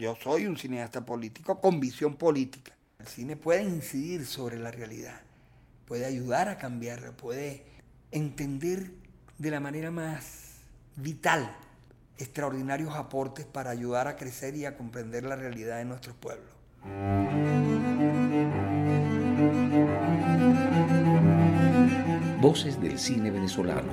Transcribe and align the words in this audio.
Yo 0.00 0.16
soy 0.16 0.46
un 0.46 0.56
cineasta 0.56 1.04
político 1.04 1.60
con 1.60 1.78
visión 1.78 2.14
política. 2.14 2.72
El 3.00 3.06
cine 3.06 3.36
puede 3.36 3.64
incidir 3.64 4.24
sobre 4.24 4.58
la 4.58 4.70
realidad, 4.70 5.20
puede 5.84 6.06
ayudar 6.06 6.48
a 6.48 6.56
cambiarla, 6.56 7.12
puede 7.12 7.66
entender 8.10 8.92
de 9.36 9.50
la 9.50 9.60
manera 9.60 9.90
más 9.90 10.62
vital 10.96 11.54
extraordinarios 12.16 12.94
aportes 12.94 13.44
para 13.44 13.68
ayudar 13.68 14.08
a 14.08 14.16
crecer 14.16 14.56
y 14.56 14.64
a 14.64 14.74
comprender 14.74 15.24
la 15.24 15.36
realidad 15.36 15.76
de 15.76 15.84
nuestros 15.84 16.16
pueblos. 16.16 16.48
Voces 22.40 22.80
del 22.80 22.98
cine 22.98 23.30
venezolano, 23.30 23.92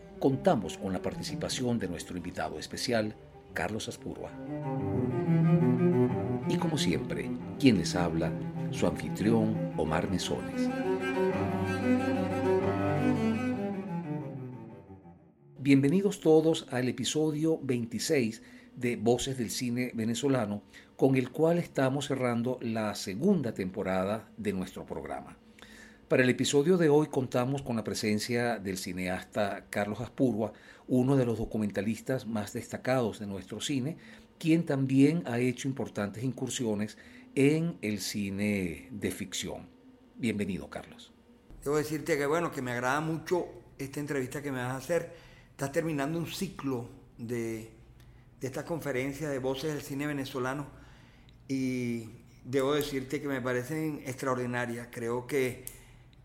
contamos 0.21 0.77
con 0.77 0.93
la 0.93 1.01
participación 1.01 1.79
de 1.79 1.87
nuestro 1.87 2.15
invitado 2.15 2.59
especial, 2.59 3.15
Carlos 3.53 3.89
Aspurua. 3.89 4.31
Y 6.47 6.57
como 6.57 6.77
siempre, 6.77 7.31
quien 7.59 7.79
les 7.79 7.95
habla, 7.95 8.31
su 8.69 8.85
anfitrión, 8.85 9.73
Omar 9.77 10.11
Mesones. 10.11 10.69
Bienvenidos 15.57 16.19
todos 16.19 16.67
al 16.69 16.87
episodio 16.87 17.59
26 17.63 18.43
de 18.75 18.97
Voces 18.97 19.39
del 19.39 19.49
Cine 19.49 19.89
Venezolano, 19.95 20.61
con 20.97 21.15
el 21.15 21.31
cual 21.31 21.57
estamos 21.57 22.05
cerrando 22.05 22.59
la 22.61 22.93
segunda 22.93 23.55
temporada 23.55 24.29
de 24.37 24.53
nuestro 24.53 24.85
programa. 24.85 25.40
Para 26.11 26.23
el 26.23 26.29
episodio 26.29 26.75
de 26.75 26.89
hoy 26.89 27.07
contamos 27.07 27.61
con 27.61 27.77
la 27.77 27.85
presencia 27.85 28.59
del 28.59 28.77
cineasta 28.77 29.67
Carlos 29.69 30.01
Aspurua, 30.01 30.51
uno 30.89 31.15
de 31.15 31.25
los 31.25 31.37
documentalistas 31.37 32.27
más 32.27 32.51
destacados 32.51 33.17
de 33.19 33.27
nuestro 33.27 33.61
cine, 33.61 33.95
quien 34.37 34.65
también 34.65 35.23
ha 35.25 35.39
hecho 35.39 35.69
importantes 35.69 36.25
incursiones 36.25 36.97
en 37.33 37.77
el 37.81 38.01
cine 38.01 38.89
de 38.91 39.11
ficción. 39.11 39.69
Bienvenido, 40.17 40.69
Carlos. 40.69 41.13
Debo 41.63 41.77
decirte 41.77 42.17
que 42.17 42.25
bueno, 42.25 42.51
que 42.51 42.61
me 42.61 42.73
agrada 42.73 42.99
mucho 42.99 43.47
esta 43.77 44.01
entrevista 44.01 44.41
que 44.41 44.51
me 44.51 44.57
vas 44.57 44.73
a 44.73 44.77
hacer 44.79 45.13
Estás 45.51 45.71
terminando 45.71 46.19
un 46.19 46.27
ciclo 46.27 46.89
de, 47.17 47.71
esta 48.41 48.65
conferencia 48.65 49.29
de 49.29 49.39
voces 49.39 49.71
del 49.71 49.81
cine 49.81 50.07
venezolano 50.07 50.67
y 51.47 52.09
debo 52.43 52.73
decirte 52.73 53.21
que 53.21 53.29
me 53.29 53.39
parecen 53.39 54.03
extraordinarias. 54.05 54.89
Creo 54.91 55.25
que 55.25 55.63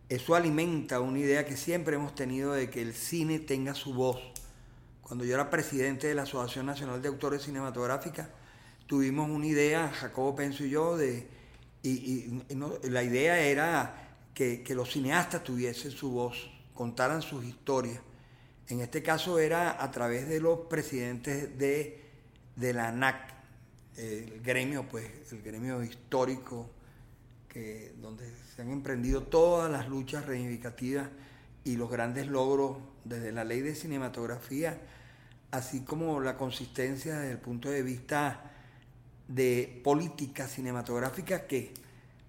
eso 0.08 0.34
alimenta 0.34 1.00
una 1.00 1.18
idea 1.18 1.44
que 1.44 1.56
siempre 1.56 1.96
hemos 1.96 2.14
tenido 2.14 2.52
de 2.52 2.70
que 2.70 2.80
el 2.80 2.94
cine 2.94 3.40
tenga 3.40 3.74
su 3.74 3.92
voz. 3.92 4.20
Cuando 5.02 5.24
yo 5.24 5.34
era 5.34 5.50
presidente 5.50 6.06
de 6.06 6.14
la 6.14 6.22
Asociación 6.22 6.66
Nacional 6.66 7.02
de 7.02 7.08
Autores 7.08 7.42
Cinematográficas, 7.42 8.28
tuvimos 8.86 9.28
una 9.28 9.46
idea, 9.46 9.88
Jacobo 9.88 10.36
Penso 10.36 10.64
y 10.64 10.70
yo, 10.70 10.96
de, 10.96 11.26
y, 11.82 12.42
la 12.84 13.02
idea 13.02 13.40
era 13.40 14.16
que, 14.32 14.64
los 14.70 14.92
cineastas 14.92 15.42
tuviesen 15.42 15.90
su 15.90 16.10
voz, 16.10 16.50
contaran 16.74 17.22
sus 17.22 17.44
historias. 17.44 18.00
En 18.68 18.80
este 18.80 19.02
caso 19.02 19.38
era 19.38 19.82
a 19.82 19.90
través 19.90 20.28
de 20.28 20.40
los 20.40 20.60
presidentes 20.68 21.56
de, 21.58 22.02
la 22.56 22.88
ANAC, 22.88 23.34
el 23.96 24.40
gremio, 24.40 24.86
pues, 24.88 25.32
el 25.32 25.42
gremio 25.42 25.82
histórico, 25.82 26.70
que, 27.48 27.94
donde 28.00 28.45
se 28.56 28.62
han 28.62 28.70
emprendido 28.70 29.22
todas 29.22 29.70
las 29.70 29.86
luchas 29.86 30.24
reivindicativas 30.24 31.08
y 31.62 31.76
los 31.76 31.90
grandes 31.90 32.26
logros 32.26 32.78
desde 33.04 33.30
la 33.30 33.44
ley 33.44 33.60
de 33.60 33.74
cinematografía, 33.74 34.80
así 35.50 35.80
como 35.84 36.20
la 36.20 36.38
consistencia 36.38 37.18
desde 37.18 37.32
el 37.32 37.38
punto 37.38 37.68
de 37.68 37.82
vista 37.82 38.52
de 39.28 39.82
política 39.84 40.48
cinematográfica 40.48 41.46
que, 41.46 41.74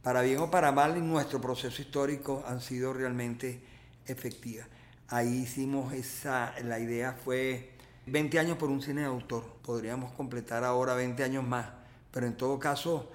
para 0.04 0.22
bien 0.22 0.40
o 0.40 0.52
para 0.52 0.74
mal, 0.74 0.98
en 0.98 1.08
nuestro 1.08 1.40
proceso 1.40 1.82
histórico 1.82 2.44
han 2.46 2.60
sido 2.60 2.92
realmente 2.92 3.62
efectivas. 4.06 4.68
Ahí 5.08 5.44
hicimos 5.44 5.94
esa, 5.94 6.54
la 6.62 6.78
idea 6.78 7.14
fue 7.14 7.72
20 8.06 8.38
años 8.38 8.58
por 8.58 8.70
un 8.70 8.82
cine 8.82 9.02
de 9.02 9.08
autor. 9.08 9.46
Podríamos 9.64 10.12
completar 10.12 10.66
ahora 10.66 10.94
20 10.94 11.24
años 11.24 11.48
más, 11.48 11.68
pero 12.12 12.28
en 12.28 12.36
todo 12.36 12.60
caso, 12.60 13.12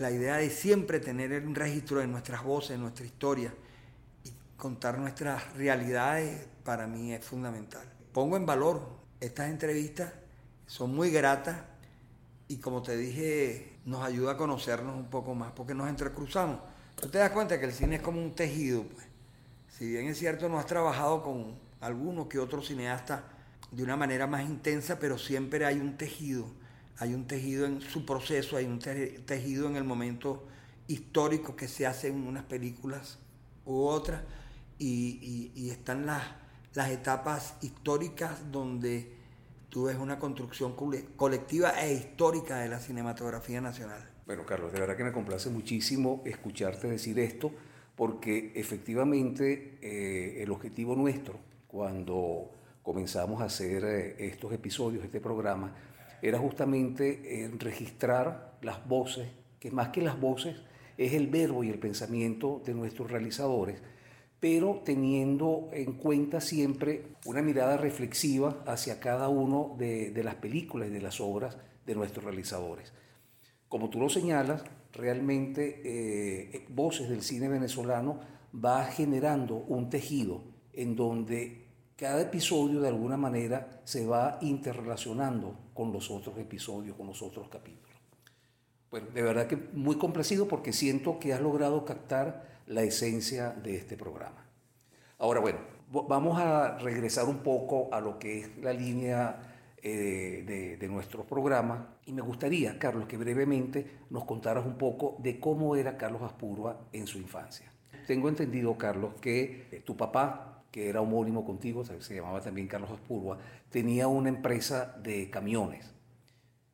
la 0.00 0.10
idea 0.10 0.36
de 0.36 0.50
siempre 0.50 1.00
tener 1.00 1.46
un 1.46 1.54
registro 1.54 2.00
de 2.00 2.06
nuestras 2.06 2.42
voces, 2.42 2.78
nuestra 2.78 3.04
historia 3.04 3.52
y 4.24 4.32
contar 4.56 4.98
nuestras 4.98 5.54
realidades 5.54 6.46
para 6.64 6.86
mí 6.86 7.12
es 7.12 7.24
fundamental. 7.24 7.82
Pongo 8.12 8.36
en 8.36 8.46
valor 8.46 8.80
estas 9.20 9.50
entrevistas, 9.50 10.12
son 10.66 10.94
muy 10.94 11.10
gratas 11.10 11.56
y 12.48 12.56
como 12.56 12.82
te 12.82 12.96
dije, 12.96 13.78
nos 13.84 14.04
ayuda 14.04 14.32
a 14.32 14.36
conocernos 14.36 14.96
un 14.96 15.10
poco 15.10 15.34
más 15.34 15.52
porque 15.52 15.74
nos 15.74 15.88
entrecruzamos. 15.88 16.60
Tú 16.96 17.08
te 17.08 17.18
das 17.18 17.30
cuenta 17.30 17.58
que 17.58 17.66
el 17.66 17.72
cine 17.72 17.96
es 17.96 18.02
como 18.02 18.20
un 18.20 18.34
tejido, 18.34 18.84
pues 18.84 19.06
si 19.78 19.88
bien 19.88 20.06
es 20.08 20.18
cierto, 20.18 20.48
no 20.48 20.58
has 20.58 20.66
trabajado 20.66 21.22
con 21.22 21.58
alguno 21.80 22.28
que 22.28 22.38
otro 22.38 22.62
cineasta 22.62 23.24
de 23.70 23.82
una 23.82 23.96
manera 23.96 24.26
más 24.26 24.42
intensa, 24.42 24.98
pero 24.98 25.16
siempre 25.16 25.64
hay 25.64 25.78
un 25.78 25.96
tejido, 25.96 26.46
hay 27.00 27.14
un 27.14 27.26
tejido 27.26 27.64
en 27.64 27.80
su 27.80 28.04
proceso, 28.04 28.58
hay 28.58 28.66
un 28.66 28.78
tejido 28.78 29.66
en 29.68 29.76
el 29.76 29.84
momento 29.84 30.46
histórico 30.86 31.56
que 31.56 31.66
se 31.66 31.86
hace 31.86 32.08
en 32.08 32.26
unas 32.26 32.44
películas 32.44 33.18
u 33.64 33.84
otras, 33.84 34.22
y, 34.78 35.70
están 35.70 36.06
las, 36.06 36.22
las 36.74 36.90
etapas 36.90 37.54
históricas 37.62 38.50
donde 38.52 39.12
tú 39.70 39.84
ves 39.84 39.96
una 39.96 40.18
construcción 40.18 40.74
colectiva 41.16 41.70
e 41.82 41.94
histórica 41.94 42.58
de 42.58 42.68
la 42.68 42.80
cinematografía 42.80 43.60
nacional. 43.60 44.08
Bueno, 44.26 44.44
Carlos, 44.44 44.72
de 44.72 44.80
verdad 44.80 44.96
que 44.96 45.04
me 45.04 45.12
complace 45.12 45.48
muchísimo 45.48 46.22
escucharte 46.26 46.88
decir 46.88 47.18
esto 47.18 47.50
porque 47.96 48.52
efectivamente 48.54 49.78
eh, 49.80 50.42
el 50.42 50.50
objetivo 50.50 50.94
nuestro 50.96 51.38
cuando 51.66 52.50
comenzamos 52.82 53.40
a 53.40 53.44
hacer 53.44 53.84
eh, 53.84 54.16
estos 54.26 54.52
episodios, 54.52 55.04
este 55.04 55.20
programa, 55.20 55.74
era 56.22 56.38
justamente 56.38 57.44
eh, 57.44 57.50
registrar 57.58 58.58
las 58.62 58.86
voces, 58.86 59.28
que 59.58 59.70
más 59.70 59.88
que 59.88 60.02
las 60.02 60.20
voces 60.20 60.56
es 60.98 61.12
el 61.14 61.28
verbo 61.28 61.64
y 61.64 61.70
el 61.70 61.78
pensamiento 61.78 62.62
de 62.64 62.74
nuestros 62.74 63.10
realizadores, 63.10 63.82
pero 64.38 64.82
teniendo 64.84 65.68
en 65.72 65.92
cuenta 65.94 66.40
siempre 66.40 67.04
una 67.26 67.42
mirada 67.42 67.76
reflexiva 67.76 68.62
hacia 68.66 69.00
cada 69.00 69.28
uno 69.28 69.76
de, 69.78 70.10
de 70.10 70.24
las 70.24 70.36
películas 70.36 70.88
y 70.88 70.92
de 70.92 71.02
las 71.02 71.20
obras 71.20 71.58
de 71.86 71.94
nuestros 71.94 72.24
realizadores. 72.24 72.92
Como 73.68 73.88
tú 73.88 74.00
lo 74.00 74.08
señalas, 74.08 74.64
realmente 74.92 75.80
eh, 75.84 76.66
Voces 76.70 77.08
del 77.08 77.22
Cine 77.22 77.48
Venezolano 77.48 78.20
va 78.52 78.84
generando 78.84 79.56
un 79.56 79.90
tejido 79.90 80.42
en 80.72 80.96
donde 80.96 81.59
cada 82.00 82.22
episodio 82.22 82.80
de 82.80 82.88
alguna 82.88 83.18
manera 83.18 83.82
se 83.84 84.06
va 84.06 84.38
interrelacionando 84.40 85.54
con 85.74 85.92
los 85.92 86.10
otros 86.10 86.38
episodios, 86.38 86.96
con 86.96 87.06
los 87.08 87.20
otros 87.20 87.50
capítulos. 87.50 87.94
Bueno, 88.90 89.08
de 89.12 89.20
verdad 89.20 89.46
que 89.46 89.56
muy 89.74 89.96
complacido 89.96 90.48
porque 90.48 90.72
siento 90.72 91.18
que 91.18 91.34
has 91.34 91.42
logrado 91.42 91.84
captar 91.84 92.62
la 92.66 92.82
esencia 92.84 93.50
de 93.50 93.76
este 93.76 93.98
programa. 93.98 94.46
Ahora, 95.18 95.40
bueno, 95.40 95.58
vamos 95.90 96.40
a 96.40 96.78
regresar 96.78 97.26
un 97.26 97.40
poco 97.40 97.92
a 97.92 98.00
lo 98.00 98.18
que 98.18 98.40
es 98.40 98.56
la 98.62 98.72
línea 98.72 99.36
eh, 99.82 100.42
de, 100.46 100.78
de, 100.78 100.88
nuestro 100.88 101.26
programa. 101.26 101.96
Y 102.06 102.14
me 102.14 102.22
gustaría, 102.22 102.78
Carlos, 102.78 103.08
que 103.08 103.18
brevemente 103.18 103.98
nos 104.08 104.24
contaras 104.24 104.64
un 104.64 104.78
poco 104.78 105.16
de 105.18 105.38
cómo 105.38 105.76
era 105.76 105.98
Carlos 105.98 106.22
Aspurua 106.22 106.80
en 106.94 107.06
su 107.06 107.18
infancia. 107.18 107.70
Tengo 108.06 108.30
entendido, 108.30 108.78
Carlos, 108.78 109.12
que 109.20 109.82
tu 109.84 109.98
papá, 109.98 110.49
que 110.70 110.88
era 110.88 111.00
homónimo 111.00 111.44
contigo, 111.44 111.84
se 111.84 112.14
llamaba 112.14 112.40
también 112.40 112.66
Carlos 112.66 112.90
Aspurua, 112.90 113.38
tenía 113.70 114.06
una 114.08 114.28
empresa 114.28 114.96
de 115.02 115.28
camiones. 115.30 115.90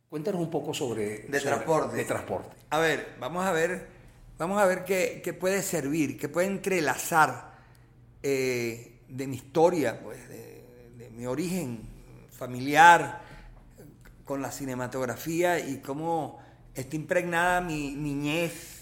Cuéntanos 0.08 0.40
un 0.40 0.50
poco 0.50 0.72
sobre... 0.72 1.20
De 1.20 1.40
transporte. 1.40 1.96
De 1.96 2.04
transporte. 2.04 2.56
A 2.70 2.78
ver, 2.78 3.16
vamos 3.19 3.44
a 3.44 3.52
ver, 3.52 3.87
vamos 4.38 4.60
a 4.60 4.66
ver 4.66 4.84
qué, 4.84 5.20
qué 5.25 5.32
puede 5.32 5.62
servir, 5.62 6.19
qué 6.19 6.28
puede 6.28 6.46
entrelazar 6.46 7.56
eh, 8.22 9.00
de 9.08 9.26
mi 9.26 9.37
historia, 9.37 10.00
pues, 10.02 10.28
de, 10.28 10.64
de 10.98 11.10
mi 11.10 11.26
origen 11.26 11.81
familiar 12.31 13.22
con 14.25 14.43
la 14.43 14.50
cinematografía 14.50 15.58
y 15.58 15.78
cómo 15.78 16.38
está 16.75 16.96
impregnada 16.96 17.60
mi 17.60 17.94
niñez 17.94 18.76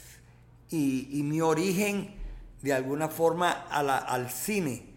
y, 0.71 1.23
mi 1.23 1.41
origen 1.41 2.15
de 2.63 2.73
alguna 2.73 3.09
forma 3.09 3.51
al 3.51 4.31
cine. 4.31 4.94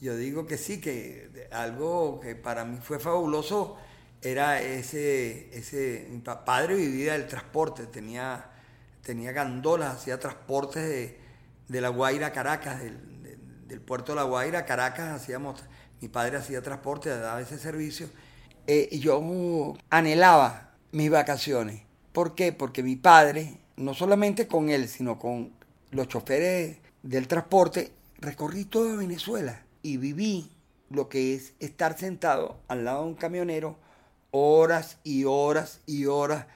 Yo 0.00 0.16
digo 0.16 0.46
que 0.46 0.58
sí, 0.58 0.80
que 0.80 1.48
algo 1.50 2.20
que 2.20 2.34
para 2.34 2.64
mí 2.64 2.78
fue 2.82 2.98
fabuloso 2.98 3.76
era 4.20 4.60
ese, 4.60 5.56
ese 5.56 6.06
mi 6.10 6.18
padre 6.18 6.74
vivía 6.74 7.14
del 7.14 7.26
transporte, 7.26 7.86
tenía, 7.86 8.50
tenía 9.02 9.32
gandolas, 9.32 9.96
hacía 9.96 10.18
transportes 10.18 11.18
de, 11.68 11.80
La 11.80 11.88
Guaira 11.88 12.28
a 12.28 12.32
Caracas, 12.32 12.80
del, 12.82 13.80
puerto 13.80 14.12
de 14.12 14.16
La 14.16 14.24
Guaira 14.24 14.60
a 14.60 14.64
Caracas, 14.66 15.22
hacíamos, 15.22 15.62
mi 16.00 16.08
padre 16.08 16.38
hacía 16.38 16.60
transporte, 16.62 17.08
daba 17.08 17.40
ese 17.40 17.58
servicio. 17.58 18.08
Eh, 18.66 18.98
yo 18.98 19.74
anhelaba 19.90 20.74
mis 20.92 21.10
vacaciones. 21.10 21.82
¿Por 22.12 22.34
qué? 22.34 22.52
Porque 22.52 22.82
mi 22.82 22.96
padre, 22.96 23.58
no 23.76 23.94
solamente 23.94 24.46
con 24.46 24.68
él, 24.70 24.88
sino 24.88 25.18
con 25.18 25.52
los 25.90 26.08
choferes 26.08 26.78
del 27.02 27.28
transporte, 27.28 27.92
recorrí 28.18 28.64
toda 28.64 28.96
Venezuela 28.96 29.65
y 29.86 29.98
viví 29.98 30.50
lo 30.90 31.08
que 31.08 31.32
es 31.34 31.52
estar 31.60 31.96
sentado 31.96 32.58
al 32.66 32.84
lado 32.84 33.04
de 33.04 33.10
un 33.10 33.14
camionero 33.14 33.76
horas 34.32 34.98
y 35.04 35.22
horas 35.26 35.80
y 35.86 36.06
horas 36.06 36.46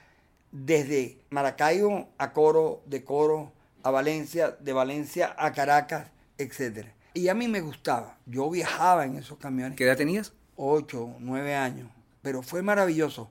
desde 0.51 1.17
Maracaibo 1.29 2.09
a 2.17 2.33
Coro, 2.33 2.81
de 2.87 3.05
Coro 3.05 3.53
a 3.83 3.89
Valencia, 3.89 4.51
de 4.59 4.73
Valencia 4.73 5.33
a 5.37 5.53
Caracas, 5.53 6.09
etc. 6.37 6.87
Y 7.13 7.29
a 7.29 7.33
mí 7.33 7.47
me 7.47 7.61
gustaba. 7.61 8.17
Yo 8.25 8.49
viajaba 8.49 9.05
en 9.05 9.15
esos 9.15 9.37
camiones. 9.37 9.77
¿Qué 9.77 9.85
edad 9.85 9.95
tenías? 9.95 10.33
Ocho, 10.57 11.15
nueve 11.19 11.55
años. 11.55 11.89
Pero 12.21 12.41
fue 12.41 12.61
maravilloso, 12.61 13.29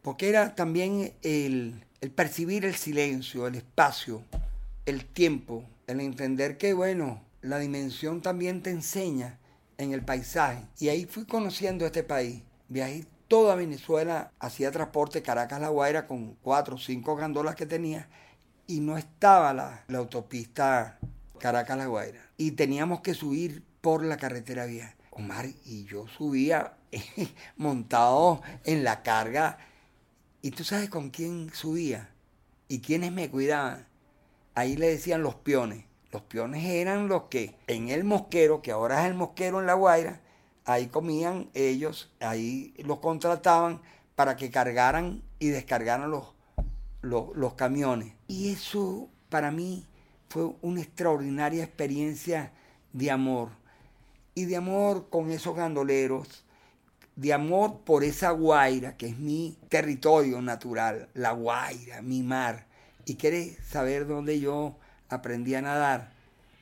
porque 0.00 0.30
era 0.30 0.54
también 0.54 1.12
el, 1.20 1.84
el 2.00 2.10
percibir 2.10 2.64
el 2.64 2.76
silencio, 2.76 3.46
el 3.46 3.56
espacio, 3.56 4.22
el 4.86 5.04
tiempo, 5.04 5.64
el 5.86 6.00
entender 6.00 6.56
que, 6.56 6.72
bueno, 6.72 7.20
la 7.44 7.58
dimensión 7.58 8.22
también 8.22 8.62
te 8.62 8.70
enseña 8.70 9.38
en 9.76 9.92
el 9.92 10.02
paisaje. 10.02 10.64
Y 10.78 10.88
ahí 10.88 11.04
fui 11.04 11.26
conociendo 11.26 11.84
este 11.84 12.02
país. 12.02 12.42
Viajé 12.68 13.04
toda 13.28 13.54
Venezuela, 13.54 14.32
hacía 14.38 14.70
transporte 14.70 15.22
Caracas-La 15.22 15.68
Guaira 15.68 16.06
con 16.06 16.36
cuatro 16.36 16.76
o 16.76 16.78
cinco 16.78 17.16
gandolas 17.16 17.54
que 17.54 17.66
tenía 17.66 18.08
y 18.66 18.80
no 18.80 18.96
estaba 18.96 19.52
la, 19.52 19.84
autopista 19.94 20.98
Caracas-La 21.38 21.86
Guaira. 21.86 22.20
Y 22.38 22.52
teníamos 22.52 23.02
que 23.02 23.12
subir 23.12 23.62
por 23.82 24.02
la 24.02 24.16
carretera 24.16 24.64
vieja. 24.64 24.96
Omar 25.10 25.46
y 25.66 25.84
yo 25.84 26.08
subía 26.08 26.78
montado 27.58 28.40
en 28.64 28.84
la 28.84 29.02
carga. 29.02 29.58
¿Y 30.40 30.52
tú 30.52 30.64
sabes 30.64 30.88
con 30.88 31.10
quién 31.10 31.50
subía? 31.52 32.08
¿Y 32.68 32.80
quiénes 32.80 33.12
me 33.12 33.30
cuidaban? 33.30 33.86
Ahí 34.54 34.76
le 34.76 34.88
decían 34.88 35.22
los 35.22 35.34
peones. 35.34 35.84
Los 36.14 36.22
peones 36.22 36.64
eran 36.64 37.08
los 37.08 37.24
que 37.24 37.56
en 37.66 37.88
el 37.88 38.04
mosquero, 38.04 38.62
que 38.62 38.70
ahora 38.70 39.02
es 39.02 39.08
el 39.08 39.14
mosquero 39.14 39.58
en 39.58 39.66
La 39.66 39.74
Guaira, 39.74 40.20
ahí 40.64 40.86
comían 40.86 41.50
ellos, 41.54 42.12
ahí 42.20 42.72
los 42.78 43.00
contrataban 43.00 43.82
para 44.14 44.36
que 44.36 44.48
cargaran 44.48 45.24
y 45.40 45.48
descargaran 45.48 46.12
los, 46.12 46.26
los, 47.02 47.34
los 47.34 47.54
camiones. 47.54 48.12
Y 48.28 48.52
eso 48.52 49.08
para 49.28 49.50
mí 49.50 49.84
fue 50.28 50.52
una 50.62 50.82
extraordinaria 50.82 51.64
experiencia 51.64 52.52
de 52.92 53.10
amor. 53.10 53.48
Y 54.36 54.44
de 54.44 54.54
amor 54.54 55.08
con 55.10 55.32
esos 55.32 55.56
gandoleros, 55.56 56.44
de 57.16 57.32
amor 57.32 57.80
por 57.80 58.04
esa 58.04 58.30
Guaira, 58.30 58.96
que 58.96 59.08
es 59.08 59.18
mi 59.18 59.58
territorio 59.68 60.40
natural, 60.40 61.08
la 61.14 61.32
Guaira, 61.32 62.02
mi 62.02 62.22
mar. 62.22 62.68
Y 63.04 63.16
quieres 63.16 63.58
saber 63.66 64.06
dónde 64.06 64.38
yo 64.38 64.76
aprendí 65.14 65.54
a 65.54 65.62
nadar. 65.62 66.12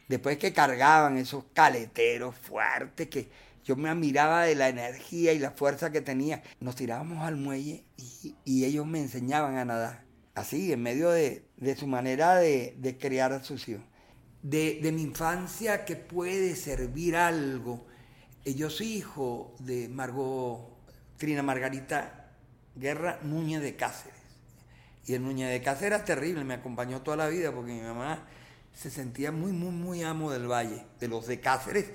Después 0.09 0.39
que 0.39 0.53
cargaban 0.53 1.17
esos 1.17 1.45
caleteros 1.55 2.35
fuertes, 2.37 3.09
que 3.09 3.29
yo 3.65 3.77
me 3.77 3.89
admiraba 3.89 4.45
de 4.45 4.55
la 4.55 4.69
energía 4.69 5.33
y 5.33 5.39
la 5.39 5.53
fuerza 5.53 5.93
que 5.93 6.01
tenía. 6.01 6.43
Nos 6.61 6.77
tirábamos 6.77 7.25
al 7.25 7.37
muelle 7.37 7.85
y, 8.45 8.65
ellos 8.65 8.87
me 8.87 9.01
enseñaban 9.01 9.57
a 9.57 9.65
nadar. 9.65 10.05
Así, 10.35 10.73
en 10.73 10.83
medio 10.83 11.11
de, 11.11 11.45
su 11.79 11.87
manera 11.87 12.37
de, 12.37 12.75
de, 12.79 12.99
criar 12.99 13.33
a 13.33 13.43
sus 13.43 13.69
hijos. 13.69 13.85
De, 14.43 14.81
de 14.83 14.93
mi 14.93 15.03
infancia 15.03 15.85
que 15.85 15.95
puede 15.97 16.57
servir 16.57 17.17
algo. 17.17 17.87
Eh, 18.45 18.55
yo 18.55 18.71
soy 18.71 18.95
hijo 18.95 19.55
de 19.61 19.89
Margot 19.89 20.69
Trina 21.17 21.43
Margarita 21.43 22.33
Guerra 22.75 23.21
Núñez 23.23 23.63
de 23.63 23.77
Cáceres. 23.77 24.19
Y 25.07 25.15
el 25.15 25.23
Núñez 25.23 25.51
de 25.51 25.63
Cáceres 25.63 25.99
era 25.99 26.05
terrible, 26.05 26.43
me 26.45 26.55
acompañó 26.55 27.03
toda 27.03 27.17
la 27.17 27.29
vida 27.29 27.53
porque 27.53 27.73
mi 27.73 27.81
mamá 27.81 28.27
se 28.75 28.91
sentía 28.91 29.33
muy, 29.33 29.53
muy, 29.53 29.71
muy 29.71 30.03
amo 30.03 30.31
del 30.31 30.51
valle, 30.51 30.85
de 31.01 31.09
los 31.09 31.27
de 31.27 31.41
Cáceres, 31.41 31.87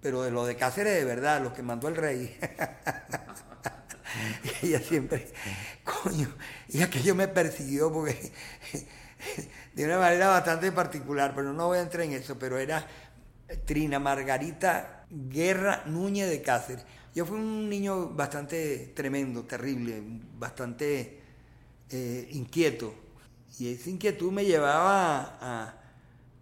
pero 0.00 0.22
de 0.22 0.30
los 0.30 0.46
de 0.46 0.56
Cáceres 0.56 0.94
de 0.94 1.04
verdad, 1.04 1.42
los 1.42 1.52
que 1.52 1.62
mandó 1.62 1.88
el 1.88 1.96
rey. 1.96 2.38
ella 4.62 4.80
siempre, 4.80 5.28
coño, 5.84 6.28
y 6.68 6.82
aquello 6.82 7.14
me 7.14 7.28
persiguió 7.28 7.92
porque 7.92 8.32
de 9.74 9.84
una 9.84 9.98
manera 9.98 10.28
bastante 10.28 10.72
particular, 10.72 11.32
pero 11.34 11.52
no 11.52 11.68
voy 11.68 11.78
a 11.78 11.82
entrar 11.82 12.04
en 12.04 12.12
eso, 12.12 12.38
pero 12.38 12.58
era 12.58 12.86
Trina 13.64 13.98
Margarita 13.98 15.04
Guerra 15.10 15.84
Núñez 15.86 16.28
de 16.28 16.42
Cáceres. 16.42 16.84
Yo 17.14 17.24
fui 17.24 17.38
un 17.38 17.68
niño 17.68 18.10
bastante 18.10 18.92
tremendo, 18.94 19.44
terrible, 19.44 20.02
bastante 20.38 21.20
eh, 21.88 22.28
inquieto. 22.32 22.94
Y 23.58 23.72
esa 23.72 23.88
inquietud 23.88 24.32
me 24.32 24.44
llevaba 24.44 25.38
a, 25.40 25.74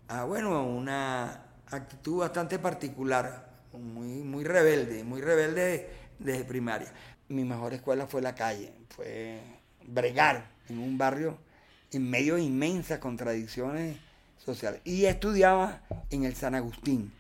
a 0.09 0.25
bueno, 0.25 0.67
una 0.67 1.45
actitud 1.67 2.21
bastante 2.21 2.59
particular, 2.59 3.51
muy, 3.73 4.23
muy 4.23 4.45
rebelde, 4.45 5.05
muy 5.05 5.21
rebelde 5.21 5.91
desde 6.19 6.45
primaria. 6.45 6.93
Mi 7.29 7.45
mejor 7.45 7.75
escuela 7.75 8.07
fue 8.07 8.23
la 8.23 8.35
calle, 8.35 8.73
fue 8.91 9.41
bregar 9.87 10.51
en 10.69 10.79
un 10.79 10.97
barrio 10.99 11.39
en 11.93 12.11
medio 12.11 12.37
de 12.37 12.43
inmensas 12.43 12.99
contradicciones 12.99 13.97
sociales. 14.45 14.81
Y 14.85 15.05
estudiaba 15.05 15.83
en 16.11 16.25
el 16.25 16.35
San 16.35 16.55
Agustín. 16.55 17.13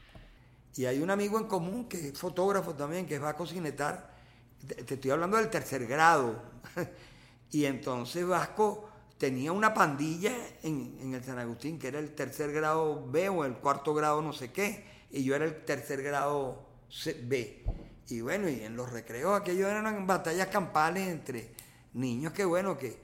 Y 0.76 0.86
hay 0.86 1.00
un 1.00 1.10
amigo 1.10 1.38
en 1.38 1.46
común 1.46 1.88
que 1.88 2.08
es 2.08 2.18
fotógrafo 2.18 2.74
también, 2.74 3.06
que 3.06 3.18
va 3.18 3.30
a 3.30 3.36
cocinetar. 3.36 4.10
Te 4.66 4.94
estoy 4.94 5.10
hablando 5.10 5.36
del 5.36 5.48
tercer 5.50 5.86
grado. 5.86 6.42
Y 7.50 7.66
entonces 7.66 8.26
Vasco 8.26 8.88
tenía 9.18 9.52
una 9.52 9.74
pandilla 9.74 10.32
en, 10.62 11.14
el 11.14 11.22
San 11.22 11.38
Agustín, 11.38 11.78
que 11.78 11.88
era 11.88 11.98
el 11.98 12.14
tercer 12.14 12.52
grado 12.52 13.06
B 13.10 13.28
o 13.28 13.44
el 13.44 13.54
cuarto 13.54 13.94
grado 13.94 14.20
no 14.22 14.32
sé 14.32 14.52
qué, 14.52 14.84
y 15.10 15.22
yo 15.24 15.34
era 15.34 15.44
el 15.44 15.64
tercer 15.64 16.02
grado 16.02 16.66
B. 17.24 17.64
Y 18.08 18.20
bueno, 18.20 18.48
y 18.48 18.60
en 18.60 18.76
los 18.76 18.90
recreos 18.90 19.40
aquello 19.40 19.68
eran 19.68 20.06
batallas 20.06 20.48
campales 20.48 21.08
entre 21.08 21.52
niños 21.94 22.32
que 22.32 22.44
bueno, 22.44 22.76
que 22.76 22.98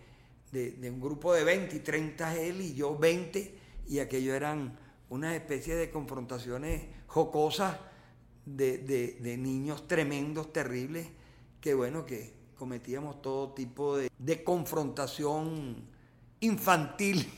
de, 0.52 0.90
un 0.90 1.00
grupo 1.00 1.32
de 1.32 1.44
20 1.44 1.76
y 1.76 1.80
30 1.80 2.36
él 2.36 2.60
y 2.60 2.74
yo 2.74 2.98
20, 2.98 3.58
y 3.88 3.98
aquello 4.00 4.34
eran 4.34 4.78
una 5.08 5.34
especie 5.34 5.74
de 5.76 5.90
confrontaciones 5.90 6.82
jocosas 7.06 7.76
de, 8.44 8.78
de 8.78 9.36
niños 9.36 9.86
tremendos, 9.86 10.52
terribles, 10.52 11.06
que 11.60 11.74
bueno, 11.74 12.04
que 12.04 12.34
cometíamos 12.56 13.22
todo 13.22 13.54
tipo 13.54 13.96
de, 13.96 14.10
de 14.18 14.44
confrontación 14.44 15.89
infantil. 16.40 17.30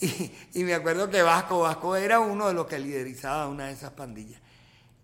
y, 0.54 0.64
me 0.64 0.74
acuerdo 0.74 1.10
que 1.10 1.22
Vasco, 1.22 1.60
Vasco 1.60 1.96
era 1.96 2.20
uno 2.20 2.48
de 2.48 2.54
los 2.54 2.66
que 2.66 2.78
liderizaba 2.78 3.48
una 3.48 3.66
de 3.66 3.72
esas 3.72 3.92
pandillas. 3.92 4.40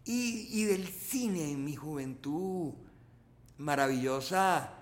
Y, 0.05 0.65
del 0.65 0.89
cine 0.89 1.51
en 1.53 1.65
mi 1.65 1.77
juventud 1.77 2.73
maravillosa, 3.59 4.73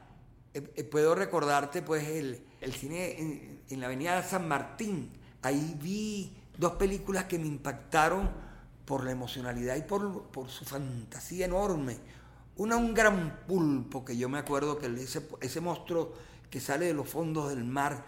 eh, 0.55 0.73
eh, 0.77 0.85
puedo 0.85 1.15
recordarte 1.15 1.83
pues 1.83 2.09
el, 2.09 2.43
cine 2.73 3.63
en, 3.69 3.81
la 3.81 3.87
avenida 3.87 4.23
San 4.23 4.49
Martín. 4.49 5.11
Ahí 5.43 5.77
vi 5.81 6.37
dos 6.57 6.73
películas 6.73 7.25
que 7.25 7.39
me 7.39 7.47
impactaron 7.47 8.31
por 8.85 9.05
la 9.05 9.11
emocionalidad 9.13 9.77
y 9.77 9.83
por, 9.83 10.25
por 10.31 10.49
su 10.49 10.65
fantasía 10.65 11.45
enorme. 11.45 11.99
Una, 12.57 12.77
un 12.77 12.93
gran 12.93 13.41
pulpo, 13.47 14.05
que 14.05 14.17
yo 14.17 14.29
me 14.29 14.39
acuerdo 14.39 14.79
que 14.79 14.87
ese, 14.87 15.27
ese 15.41 15.61
monstruo 15.61 16.15
que 16.51 16.61
sale 16.61 16.87
de 16.87 16.95
los 16.95 17.09
fondos 17.09 17.49
del 17.51 17.65
mar, 17.65 18.05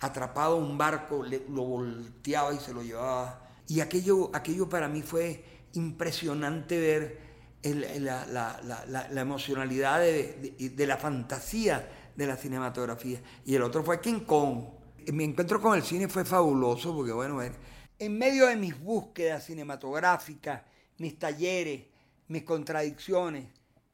atrapado 0.00 0.56
a 0.56 0.58
un 0.58 0.76
barco, 0.76 1.24
lo 1.24 1.62
volteaba 1.62 2.52
y 2.52 2.58
se 2.58 2.72
lo 2.72 2.82
llevaba. 2.82 3.50
Y 3.68 3.80
aquello, 3.80 4.30
aquello 4.34 4.68
para 4.68 4.88
mí 4.88 5.02
fue 5.02 5.44
impresionante 5.74 6.80
ver 6.80 7.20
la, 7.62 9.20
emocionalidad 9.20 10.00
de, 10.00 10.86
la 10.86 10.96
fantasía 10.96 12.12
de 12.16 12.26
la 12.26 12.36
cinematografía. 12.36 13.20
Y 13.44 13.54
el 13.54 13.62
otro 13.62 13.84
fue 13.84 14.00
King 14.00 14.20
Kong. 14.20 14.64
Mi 15.12 15.24
encuentro 15.24 15.60
con 15.60 15.76
el 15.76 15.82
cine 15.82 16.08
fue 16.08 16.24
fabuloso 16.24 16.94
porque, 16.94 17.12
bueno, 17.12 17.40
en 17.98 18.18
medio 18.18 18.46
de 18.46 18.56
mis 18.56 18.78
búsquedas 18.78 19.44
cinematográficas, 19.44 20.62
mis 20.98 21.18
talleres, 21.18 21.84
mis 22.28 22.42
contradicciones 22.42 23.46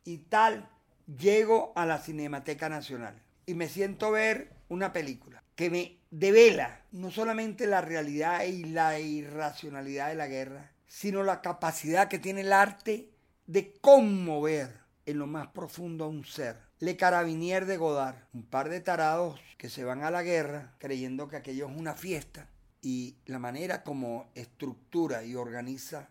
y 0.04 0.18
tal, 0.18 0.70
llego 1.06 1.72
a 1.74 1.84
la 1.84 1.98
Cinemateca 1.98 2.68
Nacional 2.68 3.27
y 3.48 3.54
me 3.54 3.70
siento 3.70 4.10
ver 4.10 4.52
una 4.68 4.92
película 4.92 5.42
que 5.56 5.70
me 5.70 5.96
devela 6.10 6.82
no 6.92 7.10
solamente 7.10 7.66
la 7.66 7.80
realidad 7.80 8.44
y 8.44 8.64
la 8.64 9.00
irracionalidad 9.00 10.08
de 10.08 10.16
la 10.16 10.26
guerra, 10.26 10.72
sino 10.86 11.22
la 11.22 11.40
capacidad 11.40 12.08
que 12.08 12.18
tiene 12.18 12.42
el 12.42 12.52
arte 12.52 13.08
de 13.46 13.72
conmover 13.80 14.80
en 15.06 15.18
lo 15.18 15.26
más 15.26 15.46
profundo 15.48 16.04
a 16.04 16.08
un 16.08 16.26
ser. 16.26 16.58
Le 16.78 16.98
Carabinier 16.98 17.64
de 17.64 17.78
Godard, 17.78 18.16
un 18.34 18.44
par 18.44 18.68
de 18.68 18.82
tarados 18.82 19.40
que 19.56 19.70
se 19.70 19.82
van 19.82 20.02
a 20.02 20.10
la 20.10 20.22
guerra 20.22 20.74
creyendo 20.76 21.28
que 21.28 21.36
aquello 21.36 21.70
es 21.70 21.74
una 21.74 21.94
fiesta 21.94 22.50
y 22.82 23.16
la 23.24 23.38
manera 23.38 23.82
como 23.82 24.30
estructura 24.34 25.24
y 25.24 25.36
organiza 25.36 26.10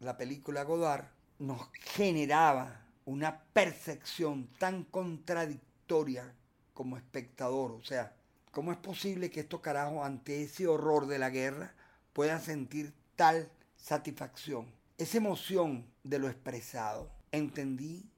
la 0.00 0.16
película 0.16 0.62
Godard 0.62 1.04
nos 1.38 1.68
generaba 1.74 2.86
una 3.04 3.42
percepción 3.52 4.48
tan 4.58 4.84
contradictoria 4.84 6.34
como 6.78 6.96
espectador. 6.96 7.72
O 7.72 7.82
sea, 7.82 8.12
¿cómo 8.52 8.70
es 8.70 8.78
posible 8.78 9.32
que 9.32 9.40
estos 9.40 9.60
carajos 9.60 10.06
ante 10.06 10.44
ese 10.44 10.68
horror 10.68 11.08
de 11.08 11.18
la 11.18 11.28
guerra 11.28 11.74
puedan 12.12 12.40
sentir 12.40 12.94
tal 13.16 13.50
satisfacción? 13.76 14.72
Esa 14.96 15.16
emoción 15.16 15.84
de 16.04 16.20
lo 16.20 16.28
expresado. 16.28 17.10
Entendí 17.32 18.08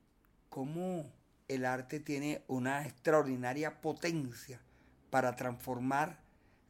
cómo 0.51 1.11
el 1.49 1.65
arte 1.65 2.01
tiene 2.01 2.45
una 2.49 2.85
extraordinaria 2.85 3.81
potencia 3.81 4.61
para 5.09 5.37
transformar 5.37 6.21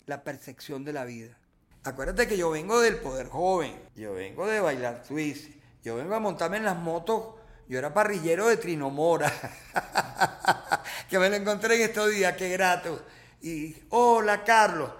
la 0.07 0.23
percepción 0.23 0.85
de 0.85 0.93
la 0.93 1.05
vida. 1.05 1.37
Acuérdate 1.83 2.29
que 2.29 2.37
yo 2.37 2.51
vengo 2.51 2.81
del 2.81 3.01
poder 3.01 3.27
joven, 3.27 3.75
yo 3.97 4.15
vengo 4.15 4.47
de 4.47 4.61
bailar 4.61 5.05
Swiss, 5.05 5.51
yo 5.83 5.97
vengo 5.97 6.15
a 6.15 6.21
montarme 6.21 6.59
en 6.59 6.65
las 6.67 6.79
motos, 6.79 7.35
yo 7.69 7.81
era 7.81 7.93
parrillero 7.93 8.47
de 8.47 8.59
Trinomora, 8.59 9.33
que 11.11 11.19
me 11.19 11.29
lo 11.29 11.35
encontré 11.35 11.75
en 11.75 11.83
estos 11.83 12.13
días, 12.13 12.37
qué 12.37 12.51
grato. 12.51 13.03
Y, 13.43 13.75
hola 13.89 14.45
Carlos, 14.45 14.93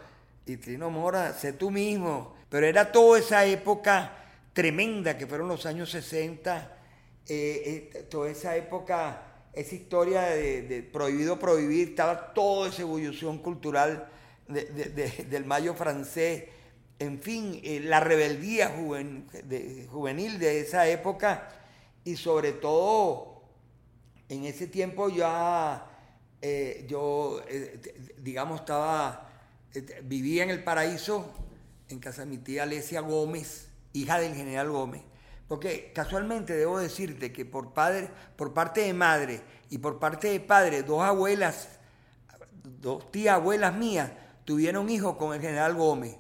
y 0.45 0.57
Trinomora, 0.57 1.33
sé 1.35 1.53
tú 1.53 1.71
mismo, 1.71 2.35
pero 2.49 2.67
era 2.67 2.91
toda 2.91 3.21
esa 3.21 3.45
época 3.45 4.17
tremenda 4.53 5.17
que 5.17 5.29
fueron 5.29 5.47
los 5.47 5.67
años 5.67 5.89
60, 5.93 6.77
eh, 7.29 7.91
eh, 7.95 8.07
toda 8.11 8.29
esa 8.29 8.57
época, 8.57 9.23
esa 9.53 9.75
historia 9.77 10.23
de, 10.23 10.89
prohibido 10.93 11.39
prohibir, 11.39 11.91
estaba 11.91 12.35
toda 12.35 12.71
esa 12.71 12.83
evolución 12.83 13.39
cultural 13.39 14.09
del 14.49 15.45
mayo 15.45 15.75
francés, 15.75 16.45
en 16.99 17.23
fin, 17.23 17.61
eh, 17.63 17.79
la 17.79 18.01
rebeldía 18.01 18.75
juvenil 19.89 20.41
de 20.41 20.61
esa 20.61 20.89
época. 20.89 21.49
Y 22.03 22.17
sobre 22.17 22.53
todo 22.53 23.43
en 24.29 24.45
ese 24.45 24.67
tiempo 24.67 25.09
ya 25.09 25.90
yo, 26.89 27.43
digamos, 28.19 28.61
estaba, 28.61 29.31
vivía 30.05 30.43
en 30.45 30.51
el 30.51 30.65
paraíso 30.65 31.33
en 31.89 31.99
casa 31.99 32.23
de 32.23 32.29
mi 32.29 32.39
tía 32.39 32.63
Alesia 32.63 33.01
Gómez, 33.01 33.69
hija 33.93 34.19
del 34.19 34.35
general 34.35 34.71
Gómez, 34.71 35.03
porque 35.49 35.93
casualmente 35.95 36.55
debo 36.55 36.79
decirte 36.79 37.33
que 37.33 37.45
por, 37.45 37.73
padre, 37.73 38.09
por 38.37 38.55
parte 38.55 38.83
de 38.83 38.95
madre 38.95 39.41
y 39.69 39.79
por 39.79 39.99
parte 39.99 40.29
de 40.29 40.41
padre, 40.41 40.83
dos 40.83 41.03
abuelas, 41.03 41.69
dos 42.81 43.11
tías 43.11 43.35
abuelas 43.35 43.75
mías, 43.75 44.11
tuvieron 44.45 44.89
hijos 44.91 45.17
con 45.17 45.35
el 45.35 45.41
general 45.41 45.75
Gómez. 45.75 46.17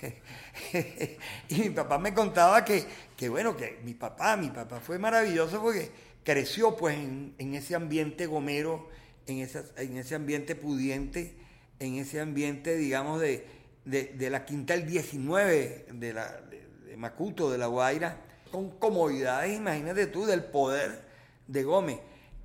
y 1.48 1.54
mi 1.56 1.70
papá 1.70 1.98
me 1.98 2.14
contaba 2.14 2.64
que, 2.64 2.84
que, 3.16 3.28
bueno, 3.28 3.56
que 3.56 3.80
mi 3.84 3.94
papá, 3.94 4.36
mi 4.36 4.50
papá 4.50 4.80
fue 4.80 4.98
maravilloso 4.98 5.60
porque 5.60 5.90
creció 6.22 6.76
pues 6.76 6.96
en, 6.96 7.54
ese 7.54 7.74
ambiente 7.74 8.26
gomero, 8.26 8.88
en, 9.26 9.48
en 9.76 9.96
ese 9.96 10.14
ambiente 10.14 10.54
pudiente, 10.54 11.36
en 11.78 11.96
ese 11.96 12.20
ambiente, 12.20 12.76
digamos, 12.76 13.20
de, 13.20 13.46
de, 13.84 14.30
la 14.30 14.44
quinta 14.44 14.74
del 14.74 14.86
19 14.86 15.86
de, 15.92 16.12
la, 16.12 16.40
de, 16.40 16.96
Macuto, 16.96 17.50
de 17.50 17.58
La 17.58 17.66
Guaira, 17.66 18.18
con 18.50 18.70
comodidades, 18.78 19.56
imagínate 19.56 20.06
tú, 20.06 20.26
del 20.26 20.44
poder 20.44 21.02
de 21.46 21.62
Gómez. 21.64 21.98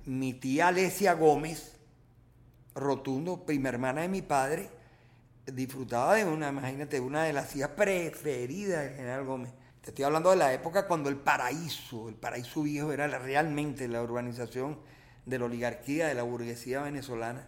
Mi 0.06 0.34
tía 0.34 0.68
Alesia 0.68 1.14
Gómez, 1.14 1.76
rotundo, 2.74 3.44
prima 3.44 3.68
hermana 3.68 4.02
de 4.02 4.08
mi 4.08 4.22
padre, 4.22 4.70
disfrutaba 5.46 6.16
de 6.16 6.24
una, 6.24 6.48
imagínate, 6.48 7.00
una 7.00 7.24
de 7.24 7.32
las 7.32 7.54
hijas 7.56 7.70
preferidas 7.70 8.84
del 8.84 8.94
general 8.96 9.24
Gómez. 9.24 9.52
Te 9.82 9.90
estoy 9.90 10.04
hablando 10.04 10.30
de 10.30 10.36
la 10.36 10.52
época 10.52 10.86
cuando 10.86 11.08
el 11.08 11.16
paraíso, 11.16 12.08
el 12.08 12.16
paraíso 12.16 12.62
viejo 12.62 12.92
era 12.92 13.06
realmente 13.06 13.88
la 13.88 14.02
urbanización 14.02 14.78
de 15.26 15.38
la 15.38 15.44
oligarquía, 15.44 16.08
de 16.08 16.14
la 16.14 16.22
burguesía 16.22 16.82
venezolana. 16.82 17.46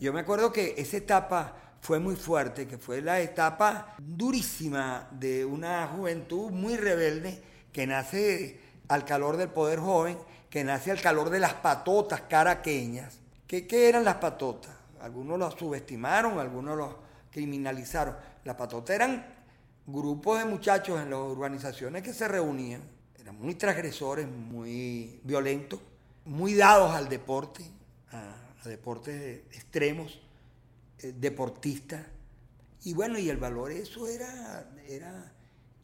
Yo 0.00 0.12
me 0.12 0.20
acuerdo 0.20 0.52
que 0.52 0.74
esa 0.78 0.96
etapa 0.96 1.54
fue 1.80 1.98
muy 1.98 2.16
fuerte, 2.16 2.66
que 2.66 2.78
fue 2.78 3.00
la 3.02 3.20
etapa 3.20 3.94
durísima 3.98 5.08
de 5.10 5.44
una 5.44 5.86
juventud 5.88 6.50
muy 6.50 6.76
rebelde 6.76 7.42
que 7.72 7.86
nace 7.86 8.60
al 8.88 9.04
calor 9.04 9.36
del 9.36 9.48
poder 9.48 9.78
joven, 9.78 10.18
que 10.50 10.64
nace 10.64 10.90
al 10.90 11.00
calor 11.00 11.30
de 11.30 11.40
las 11.40 11.54
patotas 11.54 12.22
caraqueñas. 12.22 13.18
¿Qué, 13.46 13.66
qué 13.66 13.88
eran 13.88 14.04
las 14.04 14.16
patotas? 14.16 14.72
Algunos 15.00 15.38
las 15.38 15.54
subestimaron, 15.54 16.38
algunos 16.38 16.76
los 16.76 16.94
criminalizaron. 17.30 18.16
Las 18.44 18.56
patotas 18.56 18.94
eran 18.94 19.24
grupos 19.86 20.38
de 20.38 20.44
muchachos 20.44 21.00
en 21.00 21.10
las 21.10 21.18
urbanizaciones 21.18 22.02
que 22.02 22.12
se 22.12 22.28
reunían, 22.28 22.82
eran 23.18 23.36
muy 23.36 23.54
transgresores, 23.54 24.28
muy 24.28 25.20
violentos, 25.24 25.80
muy 26.24 26.54
dados 26.54 26.92
al 26.94 27.08
deporte, 27.08 27.64
a 28.10 28.68
deportes 28.68 29.42
extremos 29.52 30.20
eh, 30.98 31.12
deportista. 31.16 32.06
Y 32.84 32.94
bueno, 32.94 33.18
y 33.18 33.28
el 33.28 33.36
valor, 33.36 33.72
eso 33.72 34.08
era, 34.08 34.70
era 34.88 35.32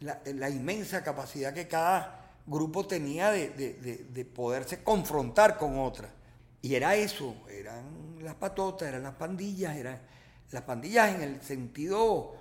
la, 0.00 0.50
inmensa 0.50 1.02
capacidad 1.02 1.52
que 1.52 1.66
cada 1.68 2.36
grupo 2.46 2.86
tenía 2.86 3.30
de, 3.30 4.30
poderse 4.34 4.82
confrontar 4.82 5.58
con 5.58 5.78
otra. 5.78 6.10
Y 6.60 6.74
era 6.74 6.96
eso, 6.96 7.36
eran 7.50 8.18
las 8.20 8.34
patotas, 8.34 8.88
eran 8.88 9.04
las 9.04 9.14
pandillas, 9.14 9.76
eran 9.76 10.00
las 10.50 10.62
pandillas 10.62 11.14
en 11.14 11.22
el 11.22 11.42
sentido, 11.42 12.34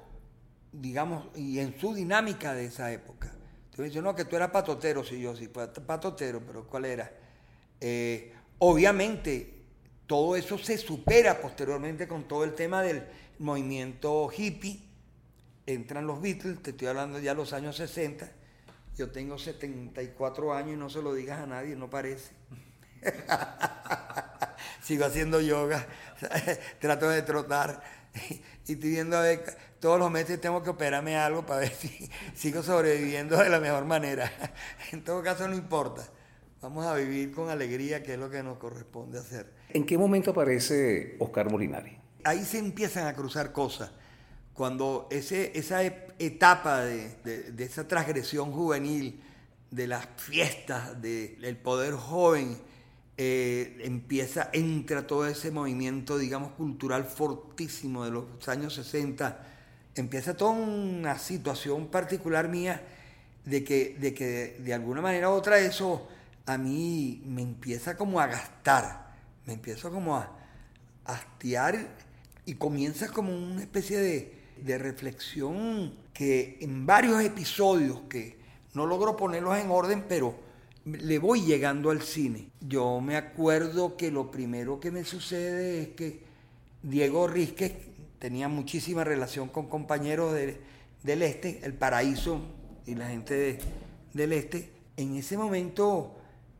digamos, 0.72 1.27
y 1.36 1.60
en 1.60 1.80
su 1.80 1.94
dinámica 1.94 2.54
de 2.54 2.66
esa 2.66 2.92
época. 2.92 3.32
Entonces 3.70 3.94
yo 3.94 4.01
no, 4.01 4.16
que 4.16 4.25
tú 4.25 4.36
eras 4.36 4.50
patotero, 4.50 5.04
sí, 5.04 5.20
yo 5.20 5.36
sí, 5.36 5.48
patotero, 5.48 6.42
pero 6.44 6.68
¿cuál 6.68 6.86
era? 6.86 7.12
Eh, 7.82 8.34
obviamente 8.60 9.54
todo 10.06 10.36
eso 10.36 10.58
se 10.58 10.78
supera 10.78 11.42
posteriormente 11.42 12.08
con 12.08 12.28
todo 12.28 12.44
el 12.44 12.54
tema 12.54 12.82
del 12.82 13.04
movimiento 13.40 14.30
hippie. 14.36 14.82
Entran 15.66 16.08
los 16.08 16.22
Beatles, 16.22 16.62
te 16.62 16.72
estoy 16.72 16.88
hablando 16.88 17.20
ya 17.20 17.32
de 17.32 17.38
los 17.38 17.54
años 17.54 17.76
60. 17.76 18.32
Yo 18.98 19.12
tengo 19.12 19.38
74 19.38 20.54
años 20.54 20.74
y 20.74 20.78
no 20.78 20.90
se 20.90 21.02
lo 21.02 21.14
digas 21.14 21.40
a 21.40 21.46
nadie, 21.46 21.76
no 21.76 21.90
parece. 21.90 22.32
Sigo 24.82 25.06
haciendo 25.06 25.42
yoga, 25.42 25.86
trato 26.80 27.10
de 27.10 27.22
trotar 27.22 27.84
y 28.66 28.74
estoy 28.74 28.92
viendo 28.92 29.18
a 29.18 29.22
ver, 29.22 29.58
todos 29.80 30.00
los 30.00 30.12
meses 30.12 30.40
tengo 30.42 30.64
que 30.64 30.70
operarme 30.70 31.18
algo 31.18 31.46
para 31.46 31.62
ver 31.62 31.74
si 31.74 32.10
sigo 32.36 32.64
sobreviviendo 32.64 33.38
de 33.38 33.50
la 33.50 33.60
mejor 33.60 33.86
manera. 33.86 34.32
En 34.92 35.04
todo 35.04 35.22
caso 35.22 35.48
no 35.48 35.56
importa. 35.56 36.08
Vamos 36.62 36.88
a 36.88 36.96
vivir 36.96 37.32
con 37.32 37.50
alegría, 37.50 38.02
que 38.02 38.14
es 38.14 38.20
lo 38.20 38.32
que 38.32 38.42
nos 38.42 38.58
corresponde 38.58 39.20
hacer. 39.20 39.54
¿En 39.70 39.86
qué 39.86 39.98
momento 39.98 40.32
aparece 40.32 41.16
Oscar 41.20 41.52
Molinari? 41.52 41.96
Ahí 42.24 42.44
se 42.44 42.58
empiezan 42.58 43.06
a 43.08 43.14
cruzar 43.14 43.52
cosas. 43.52 43.92
Cuando 44.54 45.08
ese, 45.12 45.52
esa 45.58 45.84
etapa 45.84 46.82
de, 46.82 47.54
esa 47.60 47.88
transgresión 47.88 48.52
juvenil, 48.52 49.22
de 49.70 49.86
las 49.86 50.08
fiestas, 50.18 51.00
del 51.00 51.58
poder 51.58 51.94
joven, 51.94 52.58
eh, 53.18 53.78
empieza, 53.82 54.50
entra 54.52 55.06
todo 55.06 55.28
ese 55.28 55.52
movimiento, 55.52 56.18
digamos, 56.18 56.54
cultural 56.54 57.06
fortísimo 57.06 58.04
de 58.04 58.12
los 58.12 58.48
años 58.48 58.74
60, 58.74 59.46
empieza 59.96 60.36
toda 60.36 60.52
una 60.52 61.20
situación 61.20 61.88
particular 61.88 62.48
mía 62.50 62.82
de 63.46 63.64
que 63.64 63.96
de, 64.00 64.14
que 64.14 64.58
de 64.60 64.74
alguna 64.74 65.02
manera 65.02 65.30
u 65.30 65.34
otra 65.34 65.60
eso 65.60 66.08
a 66.48 66.58
mí 66.58 67.22
me 67.25 67.42
empieza 67.42 67.96
como 67.98 68.20
a 68.20 68.27
gastar, 68.27 69.13
me 69.46 69.54
empiezo 69.54 69.92
como 69.92 70.16
a 70.16 70.32
hastiar 71.06 71.96
y 72.46 72.56
comienza 72.56 73.10
como 73.10 73.36
una 73.36 73.62
especie 73.62 74.00
de, 74.00 74.34
de 74.62 74.77
reflexión 74.77 75.94
que 76.13 76.58
en 76.62 76.86
varios 76.86 77.22
episodios 77.22 78.01
que 78.10 78.38
no 78.74 78.86
logro 78.86 79.18
ponerlos 79.18 79.58
en 79.58 79.70
orden, 79.70 80.06
pero 80.08 80.36
le 80.86 81.20
voy 81.20 81.42
llegando 81.42 81.89
al 81.92 82.01
cine. 82.01 82.48
Yo 82.62 83.01
me 83.01 83.18
acuerdo 83.18 83.98
que 83.98 84.10
lo 84.10 84.32
primero 84.32 84.80
que 84.80 84.89
me 84.89 85.04
sucede 85.04 85.82
es 85.82 85.88
que 85.89 86.22
Diego 86.82 87.27
Rizquez 87.27 87.74
tenía 88.20 88.48
muchísima 88.48 89.04
relación 89.04 89.50
con 89.50 89.68
compañeros 89.68 90.34
del 90.34 91.22
Este, 91.22 91.60
el 91.63 91.74
Paraíso 91.74 92.39
y 92.86 92.96
la 92.96 93.10
gente 93.10 93.60
del 94.13 94.32
Este. 94.32 94.72
En 94.96 95.16
ese 95.18 95.38
momento 95.38 96.17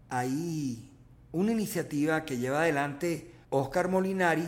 hay 0.10 0.90
una 1.32 1.52
iniciativa 1.52 2.26
que 2.26 2.38
lleva 2.38 2.62
adelante 2.62 3.32
Oscar 3.50 3.90
Molinari 3.90 4.48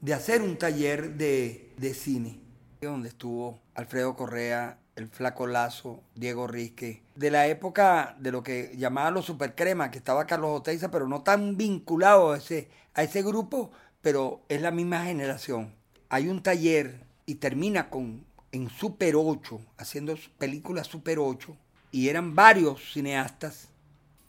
de 0.00 0.14
hacer 0.14 0.42
un 0.42 0.56
taller 0.56 1.14
de, 1.14 1.72
de 1.76 1.94
cine, 1.94 2.40
donde 2.80 3.08
estuvo 3.08 3.60
Alfredo 3.74 4.14
Correa, 4.16 4.78
el 4.96 5.08
Flaco 5.08 5.46
Lazo, 5.46 6.02
Diego 6.14 6.46
Risque, 6.46 7.02
de 7.14 7.30
la 7.30 7.46
época 7.46 8.16
de 8.20 8.30
lo 8.30 8.42
que 8.42 8.74
llamaban 8.76 9.14
los 9.14 9.24
supercremas, 9.24 9.90
que 9.90 9.98
estaba 9.98 10.26
Carlos 10.26 10.60
Oteiza, 10.60 10.90
pero 10.90 11.08
no 11.08 11.22
tan 11.22 11.56
vinculado 11.56 12.32
a 12.32 12.36
ese, 12.36 12.68
a 12.94 13.02
ese 13.02 13.22
grupo, 13.22 13.72
pero 14.02 14.42
es 14.48 14.60
la 14.60 14.70
misma 14.70 15.04
generación. 15.04 15.74
Hay 16.08 16.28
un 16.28 16.42
taller 16.42 17.00
y 17.26 17.36
termina 17.36 17.90
con 17.90 18.24
en 18.52 18.70
Super 18.70 19.16
8, 19.16 19.60
haciendo 19.78 20.14
películas 20.38 20.86
Super 20.86 21.18
8, 21.18 21.56
y 21.90 22.08
eran 22.08 22.36
varios 22.36 22.92
cineastas, 22.92 23.68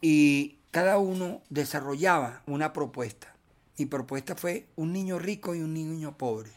y 0.02 0.55
cada 0.76 0.98
uno 0.98 1.42
desarrollaba 1.50 2.42
una 2.48 2.74
propuesta. 2.74 3.34
Mi 3.78 3.86
propuesta 3.86 4.36
fue 4.36 4.66
un 4.76 4.92
niño 4.92 5.18
rico 5.18 5.56
y 5.56 5.62
un 5.62 5.74
niño 5.74 6.18
pobre. 6.18 6.50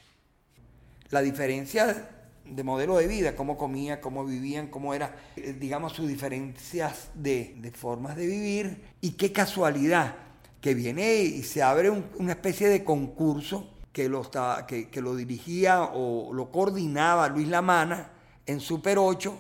La 1.11 1.21
diferencia 1.21 2.11
de 2.45 2.65
modelo 2.65 2.97
de 2.97 3.07
vida, 3.07 3.37
cómo 3.37 3.57
comía, 3.57 4.01
cómo 4.01 4.25
vivían, 4.25 4.67
cómo 4.67 4.93
era, 4.93 5.15
eh, 5.37 5.53
digamos, 5.57 5.93
sus 5.93 6.09
diferencias 6.09 7.11
de, 7.15 7.73
formas 7.77 8.17
de 8.17 8.27
vivir. 8.27 8.83
Y 9.01 9.13
qué 9.13 9.31
casualidad 9.31 10.17
que 10.61 10.75
viene 10.75 11.15
y 11.15 11.45
se 11.45 11.63
abre 11.63 11.89
una 11.89 12.33
especie 12.33 12.69
de 12.69 12.83
concurso 12.83 13.71
que 13.93 14.09
lo, 14.09 14.29
que, 14.67 15.01
lo 15.01 15.15
dirigía 15.15 15.85
o 15.95 16.33
lo 16.35 16.51
coordinaba 16.51 17.29
Luis 17.29 17.47
Lamana 17.47 18.11
en 18.47 18.59
Super 18.59 18.99
8. 18.99 19.39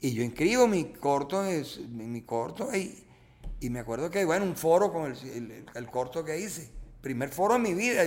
Y 0.00 0.14
yo 0.14 0.24
inscribo 0.24 0.66
mi 0.66 0.86
corto, 0.86 1.44
mi 1.88 2.22
corto 2.22 2.74
y, 2.74 3.04
y 3.60 3.68
me 3.68 3.80
acuerdo 3.80 4.10
que, 4.10 4.24
bueno, 4.24 4.46
un 4.46 4.56
foro 4.56 4.90
con 4.90 5.12
el, 5.12 5.64
el, 5.74 5.86
corto 5.86 6.24
que 6.24 6.38
hice. 6.38 6.70
Primer 7.02 7.28
foro 7.28 7.56
en 7.56 7.62
mi 7.62 7.74
vida. 7.74 8.02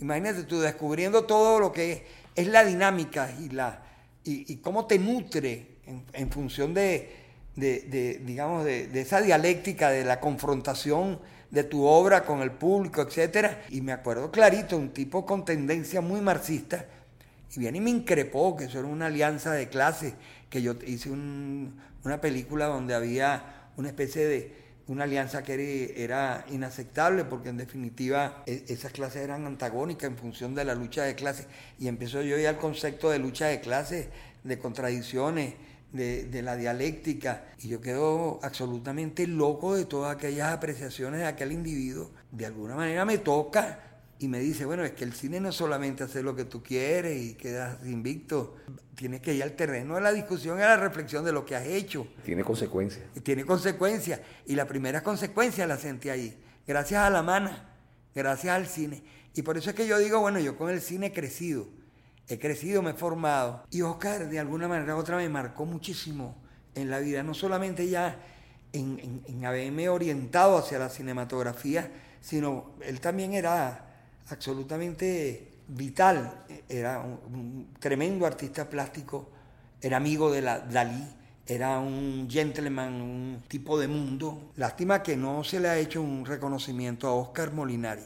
Imagínate 0.00 0.44
tú 0.44 0.60
descubriendo 0.60 1.24
todo 1.24 1.58
lo 1.58 1.72
que 1.72 2.04
es 2.34 2.46
la 2.46 2.64
dinámica 2.64 3.34
y, 3.40 3.48
la, 3.48 3.82
y, 4.24 4.56
cómo 4.56 4.86
te 4.86 4.98
nutre 4.98 5.78
en, 6.12 6.30
función 6.30 6.74
de, 6.74 7.10
digamos, 7.56 8.64
de, 8.64 9.00
esa 9.00 9.22
dialéctica, 9.22 9.90
de 9.90 10.04
la 10.04 10.20
confrontación 10.20 11.18
de 11.50 11.64
tu 11.64 11.84
obra 11.84 12.24
con 12.24 12.42
el 12.42 12.52
público, 12.52 13.02
etc. 13.02 13.56
Y 13.70 13.80
me 13.80 13.92
acuerdo 13.92 14.30
clarito, 14.30 14.76
un 14.76 14.90
tipo 14.90 15.24
con 15.24 15.44
tendencia 15.46 16.02
muy 16.02 16.20
marxista, 16.20 16.84
y 17.54 17.58
viene 17.58 17.78
y 17.78 17.80
me 17.80 17.90
increpó 17.90 18.54
que 18.56 18.64
eso 18.64 18.78
era 18.78 18.86
una 18.86 19.06
alianza 19.06 19.52
de 19.52 19.68
clases, 19.68 20.12
que 20.50 20.62
yo 20.62 20.74
hice 20.86 21.10
una 21.10 22.20
película 22.20 22.66
donde 22.66 22.94
había 22.94 23.70
una 23.76 23.88
especie 23.88 24.26
de, 24.26 24.69
una 24.90 25.04
alianza 25.04 25.44
que 25.44 25.94
era, 25.96 26.44
inaceptable 26.50 27.24
porque 27.24 27.48
en 27.48 27.56
definitiva 27.56 28.42
e, 28.44 28.64
esas 28.68 28.90
clases 28.90 29.22
eran 29.22 29.46
antagónicas 29.46 30.10
en 30.10 30.16
función 30.16 30.52
de 30.56 30.64
la 30.64 30.74
lucha 30.74 31.04
de 31.04 31.14
clases 31.14 31.46
y 31.78 31.86
empezó 31.86 32.22
yo 32.22 32.36
ya 32.36 32.50
el 32.50 32.56
concepto 32.56 33.08
de 33.08 33.20
lucha 33.20 33.46
de 33.46 33.60
clases, 33.60 34.08
de 34.42 34.58
contradicciones, 34.58 35.54
de, 35.92 36.24
de, 36.24 36.42
la 36.42 36.56
dialéctica 36.56 37.44
y 37.60 37.68
yo 37.68 37.80
quedo 37.80 38.40
absolutamente 38.42 39.28
loco 39.28 39.74
de 39.76 39.84
todas 39.84 40.16
aquellas 40.16 40.52
apreciaciones 40.52 41.20
de 41.20 41.26
aquel 41.26 41.52
individuo. 41.52 42.10
De 42.32 42.46
alguna 42.46 42.74
manera 42.74 43.04
me 43.04 43.18
toca 43.18 43.89
y 44.20 44.28
me 44.28 44.38
dice, 44.38 44.66
bueno, 44.66 44.84
es 44.84 44.92
que 44.92 45.04
el 45.04 45.14
cine 45.14 45.40
no 45.40 45.48
es 45.48 45.54
solamente 45.54 46.04
hacer 46.04 46.22
lo 46.22 46.36
que 46.36 46.44
tú 46.44 46.62
quieres 46.62 47.18
y 47.18 47.34
quedas 47.34 47.78
invicto, 47.86 48.54
tienes 48.94 49.22
que 49.22 49.32
ir 49.32 49.42
al 49.42 49.52
terreno 49.52 49.94
de 49.94 50.02
la 50.02 50.12
discusión 50.12 50.58
y 50.58 50.62
a 50.62 50.66
la 50.66 50.76
reflexión 50.76 51.24
de 51.24 51.32
lo 51.32 51.46
que 51.46 51.56
has 51.56 51.66
hecho. 51.66 52.06
Tiene 52.22 52.44
consecuencias. 52.44 53.02
Tiene 53.22 53.46
consecuencias. 53.46 54.20
Y 54.44 54.56
la 54.56 54.66
primera 54.66 55.02
consecuencia 55.02 55.66
la 55.66 55.78
sentí 55.78 56.10
ahí, 56.10 56.38
gracias 56.66 57.00
a 57.00 57.08
la 57.08 57.22
mana, 57.22 57.70
gracias 58.14 58.54
al 58.54 58.66
cine. 58.66 59.02
Y 59.34 59.40
por 59.40 59.56
eso 59.56 59.70
es 59.70 59.76
que 59.76 59.86
yo 59.86 59.96
digo, 59.96 60.20
bueno, 60.20 60.38
yo 60.38 60.58
con 60.58 60.68
el 60.68 60.82
cine 60.82 61.06
he 61.06 61.12
crecido, 61.14 61.68
he 62.28 62.38
crecido, 62.38 62.82
me 62.82 62.90
he 62.90 62.94
formado. 62.94 63.64
Y 63.70 63.80
Oscar, 63.80 64.28
de 64.28 64.38
alguna 64.38 64.68
manera 64.68 64.96
u 64.96 64.98
otra, 64.98 65.16
me 65.16 65.30
marcó 65.30 65.64
muchísimo 65.64 66.36
en 66.74 66.90
la 66.90 66.98
vida, 66.98 67.22
no 67.22 67.32
solamente 67.32 67.88
ya 67.88 68.22
en, 68.74 69.22
en 69.26 69.44
haberme 69.46 69.88
orientado 69.88 70.58
hacia 70.58 70.78
la 70.78 70.90
cinematografía, 70.90 71.90
sino 72.20 72.74
él 72.82 73.00
también 73.00 73.32
era 73.32 73.86
absolutamente 74.28 75.50
vital. 75.68 76.44
Era 76.68 77.00
un, 77.00 77.74
tremendo 77.78 78.26
artista 78.26 78.68
plástico, 78.68 79.30
era 79.80 79.96
amigo 79.96 80.30
de 80.30 80.42
la 80.42 80.60
Dalí, 80.60 81.06
era 81.46 81.78
un 81.78 82.28
gentleman, 82.30 83.00
un 83.00 83.42
tipo 83.48 83.78
de 83.78 83.88
mundo. 83.88 84.52
Lástima 84.56 85.02
que 85.02 85.16
no 85.16 85.42
se 85.44 85.60
le 85.60 85.68
ha 85.68 85.78
hecho 85.78 86.02
un 86.02 86.24
reconocimiento 86.24 87.08
a 87.08 87.14
Oscar 87.14 87.52
Molinari 87.52 88.04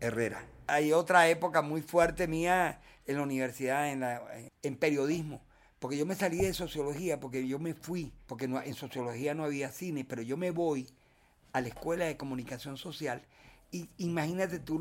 Herrera. 0.00 0.44
Hay 0.66 0.92
otra 0.92 1.28
época 1.28 1.62
muy 1.62 1.82
fuerte 1.82 2.28
mía 2.28 2.80
en 3.06 3.16
la 3.16 3.22
universidad, 3.22 3.90
en, 3.90 4.00
la, 4.00 4.22
en 4.62 4.76
periodismo, 4.76 5.40
porque 5.80 5.96
yo 5.96 6.06
me 6.06 6.14
salí 6.14 6.38
de 6.38 6.54
sociología, 6.54 7.18
porque 7.18 7.46
yo 7.46 7.58
me 7.58 7.74
fui, 7.74 8.12
porque 8.26 8.44
en 8.44 8.74
sociología 8.74 9.34
no 9.34 9.44
había 9.44 9.72
cine, 9.72 10.04
pero 10.04 10.22
yo 10.22 10.36
me 10.36 10.52
voy 10.52 10.86
a 11.52 11.60
la 11.60 11.68
Escuela 11.68 12.04
de 12.04 12.16
Comunicación 12.16 12.76
Social 12.76 13.22
y 13.70 13.88
imagínate 13.98 14.58
tú 14.58 14.78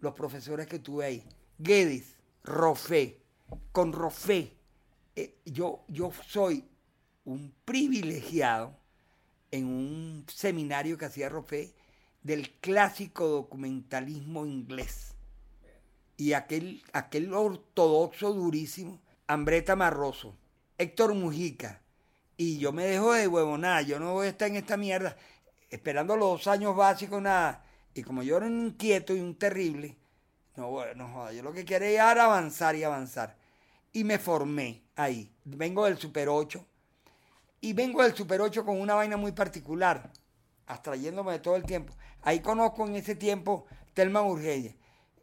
los 0.00 0.14
profesores 0.14 0.66
que 0.66 0.78
tuve 0.78 1.04
ahí. 1.04 1.24
Guedes, 1.58 2.16
Rofé. 2.42 3.18
Con 3.70 3.92
Rofé, 3.92 4.56
eh, 5.14 5.36
yo, 5.44 5.84
yo 5.88 6.10
soy 6.26 6.64
un 7.26 7.52
privilegiado 7.66 8.74
en 9.50 9.66
un 9.66 10.24
seminario 10.26 10.96
que 10.96 11.04
hacía 11.04 11.28
Rofé 11.28 11.74
del 12.22 12.50
clásico 12.60 13.28
documentalismo 13.28 14.46
inglés. 14.46 15.14
Y 16.16 16.32
aquel, 16.32 16.82
aquel 16.94 17.34
ortodoxo 17.34 18.32
durísimo, 18.32 19.02
Ambreta 19.26 19.76
Marroso, 19.76 20.34
Héctor 20.78 21.14
Mujica. 21.14 21.82
Y 22.38 22.58
yo 22.58 22.72
me 22.72 22.86
dejo 22.86 23.12
de 23.12 23.28
huevonada, 23.28 23.82
yo 23.82 24.00
no 24.00 24.14
voy 24.14 24.28
a 24.28 24.30
estar 24.30 24.48
en 24.48 24.56
esta 24.56 24.78
mierda 24.78 25.16
esperando 25.68 26.16
los 26.16 26.30
dos 26.30 26.46
años 26.48 26.74
básicos, 26.74 27.20
nada 27.20 27.64
y 27.94 28.02
como 28.02 28.22
yo 28.22 28.36
era 28.36 28.46
un 28.46 28.66
inquieto 28.66 29.14
y 29.14 29.20
un 29.20 29.36
terrible, 29.36 29.96
no, 30.56 30.70
bueno, 30.70 31.08
joda, 31.08 31.32
yo 31.32 31.42
lo 31.42 31.52
que 31.52 31.64
quería 31.64 32.10
era 32.10 32.24
avanzar 32.24 32.76
y 32.76 32.84
avanzar. 32.84 33.36
Y 33.92 34.04
me 34.04 34.18
formé 34.18 34.82
ahí. 34.96 35.30
Vengo 35.44 35.84
del 35.84 35.98
Super 35.98 36.28
8. 36.28 36.64
Y 37.60 37.72
vengo 37.72 38.02
del 38.02 38.14
Super 38.14 38.40
8 38.40 38.64
con 38.64 38.80
una 38.80 38.94
vaina 38.94 39.16
muy 39.16 39.32
particular, 39.32 40.10
abstrayéndome 40.66 41.32
de 41.32 41.38
todo 41.38 41.56
el 41.56 41.62
tiempo. 41.62 41.94
Ahí 42.22 42.40
conozco 42.40 42.86
en 42.86 42.96
ese 42.96 43.14
tiempo 43.14 43.66
Telma 43.94 44.22
Urgelle 44.22 44.76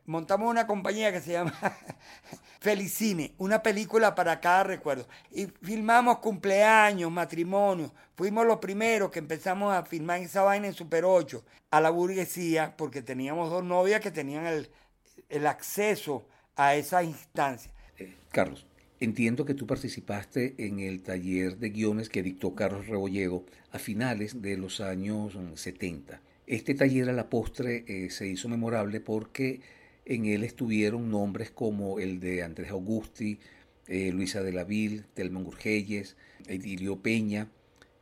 montamos 0.09 0.49
una 0.49 0.65
compañía 0.65 1.11
que 1.11 1.21
se 1.21 1.33
llama 1.33 1.53
Felicine, 2.59 3.33
una 3.37 3.61
película 3.61 4.15
para 4.15 4.41
cada 4.41 4.63
recuerdo. 4.63 5.07
Y 5.31 5.45
filmamos 5.61 6.17
cumpleaños, 6.17 7.11
matrimonios. 7.11 7.91
Fuimos 8.15 8.45
los 8.45 8.57
primeros 8.57 9.11
que 9.11 9.19
empezamos 9.19 9.73
a 9.73 9.85
filmar 9.85 10.19
esa 10.21 10.41
vaina 10.41 10.67
en 10.67 10.73
Super 10.73 11.05
8, 11.05 11.43
a 11.69 11.79
la 11.79 11.91
burguesía, 11.91 12.75
porque 12.75 13.01
teníamos 13.03 13.51
dos 13.51 13.63
novias 13.63 14.01
que 14.01 14.11
tenían 14.11 14.45
el, 14.45 15.47
acceso 15.47 16.25
a 16.55 16.75
esa 16.75 17.03
instancia. 17.03 17.71
Eh, 17.99 18.15
Carlos, 18.31 18.65
entiendo 18.99 19.45
que 19.45 19.53
tú 19.53 19.67
participaste 19.67 20.55
en 20.57 20.79
el 20.79 21.03
taller 21.03 21.57
de 21.57 21.69
guiones 21.69 22.09
que 22.09 22.23
dictó 22.23 22.55
Carlos 22.55 22.87
Rebolledo 22.87 23.45
a 23.71 23.77
finales 23.77 24.41
de 24.41 24.57
los 24.57 24.81
años 24.81 25.37
70. 25.53 26.19
Este 26.47 26.73
taller 26.73 27.09
a 27.09 27.13
la 27.13 27.29
postre 27.29 27.85
eh, 27.87 28.09
se 28.09 28.27
hizo 28.27 28.49
memorable 28.49 28.99
porque 29.01 29.61
en 30.09 30.25
él 30.25 30.43
estuvieron 30.43 31.11
nombres 31.11 31.51
como 31.51 31.99
el 31.99 32.19
de 32.19 32.41
Andrés 32.41 32.71
Augusti, 32.71 33.39
eh, 33.87 34.11
Luisa 34.11 34.41
de 34.41 34.51
la 34.51 34.63
Vil, 34.63 35.05
Telman 35.13 35.45
Urgelles, 35.45 36.17
Edilio 36.47 36.97
Peña, 37.03 37.47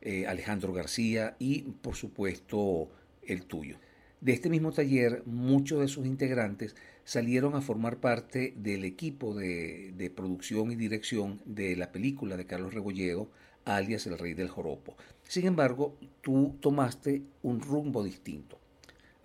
eh, 0.00 0.26
Alejandro 0.26 0.72
García 0.72 1.36
y, 1.38 1.62
por 1.82 1.96
supuesto, 1.96 2.88
el 3.22 3.44
tuyo. 3.44 3.76
De 4.22 4.32
este 4.32 4.48
mismo 4.48 4.72
taller, 4.72 5.22
muchos 5.26 5.80
de 5.80 5.88
sus 5.88 6.06
integrantes 6.06 6.74
salieron 7.04 7.54
a 7.54 7.60
formar 7.60 7.98
parte 7.98 8.54
del 8.56 8.86
equipo 8.86 9.34
de, 9.34 9.92
de, 9.94 10.08
producción 10.08 10.72
y 10.72 10.76
dirección 10.76 11.42
de 11.44 11.76
la 11.76 11.92
película 11.92 12.38
de 12.38 12.46
Carlos 12.46 12.72
Rebolledo, 12.72 13.30
alias 13.66 14.06
El 14.06 14.18
Rey 14.18 14.32
del 14.32 14.48
Joropo. 14.48 14.96
Sin 15.24 15.46
embargo, 15.46 15.98
tú 16.22 16.56
tomaste 16.60 17.22
un 17.42 17.60
rumbo 17.60 18.02
distinto 18.02 18.58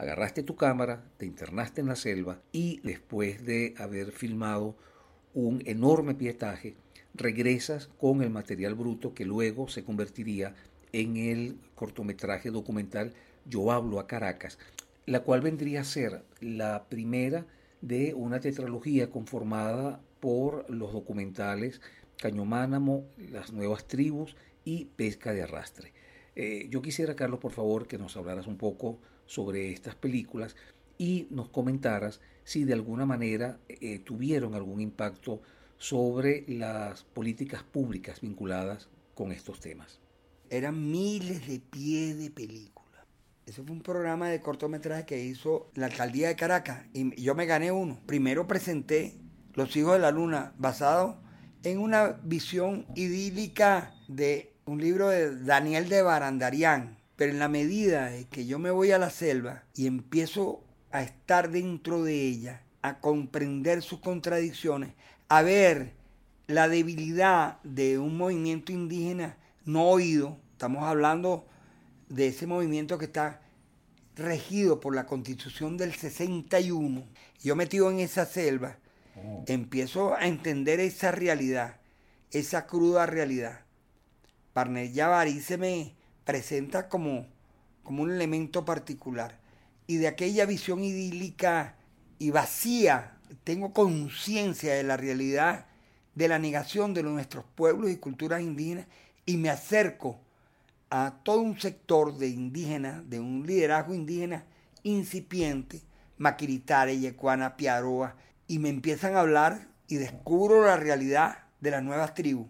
agarraste 0.04 0.44
tu 0.44 0.56
cámara, 0.56 1.04
te 1.18 1.26
internaste 1.26 1.82
en 1.82 1.88
la 1.88 1.96
selva 1.96 2.42
y 2.52 2.80
después 2.82 3.46
de 3.46 3.74
haber 3.78 4.12
filmado 4.12 4.76
un 5.34 5.64
enorme 5.66 6.14
pietaje, 6.14 6.76
regresas 7.14 7.90
con 7.98 8.22
el 8.22 8.30
material 8.30 8.76
bruto 8.76 9.14
que 9.14 9.26
luego 9.26 9.68
se 9.68 9.84
convertiría 9.84 10.56
en 10.92 11.18
el 11.18 11.58
cortometraje 11.76 12.52
documental 12.52 13.14
Yo 13.46 13.72
hablo 13.72 14.00
a 14.00 14.08
Caracas, 14.08 14.60
la 15.06 15.22
cual 15.22 15.42
vendría 15.42 15.82
a 15.82 15.86
ser 15.86 16.24
la 16.40 16.86
primera 16.88 17.46
de 17.82 18.14
una 18.14 18.40
tetralogía 18.40 19.10
conformada 19.10 20.00
por 20.20 20.70
los 20.70 20.94
documentales 20.94 21.82
Cañománamo, 22.22 23.06
Las 23.32 23.52
Nuevas 23.52 23.88
Tribus 23.88 24.38
y 24.64 24.86
Pesca 24.86 25.34
de 25.34 25.44
Arrastre. 25.44 25.92
Eh, 26.36 26.68
yo 26.70 26.82
quisiera, 26.82 27.16
Carlos, 27.16 27.40
por 27.40 27.52
favor, 27.52 27.88
que 27.88 27.98
nos 27.98 28.16
hablaras 28.16 28.48
un 28.48 28.58
poco 28.58 29.00
sobre 29.34 29.72
estas 29.72 29.96
películas 29.96 30.56
y 31.00 31.28
nos 31.32 31.50
comentaras 31.50 32.22
si 32.44 32.66
de 32.66 32.74
alguna 32.74 33.06
manera 33.08 33.60
eh, 33.68 33.98
tuvieron 34.00 34.54
algún 34.54 34.80
impacto 34.80 35.42
sobre 35.78 36.46
las 36.48 37.04
políticas 37.04 37.64
públicas 37.64 38.22
vinculadas 38.22 38.90
con 39.16 39.32
estos 39.32 39.60
temas. 39.60 40.00
Eran 40.52 40.92
miles 40.92 41.48
de 41.48 41.60
pies 41.60 42.20
de 42.20 42.30
película. 42.30 43.06
Ese 43.48 43.64
fue 43.64 43.72
un 43.72 43.82
programa 43.82 44.30
de 44.30 44.40
cortometraje 44.40 45.06
que 45.06 45.26
hizo 45.26 45.72
la 45.74 45.88
alcaldía 45.88 46.28
de 46.28 46.36
Caracas 46.36 46.86
y 46.94 47.20
yo 47.20 47.34
me 47.34 47.48
gané 47.48 47.72
uno. 47.72 48.00
Primero 48.06 48.46
presenté 48.48 49.16
Los 49.56 49.76
Hijos 49.76 49.94
de 49.94 50.00
la 50.00 50.12
Luna, 50.12 50.54
basado 50.60 51.22
en 51.64 51.80
una 51.80 52.20
visión 52.24 52.86
idílica 52.94 53.96
de 54.08 54.54
un 54.66 54.80
libro 54.80 55.10
de 55.10 55.44
Daniel 55.44 55.90
de 55.90 56.04
Barandarián. 56.04 57.03
Pero 57.16 57.32
en 57.32 57.40
la 57.40 57.48
medida 57.48 58.12
que 58.32 58.46
yo 58.46 58.60
me 58.60 58.72
voy 58.72 58.92
a 58.92 58.98
la 58.98 59.10
selva 59.10 59.64
y 59.76 59.88
empiezo 59.88 60.64
a 60.92 61.04
estar 61.04 61.52
dentro 61.52 62.04
de 62.04 62.22
ella, 62.22 62.64
a 62.82 63.00
comprender 63.00 63.82
sus 63.82 64.00
contradicciones, 64.00 64.94
a 65.30 65.42
ver 65.42 65.94
la 66.48 66.68
debilidad 66.68 67.62
de 67.64 67.98
un 67.98 68.18
movimiento 68.18 68.72
indígena 68.72 69.38
no 69.66 69.88
oído, 69.90 70.38
estamos 70.52 70.84
hablando 70.84 71.46
de 72.10 72.28
ese 72.28 72.48
movimiento 72.48 72.98
que 72.98 73.06
está 73.06 73.42
regido 74.16 74.80
por 74.80 74.94
la 74.94 75.06
constitución 75.06 75.78
del 75.78 75.94
61, 75.94 77.04
yo 77.42 77.56
metido 77.56 77.90
en 77.90 78.00
esa 78.00 78.26
selva, 78.26 78.78
oh. 79.16 79.44
empiezo 79.48 80.16
a 80.16 80.28
entender 80.28 80.80
esa 80.80 81.12
realidad, 81.12 81.78
esa 82.32 82.68
cruda 82.68 83.06
realidad. 83.06 83.62
Parnell 84.54 84.94
Yavari 84.94 85.42
se 85.42 85.58
me 85.58 85.96
presenta 86.26 86.90
como, 86.90 87.28
como 87.84 88.04
un 88.04 88.12
elemento 88.12 88.66
particular. 88.66 89.40
Y 89.88 89.98
de 89.98 90.08
aquella 90.08 90.46
visión 90.46 90.84
idílica 90.84 91.76
y 92.20 92.32
vacía, 92.32 93.18
tengo 93.44 93.74
conciencia 93.74 94.74
de 94.74 94.84
la 94.84 94.98
realidad 94.98 95.66
de 96.16 96.28
la 96.28 96.40
negación 96.40 96.94
de 96.94 97.04
nuestros 97.04 97.44
pueblos 97.56 97.90
y 97.90 97.98
culturas 97.98 98.42
indígenas 98.42 98.88
y 99.26 99.38
me 99.38 99.50
acerco 99.50 100.20
a 100.90 101.16
todo 101.24 101.42
un 101.42 101.60
sector 101.60 102.18
de 102.18 102.28
indígenas, 102.28 103.10
de 103.10 103.20
un 103.20 103.46
liderazgo 103.48 103.96
indígena 103.96 104.46
incipiente, 104.84 105.82
Maquiritare, 106.18 107.00
Yecuana, 107.00 107.58
Piaroa, 107.58 108.16
y 108.48 108.60
me 108.60 108.70
empiezan 108.70 109.16
a 109.16 109.22
hablar 109.22 109.68
y 109.88 109.96
descubro 109.96 110.66
la 110.66 110.78
realidad 110.78 111.40
de 111.62 111.72
las 111.72 111.82
nuevas 111.82 112.14
tribus, 112.14 112.48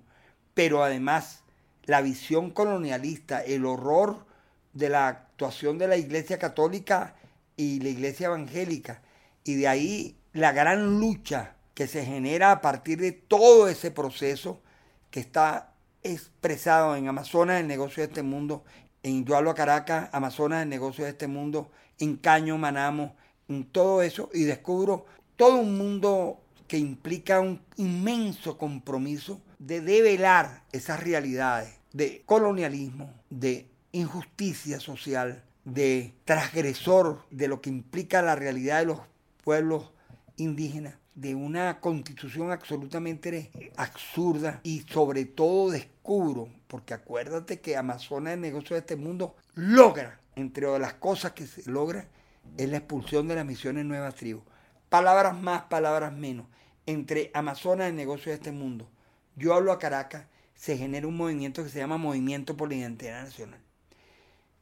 pero 0.53 0.83
además 0.83 1.42
la 1.85 2.01
visión 2.01 2.51
colonialista, 2.51 3.43
el 3.43 3.65
horror 3.65 4.25
de 4.73 4.89
la 4.89 5.07
actuación 5.07 5.77
de 5.77 5.87
la 5.87 5.97
Iglesia 5.97 6.39
Católica 6.39 7.15
y 7.57 7.79
la 7.79 7.89
Iglesia 7.89 8.27
Evangélica, 8.27 9.01
y 9.43 9.55
de 9.55 9.67
ahí 9.67 10.17
la 10.31 10.51
gran 10.51 10.99
lucha 10.99 11.55
que 11.73 11.87
se 11.87 12.05
genera 12.05 12.51
a 12.51 12.61
partir 12.61 12.99
de 12.99 13.11
todo 13.11 13.67
ese 13.67 13.91
proceso 13.91 14.61
que 15.11 15.19
está 15.19 15.73
expresado 16.01 16.95
en 16.95 17.07
Amazonas, 17.07 17.61
el 17.61 17.67
negocio 17.67 18.01
de 18.01 18.09
este 18.09 18.23
mundo, 18.23 18.63
en 19.03 19.25
Yo 19.25 19.35
hablo 19.35 19.53
Caracas, 19.53 20.09
Amazonas, 20.11 20.63
el 20.63 20.69
negocio 20.69 21.03
de 21.03 21.11
este 21.11 21.27
mundo, 21.27 21.71
en 21.99 22.15
Caño, 22.17 22.57
Manamo, 22.57 23.15
en 23.47 23.65
todo 23.65 24.01
eso, 24.01 24.29
y 24.33 24.43
descubro 24.43 25.05
todo 25.35 25.57
un 25.57 25.77
mundo 25.77 26.39
que 26.67 26.77
implica 26.77 27.39
un 27.39 27.61
inmenso 27.77 28.57
compromiso 28.57 29.41
de 29.65 29.79
develar 29.79 30.61
esas 30.73 31.01
realidades 31.01 31.73
de 31.93 32.21
colonialismo, 32.25 33.13
de 33.29 33.69
injusticia 33.93 34.81
social, 34.81 35.41
de 35.63 36.13
transgresor 36.25 37.23
de 37.31 37.47
lo 37.47 37.61
que 37.61 37.69
implica 37.69 38.21
la 38.21 38.35
realidad 38.35 38.79
de 38.79 38.87
los 38.87 38.99
pueblos 39.41 39.91
indígenas 40.35 40.95
de 41.15 41.35
una 41.35 41.79
constitución 41.79 42.51
absolutamente 42.51 43.71
absurda 43.77 44.59
y 44.63 44.81
sobre 44.81 45.23
todo 45.23 45.71
descubro, 45.71 46.49
porque 46.67 46.93
acuérdate 46.95 47.61
que 47.61 47.77
Amazonas, 47.77 48.33
el 48.33 48.41
negocio 48.41 48.73
de 48.73 48.81
este 48.81 48.97
mundo, 48.97 49.37
logra, 49.55 50.19
entre 50.35 50.77
las 50.77 50.95
cosas 50.95 51.31
que 51.31 51.47
se 51.47 51.69
logra, 51.71 52.05
es 52.57 52.67
la 52.67 52.77
expulsión 52.77 53.29
de 53.29 53.35
las 53.35 53.45
misiones 53.45 53.85
nuevas 53.85 54.15
tribus. 54.15 54.43
Palabras 54.89 55.39
más, 55.39 55.63
palabras 55.63 56.11
menos. 56.11 56.47
Entre 56.85 57.31
Amazonas, 57.33 57.87
el 57.87 57.95
negocio 57.95 58.31
de 58.31 58.35
este 58.35 58.51
mundo, 58.51 58.89
yo 59.35 59.53
hablo 59.53 59.71
a 59.71 59.79
Caracas, 59.79 60.25
se 60.55 60.77
genera 60.77 61.07
un 61.07 61.17
movimiento 61.17 61.63
que 61.63 61.69
se 61.69 61.79
llama 61.79 61.97
Movimiento 61.97 62.55
por 62.55 62.69
la 62.69 62.75
Identidad 62.75 63.23
Nacional. 63.23 63.59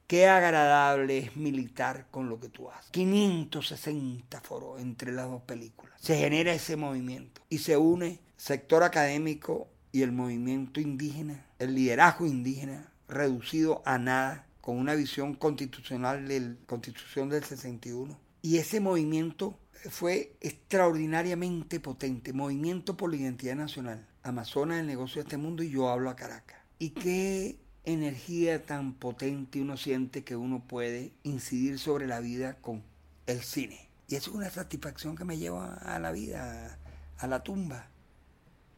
Qué 0.07 0.27
agradable 0.27 1.19
es 1.19 1.38
militar 1.38 2.07
con 2.12 2.27
lo 2.27 2.39
que 2.39 2.49
tú 2.49 2.69
haces. 2.69 2.91
560 2.91 4.41
foros 4.41 4.81
entre 4.81 5.13
las 5.13 5.29
dos 5.29 5.41
películas. 5.43 5.95
Se 6.01 6.17
genera 6.17 6.53
ese 6.53 6.75
movimiento 6.75 7.41
y 7.47 7.60
se 7.60 7.77
une 7.77 8.19
sector 8.36 8.84
académico 8.84 9.69
y 9.91 10.01
el 10.01 10.12
movimiento 10.12 10.81
indígena, 10.81 11.45
el 11.60 11.75
liderazgo 11.75 12.25
indígena, 12.25 12.91
reducido 13.07 13.81
a 13.86 13.97
nada, 13.97 14.47
con 14.62 14.77
una 14.77 14.95
visión 14.95 15.34
constitucional 15.34 16.27
de 16.27 16.39
la 16.39 16.55
Constitución 16.65 17.29
del 17.29 17.43
61. 17.43 18.17
Y 18.41 18.57
ese 18.57 18.79
movimiento 18.79 19.57
fue 19.89 20.36
extraordinariamente 20.41 21.79
potente. 21.79 22.34
Movimiento 22.34 22.97
por 22.97 23.12
la 23.12 23.17
Identidad 23.17 23.55
Nacional. 23.55 24.07
Amazonas, 24.23 24.79
el 24.79 24.88
negocio 24.88 25.21
de 25.21 25.27
este 25.27 25.38
mundo 25.38 25.63
y 25.63 25.71
yo 25.71 25.89
hablo 25.89 26.10
a 26.10 26.15
Caracas. 26.15 26.60
Y 26.77 26.91
qué 26.91 27.60
energía 27.86 28.63
tan 28.63 28.93
potente 28.93 29.60
uno 29.62 29.77
siente 29.77 30.23
que 30.23 30.36
uno 30.36 30.63
puede 30.67 31.12
incidir 31.23 31.79
sobre 31.79 32.05
la 32.05 32.19
vida 32.19 32.53
con 32.62 32.84
el 33.25 33.41
cine. 33.41 33.89
Y 34.07 34.15
es 34.15 34.27
una 34.27 34.49
satisfacción 34.49 35.15
que 35.15 35.25
me 35.25 35.38
lleva 35.38 35.73
a 35.73 35.97
la 35.97 36.12
vida, 36.12 36.77
a 37.17 37.27
la 37.27 37.41
tumba. 37.41 37.88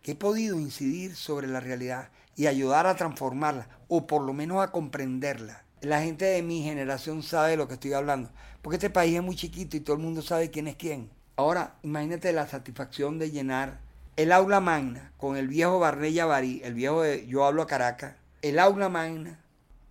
Que 0.02 0.12
he 0.12 0.16
podido 0.16 0.60
incidir 0.60 1.16
sobre 1.16 1.48
la 1.48 1.60
realidad 1.60 2.10
y 2.38 2.48
ayudar 2.48 2.88
a 2.88 2.96
transformarla, 2.96 3.68
o 3.90 4.08
por 4.08 4.22
lo 4.22 4.34
menos 4.34 4.64
a 4.64 4.72
comprenderla. 4.72 5.66
La 5.82 6.02
gente 6.02 6.24
de 6.24 6.42
mi 6.42 6.64
generación 6.64 7.22
sabe 7.22 7.52
de 7.52 7.58
lo 7.58 7.68
que 7.68 7.74
estoy 7.74 7.92
hablando, 7.92 8.32
porque 8.62 8.78
este 8.78 8.90
país 8.90 9.16
es 9.16 9.24
muy 9.24 9.36
chiquito 9.36 9.76
y 9.76 9.82
todo 9.82 9.98
el 9.98 10.02
mundo 10.02 10.22
sabe 10.22 10.52
quién 10.52 10.68
es 10.68 10.78
quién. 10.78 11.10
Ahora, 11.36 11.76
imagínate 11.84 12.32
la 12.32 12.48
satisfacción 12.48 13.20
de 13.20 13.32
llenar 13.32 13.82
el 14.16 14.32
aula 14.32 14.60
magna 14.60 15.12
con 15.18 15.38
el 15.38 15.48
viejo 15.48 15.80
Barnella 15.80 16.26
Barí, 16.26 16.62
el 16.64 16.74
viejo 16.74 17.02
de 17.02 17.26
Yo 17.28 17.46
hablo 17.46 17.64
a 17.64 17.68
Caracas, 17.68 18.16
el 18.42 18.60
aula 18.60 18.90
magna 18.90 19.40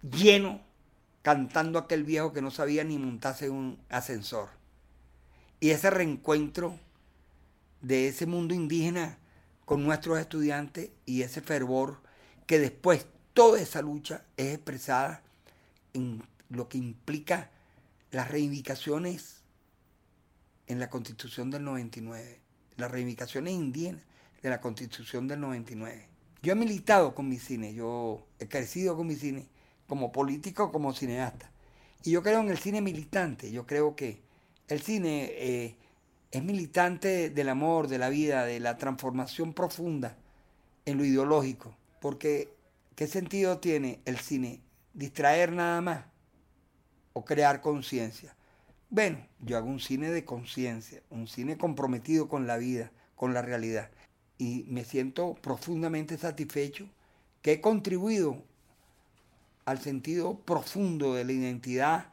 lleno 0.03 0.61
cantando 1.23 1.79
aquel 1.79 2.05
viejo 2.05 2.33
que 2.33 2.43
no 2.43 2.51
sabía 2.51 2.85
ni 2.85 2.99
montarse 2.99 3.51
un 3.51 3.79
ascensor. 3.89 4.49
Y 5.61 5.71
ese 5.71 5.91
reencuentro 5.91 6.79
de 7.81 8.09
ese 8.09 8.27
mundo 8.27 8.55
indígena 8.55 9.19
con 9.65 9.85
nuestros 9.85 10.19
estudiantes 10.19 10.91
y 11.07 11.23
ese 11.23 11.41
fervor 11.41 11.99
que 12.47 12.59
después 12.59 13.07
toda 13.33 13.61
esa 13.61 13.83
lucha 13.83 14.25
es 14.37 14.55
expresada 14.55 15.23
en 15.95 16.23
lo 16.49 16.69
que 16.69 16.79
implica 16.79 17.51
las 18.11 18.31
reivindicaciones 18.31 19.43
en 20.67 20.79
la 20.79 20.91
constitución 20.91 21.51
del 21.51 21.65
99, 21.65 22.41
las 22.77 22.91
reivindicaciones 22.91 23.55
indígenas 23.55 24.03
de 24.43 24.51
la 24.51 24.61
constitución 24.61 25.29
del 25.29 25.41
99. 25.41 26.09
Yo 26.43 26.53
he 26.53 26.57
militado 26.57 27.15
con 27.15 27.29
mi 27.29 27.39
cine, 27.39 27.73
yo 27.73 28.27
he 28.41 28.49
crecido 28.49 28.97
con 28.97 29.07
mi 29.07 29.15
cine, 29.15 29.47
como 29.87 30.11
político, 30.11 30.73
como 30.73 30.93
cineasta. 30.93 31.51
Y 32.03 32.11
yo 32.11 32.23
creo 32.23 32.41
en 32.41 32.51
el 32.51 32.59
cine 32.59 32.81
militante, 32.81 33.53
yo 33.53 33.65
creo 33.65 33.95
que 33.95 34.21
el 34.67 34.83
cine 34.83 35.31
eh, 35.35 35.77
es 36.33 36.43
militante 36.43 37.31
del 37.31 37.49
amor, 37.49 37.87
de 37.87 37.99
la 37.99 38.09
vida, 38.09 38.45
de 38.45 38.59
la 38.59 38.77
transformación 38.77 39.53
profunda 39.53 40.17
en 40.85 40.99
lo 40.99 41.05
ideológico. 41.05 41.77
Porque, 42.01 42.53
¿qué 42.97 43.07
sentido 43.07 43.59
tiene 43.59 44.01
el 44.05 44.19
cine? 44.19 44.61
¿Distraer 44.95 45.53
nada 45.53 45.81
más? 45.81 46.05
¿O 47.13 47.25
crear 47.25 47.61
conciencia? 47.61 48.35
Bueno, 48.91 49.25
yo 49.39 49.57
hago 49.57 49.69
un 49.69 49.79
cine 49.79 50.11
de 50.11 50.25
conciencia, 50.25 51.03
un 51.11 51.29
cine 51.29 51.57
comprometido 51.57 52.29
con 52.29 52.49
la 52.49 52.57
vida, 52.57 52.91
con 53.15 53.33
la 53.33 53.43
realidad 53.43 53.91
y 54.43 54.65
me 54.69 54.85
siento 54.85 55.35
profundamente 55.41 56.19
satisfecho 56.19 56.89
que 57.43 57.53
he 57.53 57.61
contribuido 57.61 58.43
al 59.65 59.81
sentido 59.81 60.35
profundo 60.35 61.15
de 61.15 61.25
la 61.25 61.31
identidad 61.31 62.07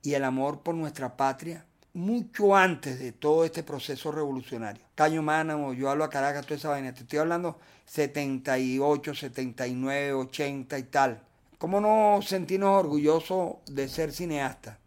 y 0.00 0.14
el 0.14 0.22
amor 0.22 0.60
por 0.60 0.76
nuestra 0.76 1.16
patria 1.16 1.66
mucho 1.92 2.54
antes 2.54 3.00
de 3.00 3.10
todo 3.10 3.44
este 3.44 3.64
proceso 3.64 4.12
revolucionario. 4.12 4.84
Caño 4.94 5.22
Mánamo, 5.22 5.72
yo 5.72 5.90
hablo 5.90 6.04
a 6.04 6.10
Caracas, 6.10 6.46
toda 6.46 6.56
esa 6.56 6.68
vaina, 6.68 6.94
te 6.94 7.00
estoy 7.00 7.18
hablando 7.18 7.58
78, 7.86 9.14
79, 9.16 10.12
80 10.12 10.78
y 10.78 10.82
tal. 10.84 11.20
¿Cómo 11.58 11.80
no 11.80 12.20
sentirnos 12.22 12.78
orgullosos 12.78 13.56
de 13.66 13.88
ser 13.88 14.12
cineasta? 14.12 14.78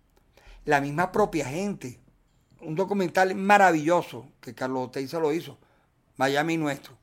La 0.64 0.80
misma 0.80 1.12
propia 1.12 1.46
gente. 1.46 2.00
Un 2.62 2.76
documental 2.76 3.36
maravilloso 3.36 4.30
que 4.40 4.56
Carlos 4.56 4.88
Oteiza 4.88 5.20
lo 5.20 5.34
hizo, 5.34 5.58
Miami 6.18 6.58
nuestro, 6.58 6.98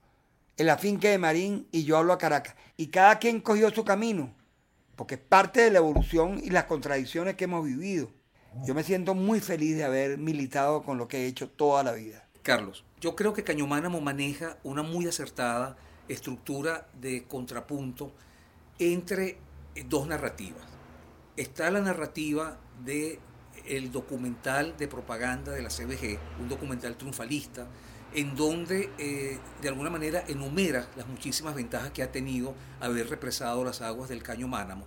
en 0.56 0.66
la 0.66 0.78
finca 0.78 1.08
de 1.08 1.18
Marín 1.18 1.68
y 1.70 1.84
yo 1.84 1.96
hablo 1.96 2.12
a 2.12 2.18
Caracas. 2.18 2.54
Y 2.76 2.88
cada 2.88 3.18
quien 3.18 3.40
cogió 3.40 3.70
su 3.70 3.84
camino, 3.84 4.34
porque 4.96 5.16
es 5.16 5.20
parte 5.20 5.60
de 5.60 5.70
la 5.70 5.78
evolución 5.78 6.40
y 6.42 6.50
las 6.50 6.64
contradicciones 6.64 7.36
que 7.36 7.44
hemos 7.44 7.64
vivido. 7.64 8.10
Yo 8.64 8.74
me 8.74 8.84
siento 8.84 9.14
muy 9.14 9.40
feliz 9.40 9.76
de 9.76 9.84
haber 9.84 10.18
militado 10.18 10.82
con 10.82 10.98
lo 10.98 11.08
que 11.08 11.18
he 11.18 11.26
hecho 11.26 11.48
toda 11.48 11.82
la 11.82 11.92
vida. 11.92 12.28
Carlos, 12.42 12.84
yo 13.00 13.16
creo 13.16 13.32
que 13.32 13.44
Cañománamo 13.44 14.00
maneja 14.00 14.58
una 14.62 14.82
muy 14.82 15.06
acertada 15.06 15.76
estructura 16.08 16.86
de 17.00 17.24
contrapunto 17.24 18.12
entre 18.78 19.38
dos 19.86 20.06
narrativas. 20.06 20.64
Está 21.36 21.70
la 21.70 21.80
narrativa 21.80 22.58
de 22.84 23.20
el 23.66 23.92
documental 23.92 24.76
de 24.76 24.88
propaganda 24.88 25.52
de 25.52 25.62
la 25.62 25.68
CBG, 25.68 26.18
un 26.40 26.48
documental 26.48 26.96
triunfalista, 26.96 27.66
en 28.14 28.34
donde 28.34 28.90
eh, 28.98 29.38
de 29.60 29.68
alguna 29.68 29.90
manera 29.90 30.24
enumera 30.28 30.88
las 30.96 31.06
muchísimas 31.06 31.54
ventajas 31.54 31.90
que 31.92 32.02
ha 32.02 32.12
tenido 32.12 32.54
haber 32.80 33.08
represado 33.08 33.64
las 33.64 33.80
aguas 33.80 34.08
del 34.08 34.22
Caño 34.22 34.48
Mánamo. 34.48 34.86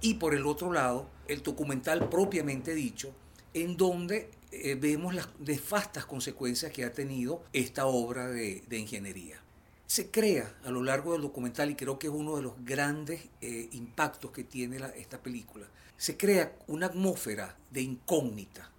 Y 0.00 0.14
por 0.14 0.34
el 0.34 0.46
otro 0.46 0.72
lado, 0.72 1.08
el 1.26 1.42
documental 1.42 2.08
propiamente 2.08 2.74
dicho, 2.74 3.14
en 3.54 3.76
donde 3.76 4.30
eh, 4.52 4.74
vemos 4.74 5.14
las 5.14 5.28
nefastas 5.40 6.04
consecuencias 6.04 6.70
que 6.72 6.84
ha 6.84 6.92
tenido 6.92 7.42
esta 7.52 7.86
obra 7.86 8.28
de, 8.28 8.62
ingeniería. 8.70 9.40
Se 9.86 10.10
crea 10.10 10.54
a 10.64 10.70
lo 10.70 10.82
largo 10.82 11.12
del 11.12 11.22
documental, 11.22 11.70
y 11.70 11.74
creo 11.74 11.98
que 11.98 12.08
es 12.08 12.12
uno 12.12 12.36
de 12.36 12.42
los 12.42 12.64
grandes 12.64 13.28
eh, 13.40 13.68
impactos 13.72 14.30
que 14.32 14.44
tiene 14.44 14.78
esta 14.96 15.22
película, 15.22 15.66
se 15.96 16.16
crea 16.16 16.56
una 16.66 16.86
atmósfera 16.86 17.56
de 17.70 17.80
incógnita, 17.82 18.70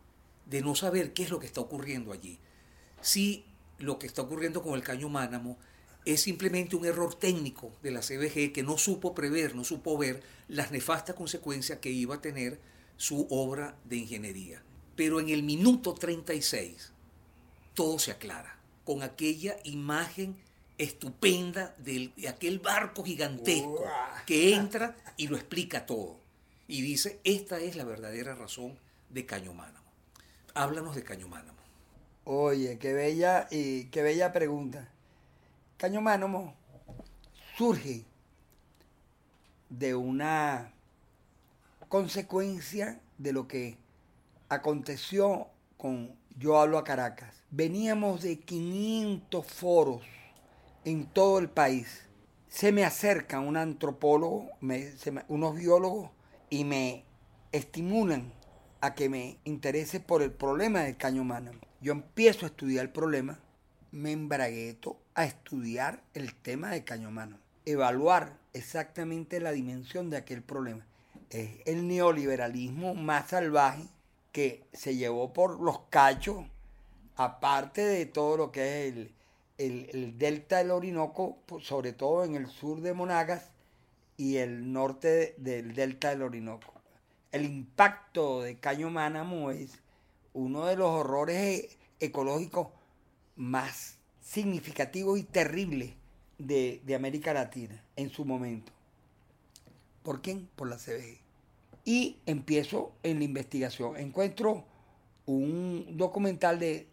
de 0.46 0.62
no 0.62 0.76
saber 0.76 1.14
qué 1.14 1.24
es 1.24 1.32
lo 1.32 1.40
que 1.40 1.48
está 1.48 1.62
ocurriendo 1.62 2.12
allí. 2.12 2.40
Si 3.02 3.46
lo 3.80 4.00
que 4.00 4.08
está 4.08 4.22
ocurriendo 4.22 4.62
con 4.62 4.76
el 4.76 4.84
caño 4.84 5.10
Mánamo 5.10 5.58
es 6.06 6.22
simplemente 6.22 6.76
un 6.76 6.86
error 6.86 7.16
técnico 7.16 7.74
de 7.84 7.92
la 7.92 8.00
CBG 8.00 8.54
que 8.54 8.64
no 8.64 8.78
supo 8.78 9.14
prever, 9.14 9.56
no 9.56 9.64
supo 9.64 9.98
ver 9.98 10.24
las 10.48 10.72
nefastas 10.72 11.16
consecuencias 11.16 11.80
que 11.80 11.90
iba 11.90 12.16
a 12.16 12.22
tener 12.22 12.60
su 12.96 13.28
obra 13.30 13.76
de 13.84 13.98
ingeniería. 13.98 14.64
Pero 14.96 15.20
en 15.20 15.30
el 15.30 15.44
minuto 15.44 15.94
36 15.94 16.94
todo 17.74 18.00
se 18.00 18.12
aclara 18.12 18.58
con 18.86 19.04
aquella 19.04 19.58
imagen 19.66 20.38
estupenda 20.78 21.76
de 21.78 22.14
aquel 22.30 22.60
barco 22.60 23.04
gigantesco 23.04 23.84
que 24.26 24.56
entra 24.56 24.96
y 25.18 25.28
lo 25.28 25.36
explica 25.36 25.86
todo. 25.86 26.20
Y 26.68 26.82
dice, 26.82 27.20
esta 27.24 27.60
es 27.60 27.76
la 27.76 27.84
verdadera 27.84 28.36
razón 28.36 28.78
de 29.10 29.26
Caño 29.26 29.54
Mánamo. 29.54 29.92
Háblanos 30.54 30.96
de 30.96 31.04
Caño 31.04 31.28
Mánamo. 31.28 31.58
Oye, 32.30 32.78
qué 32.78 32.92
bella 32.92 33.48
y 33.50 33.86
qué 33.86 34.02
bella 34.02 34.34
pregunta. 34.34 34.90
Caño 35.78 36.02
Mánamo 36.02 36.56
surge 37.56 38.04
de 39.70 39.96
una 39.96 40.74
consecuencia 41.88 43.00
de 43.18 43.32
lo 43.32 43.48
que 43.48 43.78
aconteció 44.50 45.48
con 45.78 46.18
Yo 46.38 46.60
hablo 46.60 46.78
a 46.78 46.84
Caracas. 46.84 47.34
Veníamos 47.50 48.24
de 48.24 48.38
500 48.38 49.46
foros 49.46 50.02
en 50.84 51.06
todo 51.06 51.40
el 51.40 51.50
país. 51.50 52.10
Se 52.50 52.74
me 52.74 52.84
acerca 52.84 53.40
un 53.40 53.56
antropólogo, 53.56 54.50
unos 55.30 55.56
biólogos 55.56 56.12
y 56.50 56.66
me 56.66 57.06
estimulan 57.54 58.34
a 58.82 58.96
que 58.96 59.08
me 59.08 59.38
interese 59.46 60.02
por 60.02 60.22
el 60.22 60.34
problema 60.34 60.82
del 60.82 60.98
caño 60.98 61.24
Mánamo. 61.24 61.67
Yo 61.80 61.92
empiezo 61.92 62.46
a 62.46 62.50
estudiar 62.50 62.86
el 62.86 62.92
problema, 62.92 63.40
me 63.92 64.12
embragueto 64.12 64.98
a 65.14 65.26
estudiar 65.26 66.02
el 66.16 66.34
tema 66.34 66.72
del 66.72 66.84
caño 66.84 67.12
Mánamo, 67.12 67.42
evaluar 67.66 68.38
exactamente 68.54 69.40
la 69.40 69.52
dimensión 69.52 70.10
de 70.10 70.18
aquel 70.18 70.42
problema. 70.42 70.86
Es 71.30 71.60
el 71.66 71.88
neoliberalismo 71.88 72.96
más 72.96 73.30
salvaje 73.30 73.84
que 74.32 74.64
se 74.74 74.96
llevó 74.96 75.34
por 75.34 75.60
los 75.60 75.80
cachos, 75.90 76.46
aparte 77.16 77.82
de 77.86 78.08
todo 78.08 78.38
lo 78.38 78.52
que 78.52 78.88
es 78.88 78.96
el, 78.96 79.90
el 79.94 80.18
delta 80.18 80.58
del 80.58 80.72
Orinoco, 80.72 81.38
sobre 81.62 81.94
todo 81.94 82.24
en 82.24 82.36
el 82.36 82.48
sur 82.48 82.82
de 82.82 82.94
Monagas, 82.94 83.52
y 84.18 84.38
el 84.38 84.74
norte 84.74 85.36
del 85.38 85.76
delta 85.76 86.10
del 86.10 86.24
Orinoco. 86.24 86.74
El 87.32 87.46
impacto 87.46 88.42
de 88.42 88.58
Caño 88.58 88.90
Mánamo 88.90 89.52
es 89.52 89.80
uno 90.38 90.68
de 90.68 90.76
los 90.76 90.90
horrores 90.90 91.36
e-, 91.36 91.70
ecológicos 92.00 92.68
más 93.36 93.98
significativos 94.22 95.20
y 95.20 95.24
terribles 95.24 95.94
de, 96.38 96.82
América 96.96 97.34
Latina 97.34 97.84
en 97.96 98.10
su 98.10 98.24
momento. 98.24 98.72
¿Por 100.04 100.22
quién? 100.22 100.48
Por 100.56 100.70
la 100.70 100.78
CBG. 100.78 101.20
Y 101.86 102.18
empiezo 102.26 102.94
en 103.04 103.20
la 103.20 103.26
investigación. 103.26 103.98
Encuentro 103.98 104.66
un 105.26 105.98
documental 105.98 106.60
de 106.60 106.88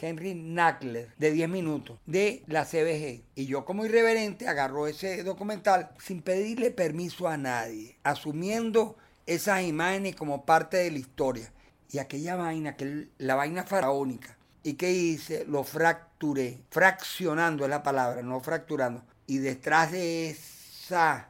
Henry 0.00 0.34
Nackler 0.34 1.12
de 1.16 1.32
10 1.32 1.48
minutos 1.48 1.98
de 2.06 2.42
la 2.46 2.64
CBG. 2.64 3.22
Y 3.34 3.46
yo 3.46 3.64
como 3.64 3.84
irreverente 3.84 4.46
agarro 4.46 4.86
ese 4.86 5.22
documental 5.24 5.90
sin 5.98 6.22
pedirle 6.22 6.70
permiso 6.70 7.28
a 7.28 7.36
nadie, 7.36 7.96
asumiendo 8.02 8.96
esas 9.26 9.64
imágenes 9.64 10.16
como 10.16 10.44
parte 10.44 10.76
de 10.78 10.90
la 10.90 10.98
historia. 10.98 11.52
Y 11.94 12.00
aquella 12.00 12.34
vaina, 12.34 12.76
que 12.76 13.06
la 13.18 13.36
vaina 13.36 13.62
faraónica. 13.62 14.36
¿Y 14.64 14.72
qué 14.72 14.90
hice? 14.90 15.44
Lo 15.46 15.62
fracturé. 15.62 16.58
Fraccionando 16.68 17.62
es 17.62 17.70
la 17.70 17.84
palabra, 17.84 18.20
no 18.20 18.40
fracturando. 18.40 19.04
Y 19.28 19.38
detrás 19.38 19.92
de 19.92 20.30
esa 20.30 21.28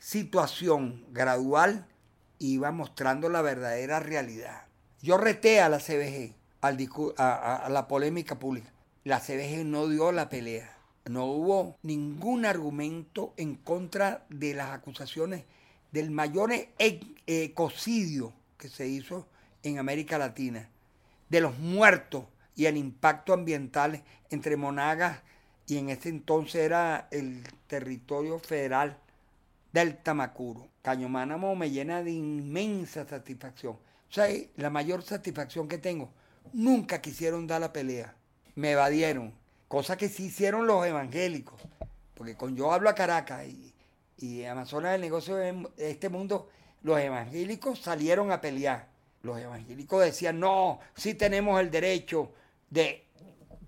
situación 0.00 1.04
gradual 1.12 1.86
iba 2.40 2.72
mostrando 2.72 3.28
la 3.28 3.42
verdadera 3.42 4.00
realidad. 4.00 4.64
Yo 5.02 5.18
reté 5.18 5.60
a 5.60 5.68
la 5.68 5.78
CBG 5.78 6.34
a, 7.16 7.68
la 7.70 7.86
polémica 7.86 8.40
pública. 8.40 8.72
La 9.04 9.20
CBG 9.20 9.64
no 9.64 9.86
dio 9.86 10.10
la 10.10 10.28
pelea. 10.28 10.76
No 11.04 11.26
hubo 11.26 11.76
ningún 11.84 12.44
argumento 12.44 13.34
en 13.36 13.54
contra 13.54 14.26
de 14.30 14.54
las 14.54 14.70
acusaciones 14.70 15.44
del 15.92 16.10
mayor 16.10 16.50
ecocidio 17.28 18.32
que 18.58 18.68
se 18.68 18.88
hizo 18.88 19.28
en 19.62 19.78
América 19.78 20.18
Latina, 20.18 20.68
de 21.28 21.40
los 21.40 21.58
muertos 21.58 22.24
y 22.54 22.66
el 22.66 22.76
impacto 22.76 23.32
ambiental 23.32 24.02
entre 24.30 24.56
Monagas 24.56 25.20
y 25.66 25.78
en 25.78 25.88
ese 25.88 26.08
entonces 26.08 26.56
era 26.56 27.08
el 27.10 27.42
territorio 27.66 28.38
federal 28.38 28.98
del 29.72 29.96
Tamacuro. 29.96 30.68
Caño 30.82 31.08
Mánamo 31.08 31.54
me 31.54 31.70
llena 31.70 32.02
de 32.02 32.10
inmensa 32.10 33.06
satisfacción. 33.06 33.74
O 33.74 34.14
sea, 34.14 34.28
la 34.56 34.68
mayor 34.68 35.02
satisfacción 35.02 35.68
que 35.68 35.78
tengo 35.78 36.10
nunca 36.52 37.00
quisieron 37.00 37.46
dar 37.46 37.60
la 37.60 37.72
pelea. 37.72 38.14
Me 38.54 38.72
evadieron. 38.72 39.32
Cosa 39.68 39.96
que 39.96 40.10
sí 40.10 40.24
hicieron 40.24 40.66
los 40.66 40.84
evangélicos. 40.84 41.60
Porque 42.14 42.36
con 42.36 42.54
yo 42.54 42.72
hablo 42.72 42.90
a 42.90 42.94
Caracas 42.94 43.46
y, 43.46 43.72
y 44.18 44.44
Amazonas 44.44 44.92
del 44.92 45.00
negocio 45.00 45.36
de 45.36 45.66
este 45.78 46.10
mundo, 46.10 46.50
los 46.82 46.98
evangélicos 46.98 47.78
salieron 47.78 48.30
a 48.30 48.42
pelear. 48.42 48.91
Los 49.22 49.38
evangélicos 49.38 50.04
decían, 50.04 50.40
no, 50.40 50.80
sí 50.94 51.14
tenemos 51.14 51.60
el 51.60 51.70
derecho 51.70 52.32
de 52.70 53.04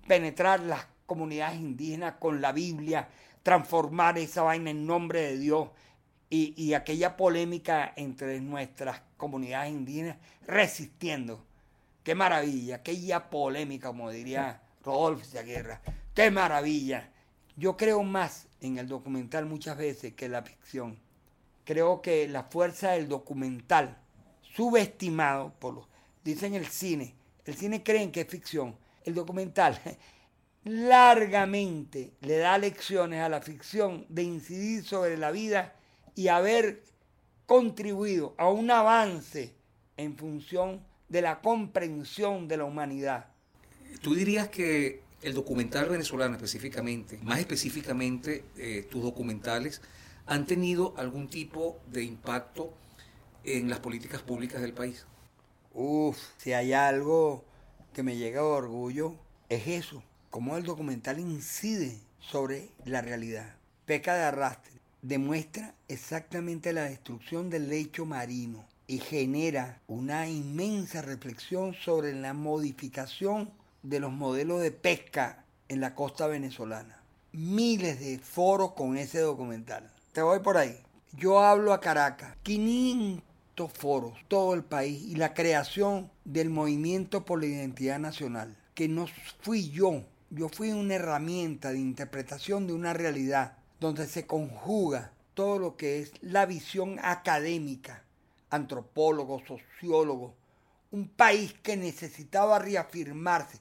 penetrar 0.07 0.59
las 0.59 0.85
comunidades 1.05 1.59
indígenas 1.59 2.15
con 2.19 2.41
la 2.41 2.51
Biblia, 2.51 3.07
transformar 3.43 4.17
esa 4.17 4.43
vaina 4.43 4.71
en 4.71 4.85
nombre 4.85 5.21
de 5.21 5.37
Dios. 5.37 5.69
Y, 6.29 6.73
aquella 6.73 7.15
polémica 7.15 7.93
entre 7.95 8.41
nuestras 8.41 9.01
comunidades 9.15 9.71
indígenas 9.71 10.17
resistiendo. 10.45 11.45
Qué 12.03 12.13
maravilla, 12.13 12.83
qué 12.83 13.17
polémica, 13.31 13.87
como 13.87 14.11
diría 14.11 14.61
Rodolfo 14.83 15.25
Guerra. 15.45 15.79
Qué 16.13 16.31
maravilla. 16.31 17.09
Yo 17.55 17.77
creo 17.77 18.03
más 18.03 18.47
en 18.59 18.77
el 18.79 18.89
documental 18.89 19.45
muchas 19.45 19.77
veces 19.77 20.13
que 20.13 20.25
en 20.25 20.33
la 20.33 20.41
ficción. 20.41 20.99
Creo 21.63 22.01
que 22.01 22.27
la 22.27 22.43
fuerza 22.43 22.91
del 22.91 23.07
documental, 23.07 23.97
subestimado 24.55 25.53
por 25.59 25.73
los, 25.73 25.85
dicen 26.23 26.53
el 26.53 26.67
cine, 26.67 27.15
el 27.45 27.55
cine 27.55 27.83
creen 27.83 28.11
que 28.11 28.21
es 28.21 28.27
ficción. 28.27 28.75
El 29.03 29.13
documental 29.13 29.79
largamente 30.63 32.13
le 32.21 32.37
da 32.37 32.57
lecciones 32.57 33.21
a 33.21 33.29
la 33.29 33.41
ficción 33.41 34.05
de 34.09 34.23
incidir 34.23 34.83
sobre 34.83 35.17
la 35.17 35.31
vida 35.31 35.75
y 36.15 36.29
haber 36.29 36.83
contribuido 37.45 38.33
a 38.37 38.49
un 38.49 38.71
avance 38.71 39.53
en 39.97 40.17
función 40.17 40.81
de 41.09 41.21
la 41.21 41.41
comprensión 41.41 42.47
de 42.47 42.57
la 42.57 42.65
humanidad. 42.65 43.27
¿Tú 44.01 44.15
dirías 44.15 44.49
que 44.49 45.01
el 45.21 45.33
documental 45.33 45.89
venezolano 45.89 46.35
específicamente, 46.35 47.19
más 47.21 47.39
específicamente 47.39 48.43
eh, 48.57 48.87
tus 48.89 49.03
documentales, 49.03 49.81
han 50.25 50.45
tenido 50.45 50.95
algún 50.97 51.27
tipo 51.27 51.79
de 51.91 52.03
impacto 52.03 52.73
en 53.45 53.69
las 53.69 53.79
políticas 53.79 54.21
públicas 54.21 54.61
del 54.61 54.73
país? 54.73 55.05
Uf, 55.73 56.17
si 56.37 56.53
hay 56.53 56.73
algo 56.73 57.43
que 57.93 58.03
me 58.03 58.17
llega 58.17 58.41
de 58.41 58.47
orgullo, 58.47 59.15
es 59.49 59.67
eso, 59.67 60.03
cómo 60.29 60.57
el 60.57 60.63
documental 60.63 61.19
incide 61.19 61.97
sobre 62.19 62.69
la 62.85 63.01
realidad. 63.01 63.55
Peca 63.85 64.15
de 64.15 64.23
arrastre, 64.23 64.73
demuestra 65.01 65.75
exactamente 65.87 66.73
la 66.73 66.85
destrucción 66.85 67.49
del 67.49 67.69
lecho 67.69 68.05
marino 68.05 68.65
y 68.87 68.99
genera 68.99 69.79
una 69.87 70.27
inmensa 70.27 71.01
reflexión 71.01 71.73
sobre 71.73 72.13
la 72.13 72.33
modificación 72.33 73.51
de 73.83 73.99
los 73.99 74.11
modelos 74.11 74.61
de 74.61 74.71
pesca 74.71 75.45
en 75.69 75.81
la 75.81 75.93
costa 75.93 76.27
venezolana. 76.27 76.99
Miles 77.31 77.99
de 77.99 78.17
foros 78.17 78.71
con 78.73 78.97
ese 78.97 79.19
documental. 79.19 79.91
Te 80.13 80.21
voy 80.21 80.39
por 80.39 80.57
ahí. 80.57 80.79
Yo 81.13 81.39
hablo 81.39 81.73
a 81.73 81.81
Caracas. 81.81 82.35
500 82.43 83.34
foros, 83.67 84.17
todo 84.27 84.53
el 84.53 84.63
país 84.63 85.01
y 85.03 85.15
la 85.15 85.33
creación 85.33 86.11
del 86.25 86.49
movimiento 86.49 87.25
por 87.25 87.39
la 87.39 87.47
identidad 87.47 87.99
nacional. 87.99 88.57
Que 88.73 88.87
no 88.87 89.07
fui 89.41 89.69
yo, 89.69 90.03
yo 90.29 90.49
fui 90.49 90.71
una 90.71 90.95
herramienta 90.95 91.71
de 91.71 91.79
interpretación 91.79 92.67
de 92.67 92.73
una 92.73 92.93
realidad 92.93 93.57
donde 93.79 94.07
se 94.07 94.25
conjuga 94.27 95.11
todo 95.33 95.59
lo 95.59 95.77
que 95.77 95.99
es 95.99 96.11
la 96.21 96.45
visión 96.45 96.99
académica, 97.01 98.03
antropólogos, 98.49 99.43
sociólogos, 99.47 100.33
un 100.91 101.07
país 101.07 101.53
que 101.61 101.77
necesitaba 101.77 102.59
reafirmarse. 102.59 103.59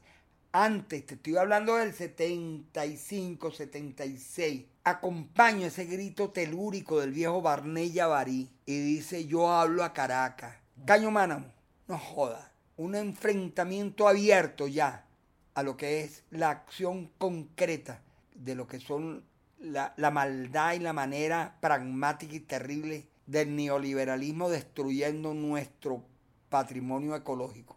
Antes, 0.56 1.04
te 1.04 1.14
estoy 1.16 1.36
hablando 1.36 1.74
del 1.74 1.92
75, 1.92 3.50
76. 3.50 4.64
Acompaño 4.84 5.66
ese 5.66 5.84
grito 5.84 6.30
telúrico 6.30 7.00
del 7.00 7.10
viejo 7.10 7.42
Barnella 7.42 8.06
Barí 8.06 8.48
y 8.64 8.78
dice: 8.78 9.26
Yo 9.26 9.50
hablo 9.50 9.82
a 9.82 9.92
Caracas. 9.92 10.54
Caño 10.86 11.10
Mánamo, 11.10 11.52
no 11.88 11.98
joda. 11.98 12.52
Un 12.76 12.94
enfrentamiento 12.94 14.06
abierto 14.06 14.68
ya 14.68 15.06
a 15.54 15.64
lo 15.64 15.76
que 15.76 16.02
es 16.02 16.22
la 16.30 16.50
acción 16.50 17.10
concreta 17.18 18.00
de 18.36 18.54
lo 18.54 18.68
que 18.68 18.78
son 18.78 19.24
la, 19.58 19.92
la 19.96 20.12
maldad 20.12 20.74
y 20.74 20.78
la 20.78 20.92
manera 20.92 21.56
pragmática 21.60 22.36
y 22.36 22.38
terrible 22.38 23.08
del 23.26 23.56
neoliberalismo 23.56 24.48
destruyendo 24.48 25.34
nuestro 25.34 26.04
patrimonio 26.48 27.16
ecológico. 27.16 27.76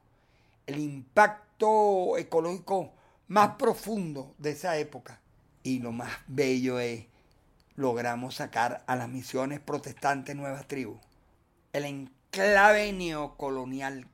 El 0.68 0.80
impacto 0.80 2.18
ecológico 2.18 2.94
más 3.28 3.56
profundo 3.56 4.36
de 4.38 4.52
esa 4.52 4.78
época. 4.78 5.22
Y 5.64 5.80
lo 5.80 5.92
más 5.92 6.12
bello 6.28 6.80
es, 6.80 7.06
logramos 7.76 8.36
sacar 8.36 8.84
a 8.88 8.96
las 8.96 9.10
misiones 9.10 9.60
protestantes 9.60 10.36
nuevas 10.36 10.68
tribus. 10.68 11.00
El 11.74 11.86
enclave 11.86 12.94
neocolonial. 12.94 14.08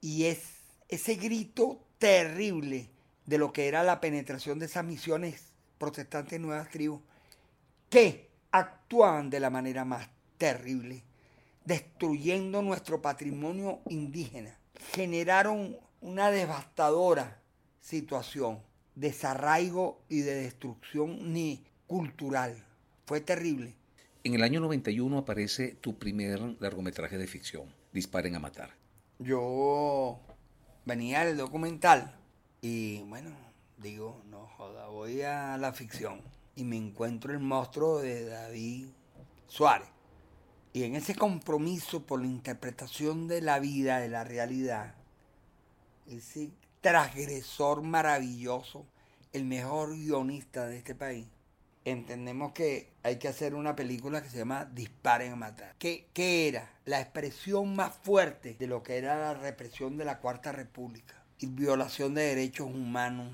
Y 0.00 0.26
es 0.26 0.42
ese 0.88 1.14
grito 1.14 1.80
terrible 1.98 2.90
de 3.26 3.38
lo 3.38 3.52
que 3.52 3.68
era 3.68 3.82
la 3.82 4.00
penetración 4.00 4.58
de 4.58 4.66
esas 4.66 4.84
misiones 4.84 5.52
protestantes 5.78 6.38
nuevas 6.40 6.70
tribus, 6.70 7.00
que 7.88 8.30
actuaban 8.50 9.30
de 9.30 9.40
la 9.40 9.50
manera 9.50 9.84
más 9.84 10.08
terrible, 10.38 11.02
destruyendo 11.64 12.62
nuestro 12.62 13.00
patrimonio 13.00 13.80
indígena. 13.88 14.58
Generaron 14.92 15.76
una 16.04 16.30
devastadora 16.30 17.40
situación, 17.80 18.60
desarraigo 18.94 20.02
y 20.10 20.20
de 20.20 20.34
destrucción 20.34 21.32
ni 21.32 21.64
cultural. 21.86 22.62
Fue 23.06 23.22
terrible. 23.22 23.74
En 24.22 24.34
el 24.34 24.42
año 24.42 24.60
91 24.60 25.16
aparece 25.16 25.76
tu 25.80 25.98
primer 25.98 26.40
largometraje 26.60 27.16
de 27.16 27.26
ficción, 27.26 27.74
Disparen 27.94 28.34
a 28.34 28.38
Matar. 28.38 28.70
Yo 29.18 30.20
venía 30.84 31.24
del 31.24 31.38
documental 31.38 32.14
y 32.60 33.00
bueno, 33.04 33.30
digo, 33.78 34.22
no 34.28 34.46
joda, 34.46 34.88
voy 34.88 35.22
a 35.22 35.56
la 35.56 35.72
ficción 35.72 36.20
y 36.54 36.64
me 36.64 36.76
encuentro 36.76 37.32
el 37.32 37.40
monstruo 37.40 38.00
de 38.00 38.26
David 38.26 38.88
Suárez. 39.46 39.88
Y 40.74 40.82
en 40.82 40.96
ese 40.96 41.14
compromiso 41.14 42.04
por 42.04 42.20
la 42.20 42.26
interpretación 42.26 43.26
de 43.26 43.40
la 43.40 43.58
vida, 43.58 44.00
de 44.00 44.10
la 44.10 44.24
realidad, 44.24 44.96
ese 46.06 46.50
transgresor 46.80 47.82
maravilloso, 47.82 48.86
el 49.32 49.44
mejor 49.44 49.96
guionista 49.96 50.66
de 50.66 50.78
este 50.78 50.94
país, 50.94 51.26
entendemos 51.84 52.52
que 52.52 52.90
hay 53.02 53.18
que 53.18 53.28
hacer 53.28 53.54
una 53.54 53.76
película 53.76 54.22
que 54.22 54.30
se 54.30 54.38
llama 54.38 54.64
Disparen 54.64 55.32
a 55.32 55.36
Matar. 55.36 55.74
¿Qué, 55.78 56.08
¿Qué, 56.12 56.48
era? 56.48 56.70
La 56.84 57.00
expresión 57.00 57.76
más 57.76 57.94
fuerte 58.02 58.56
de 58.58 58.66
lo 58.66 58.82
que 58.82 58.96
era 58.96 59.18
la 59.18 59.34
represión 59.34 59.96
de 59.96 60.04
la 60.04 60.18
Cuarta 60.18 60.52
República 60.52 61.14
y 61.38 61.46
violación 61.46 62.14
de 62.14 62.22
derechos 62.22 62.66
humanos, 62.66 63.32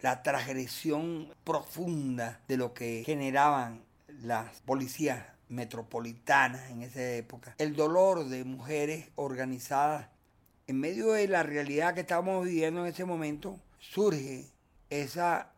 la 0.00 0.22
transgresión 0.22 1.32
profunda 1.44 2.40
de 2.48 2.56
lo 2.56 2.74
que 2.74 3.02
generaban 3.04 3.82
las 4.22 4.60
policías 4.62 5.24
metropolitanas 5.48 6.70
en 6.70 6.82
esa 6.82 7.02
época, 7.12 7.54
el 7.58 7.76
dolor 7.76 8.28
de 8.28 8.44
mujeres 8.44 9.08
organizadas. 9.14 10.08
En 10.66 10.80
medio 10.80 11.12
de 11.12 11.28
la 11.28 11.42
realidad 11.42 11.94
que 11.94 12.00
estamos 12.00 12.44
viviendo 12.44 12.80
en 12.80 12.92
ese 12.92 13.04
momento, 13.04 13.60
surge 13.78 14.46
esa 14.90 15.52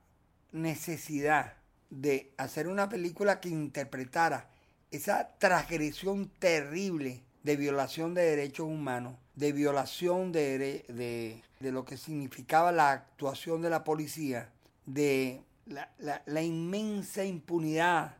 necesidad 0.53 1.55
de 1.91 2.33
hacer 2.37 2.67
una 2.67 2.89
película 2.89 3.41
que 3.41 3.49
interpretara 3.49 4.49
esa 4.91 5.37
transgresión 5.39 6.29
terrible 6.39 7.23
de 7.43 7.57
violación 7.57 8.15
de 8.15 8.23
derechos 8.23 8.67
humanos, 8.67 9.15
de 9.35 9.53
violación 9.53 10.33
de, 10.33 10.59
de, 10.89 11.73
lo 11.73 11.85
que 11.85 11.97
significaba 11.97 12.73
la 12.73 12.91
actuación 12.91 13.63
de 13.63 13.71
la 13.71 13.85
policía, 13.85 14.51
de 14.87 15.43
la, 15.67 15.93
la, 15.99 16.23
la 16.27 16.43
inmensa 16.43 17.25
impunidad 17.25 18.17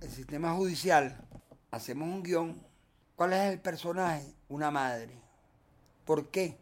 el 0.00 0.10
sistema 0.10 0.54
judicial, 0.54 1.16
hacemos 1.70 2.08
un 2.08 2.22
guion. 2.22 2.62
¿Cuál 3.16 3.32
es 3.32 3.52
el 3.52 3.60
personaje? 3.60 4.24
Una 4.48 4.70
madre. 4.70 5.27
¿Por 6.08 6.28
qué? 6.28 6.56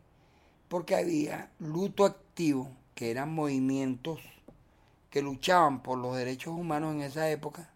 Porque 0.67 0.97
había 0.97 1.53
luto 1.61 2.05
activo, 2.05 2.69
que 2.97 3.13
eran 3.13 3.33
movimientos 3.33 4.19
que 5.09 5.23
luchaban 5.23 5.85
por 5.85 5.99
los 5.99 6.17
derechos 6.17 6.53
humanos 6.53 6.97
en 6.97 7.03
esa 7.03 7.31
época. 7.31 7.71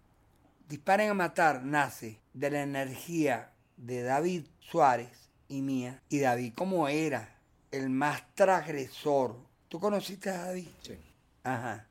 Disparen 0.69 1.11
a 1.11 1.15
matar 1.15 1.63
nace 1.63 2.19
de 2.35 2.51
la 2.51 2.63
energía 2.63 3.53
de 3.77 4.03
David 4.03 4.47
Suárez 4.59 5.31
y 5.49 5.63
mía. 5.63 6.03
Y 6.09 6.19
David 6.19 6.55
como 6.57 6.89
era 6.89 7.37
el 7.71 7.89
más 7.89 8.25
transgresor. 8.35 9.37
¿Tú 9.69 9.79
conociste 9.79 10.31
a 10.31 10.47
David? 10.47 10.69
Sí. 10.83 10.99
Ajá 11.45 11.87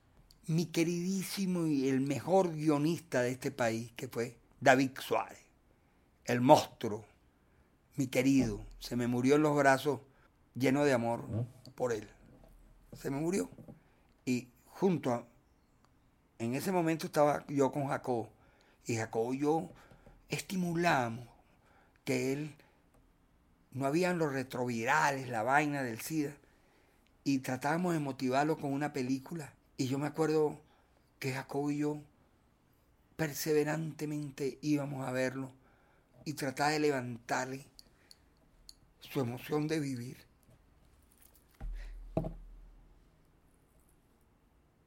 mi 0.48 0.66
queridísimo 0.66 1.68
y 1.68 1.88
el 1.88 2.02
mejor 2.02 2.54
guionista 2.54 3.22
de 3.22 3.32
este 3.32 3.52
país, 3.52 3.92
que 3.96 4.08
fue 4.08 4.36
David 4.60 4.92
Suárez, 5.00 5.38
el 6.26 6.42
monstruo, 6.42 7.06
mi 8.00 8.08
querido, 8.08 8.66
se 8.80 8.96
me 8.96 9.08
murió 9.08 9.36
en 9.36 9.42
los 9.42 9.58
brazos 9.58 10.00
lleno 10.56 10.86
de 10.86 10.94
amor 10.94 11.26
por 11.76 11.92
él. 11.92 12.08
Se 12.94 13.10
me 13.10 13.20
murió. 13.20 13.50
Y 14.24 14.48
junto 14.68 15.12
a, 15.12 15.28
en 16.38 16.56
ese 16.56 16.72
momento 16.72 17.08
estaba 17.08 17.46
yo 17.50 17.74
con 17.74 17.88
Jacob, 17.88 18.30
y 18.86 18.96
Jacob 18.96 19.34
y 19.34 19.40
yo 19.40 19.70
estimulamos 20.30 21.28
que 22.06 22.32
él, 22.32 22.56
no 23.74 23.86
habían 23.86 24.18
los 24.18 24.32
retrovirales, 24.32 25.28
la 25.28 25.44
vaina 25.44 25.84
del 25.84 26.00
SIDA, 26.00 26.38
y 27.26 27.40
tratábamos 27.40 27.92
de 27.92 28.00
motivarlo 28.00 28.58
con 28.58 28.72
una 28.72 28.94
película 28.94 29.54
y 29.76 29.88
yo 29.88 30.00
me 30.00 30.08
acuerdo 30.08 30.58
que 31.20 31.34
Jacob 31.34 31.70
y 31.70 31.80
yo 31.80 32.02
perseverantemente 33.18 34.58
íbamos 34.62 35.06
a 35.06 35.12
verlo 35.12 35.52
y 36.24 36.36
trataba 36.36 36.70
de 36.70 36.80
levantarle 36.80 37.66
su 39.00 39.20
emoción 39.20 39.68
de 39.68 39.80
vivir. 39.80 40.18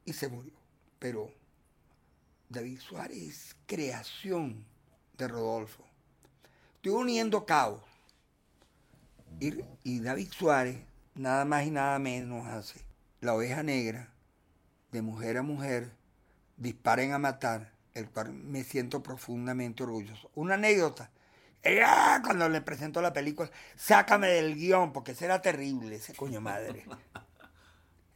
Y 0.05 0.13
se 0.13 0.27
murió. 0.27 0.53
Pero 0.99 1.31
David 2.49 2.79
Suárez 2.79 3.17
es 3.17 3.55
creación 3.65 4.65
de 5.17 5.27
Rodolfo. 5.27 5.83
Estoy 6.75 6.91
uniendo 6.91 7.45
cabos. 7.45 7.83
Y, 9.39 9.53
y 9.83 9.99
David 9.99 10.31
Suárez, 10.31 10.85
nada 11.15 11.45
más 11.45 11.65
y 11.65 11.71
nada 11.71 11.97
menos, 11.99 12.45
hace 12.47 12.81
La 13.21 13.33
Oveja 13.33 13.63
Negra, 13.63 14.13
de 14.91 15.01
mujer 15.01 15.37
a 15.37 15.41
mujer, 15.41 15.91
disparen 16.57 17.13
a 17.13 17.19
matar, 17.19 17.73
el 17.93 18.09
cual 18.09 18.33
me 18.33 18.63
siento 18.63 19.01
profundamente 19.01 19.83
orgulloso. 19.83 20.29
Una 20.35 20.55
anécdota. 20.55 21.11
Ella, 21.63 22.21
cuando 22.23 22.49
le 22.49 22.61
presento 22.61 23.01
la 23.01 23.13
película, 23.13 23.49
sácame 23.75 24.27
del 24.27 24.55
guion, 24.55 24.91
porque 24.91 25.13
ese 25.13 25.25
era 25.25 25.41
terrible, 25.41 25.95
ese 25.95 26.13
coño 26.13 26.41
madre. 26.41 26.85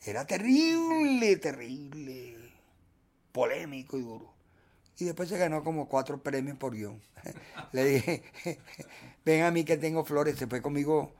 Era 0.04 0.26
terrible, 0.26 1.38
terrible, 1.38 2.38
polémico 3.32 3.98
y 3.98 4.02
duro. 4.02 4.34
Y 5.00 5.06
después 5.06 5.30
se 5.30 5.38
ganó 5.38 5.64
como 5.64 5.88
cuatro 5.88 6.22
premios 6.22 6.58
por 6.58 6.76
guion. 6.76 7.02
Le 7.72 7.86
dije, 7.86 8.24
ven 9.26 9.44
a 9.44 9.52
mí 9.52 9.64
que 9.64 9.78
tengo 9.78 10.04
flores, 10.04 10.38
se 10.38 10.48
fue 10.48 10.62
conmigo 10.62 11.14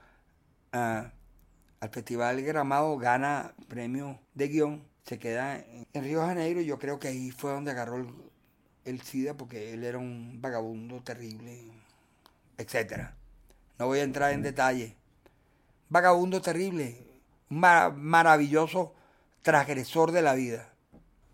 al 0.72 1.12
Festival 1.92 2.42
Gramado, 2.42 2.98
gana 2.98 3.54
premio 3.68 4.20
de 4.34 4.48
guion 4.48 4.98
se 5.08 5.20
queda 5.20 5.58
en, 5.58 6.04
Río 6.04 6.20
de 6.20 6.28
Janeiro. 6.28 6.62
Yo 6.62 6.78
creo 6.78 7.00
que 7.00 7.08
ahí 7.08 7.32
fue 7.32 7.52
donde 7.52 7.72
agarró 7.72 8.06
el, 8.84 9.02
SIDA 9.02 9.36
porque 9.36 9.74
él 9.74 9.84
era 9.84 9.98
un 9.98 10.42
vagabundo 10.42 11.02
terrible, 11.02 11.72
etc. 12.58 13.10
No 13.80 13.88
voy 13.88 14.00
a 14.00 14.04
entrar 14.04 14.32
en 14.34 14.42
detalle. 14.42 14.96
Vagabundo 15.90 16.42
terrible, 16.42 17.08
un 17.50 17.60
maravilloso 17.60 18.94
transgresor 19.42 20.12
de 20.12 20.22
la 20.22 20.34
vida. 20.34 20.74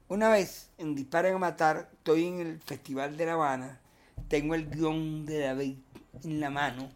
Una 0.07 0.29
vez 0.29 0.69
en 0.77 0.93
Disparen 0.93 1.35
a 1.35 1.39
Matar, 1.39 1.89
estoy 1.93 2.27
en 2.27 2.39
el 2.39 2.59
Festival 2.61 3.17
de 3.17 3.25
La 3.25 3.33
Habana, 3.33 3.79
tengo 4.27 4.53
el 4.53 4.69
guion 4.69 5.25
de 5.25 5.39
David 5.39 5.77
en 6.23 6.39
la 6.39 6.51
mano, 6.51 6.89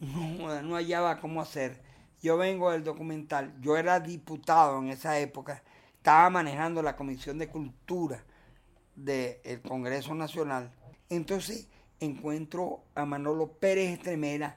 no, 0.00 0.62
no 0.62 0.76
hallaba 0.76 1.18
cómo 1.18 1.40
hacer. 1.40 1.82
Yo 2.22 2.36
vengo 2.36 2.70
del 2.70 2.84
documental, 2.84 3.52
yo 3.60 3.76
era 3.76 3.98
diputado 3.98 4.78
en 4.78 4.90
esa 4.90 5.18
época, 5.18 5.62
estaba 5.96 6.30
manejando 6.30 6.82
la 6.82 6.94
Comisión 6.94 7.38
de 7.38 7.48
Cultura 7.48 8.22
del 8.94 9.60
Congreso 9.62 10.14
Nacional. 10.14 10.70
Entonces 11.08 11.66
encuentro 12.04 12.84
a 12.94 13.04
Manolo 13.04 13.52
Pérez 13.52 13.90
Estremera, 13.92 14.56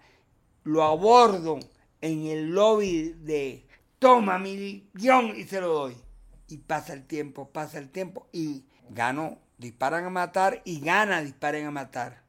lo 0.63 0.83
abordo 0.83 1.59
en 2.01 2.25
el 2.25 2.51
lobby 2.51 3.15
de 3.19 3.65
toma 3.99 4.37
mi 4.37 4.89
guion 4.93 5.35
y 5.35 5.43
se 5.45 5.61
lo 5.61 5.69
doy. 5.69 5.97
Y 6.47 6.57
pasa 6.57 6.93
el 6.93 7.05
tiempo, 7.05 7.49
pasa 7.49 7.79
el 7.79 7.89
tiempo 7.89 8.27
y 8.31 8.65
gano, 8.89 9.39
disparan 9.57 10.05
a 10.05 10.09
matar 10.09 10.61
y 10.65 10.79
gana, 10.79 11.21
disparen 11.21 11.65
a 11.65 11.71
matar. 11.71 12.23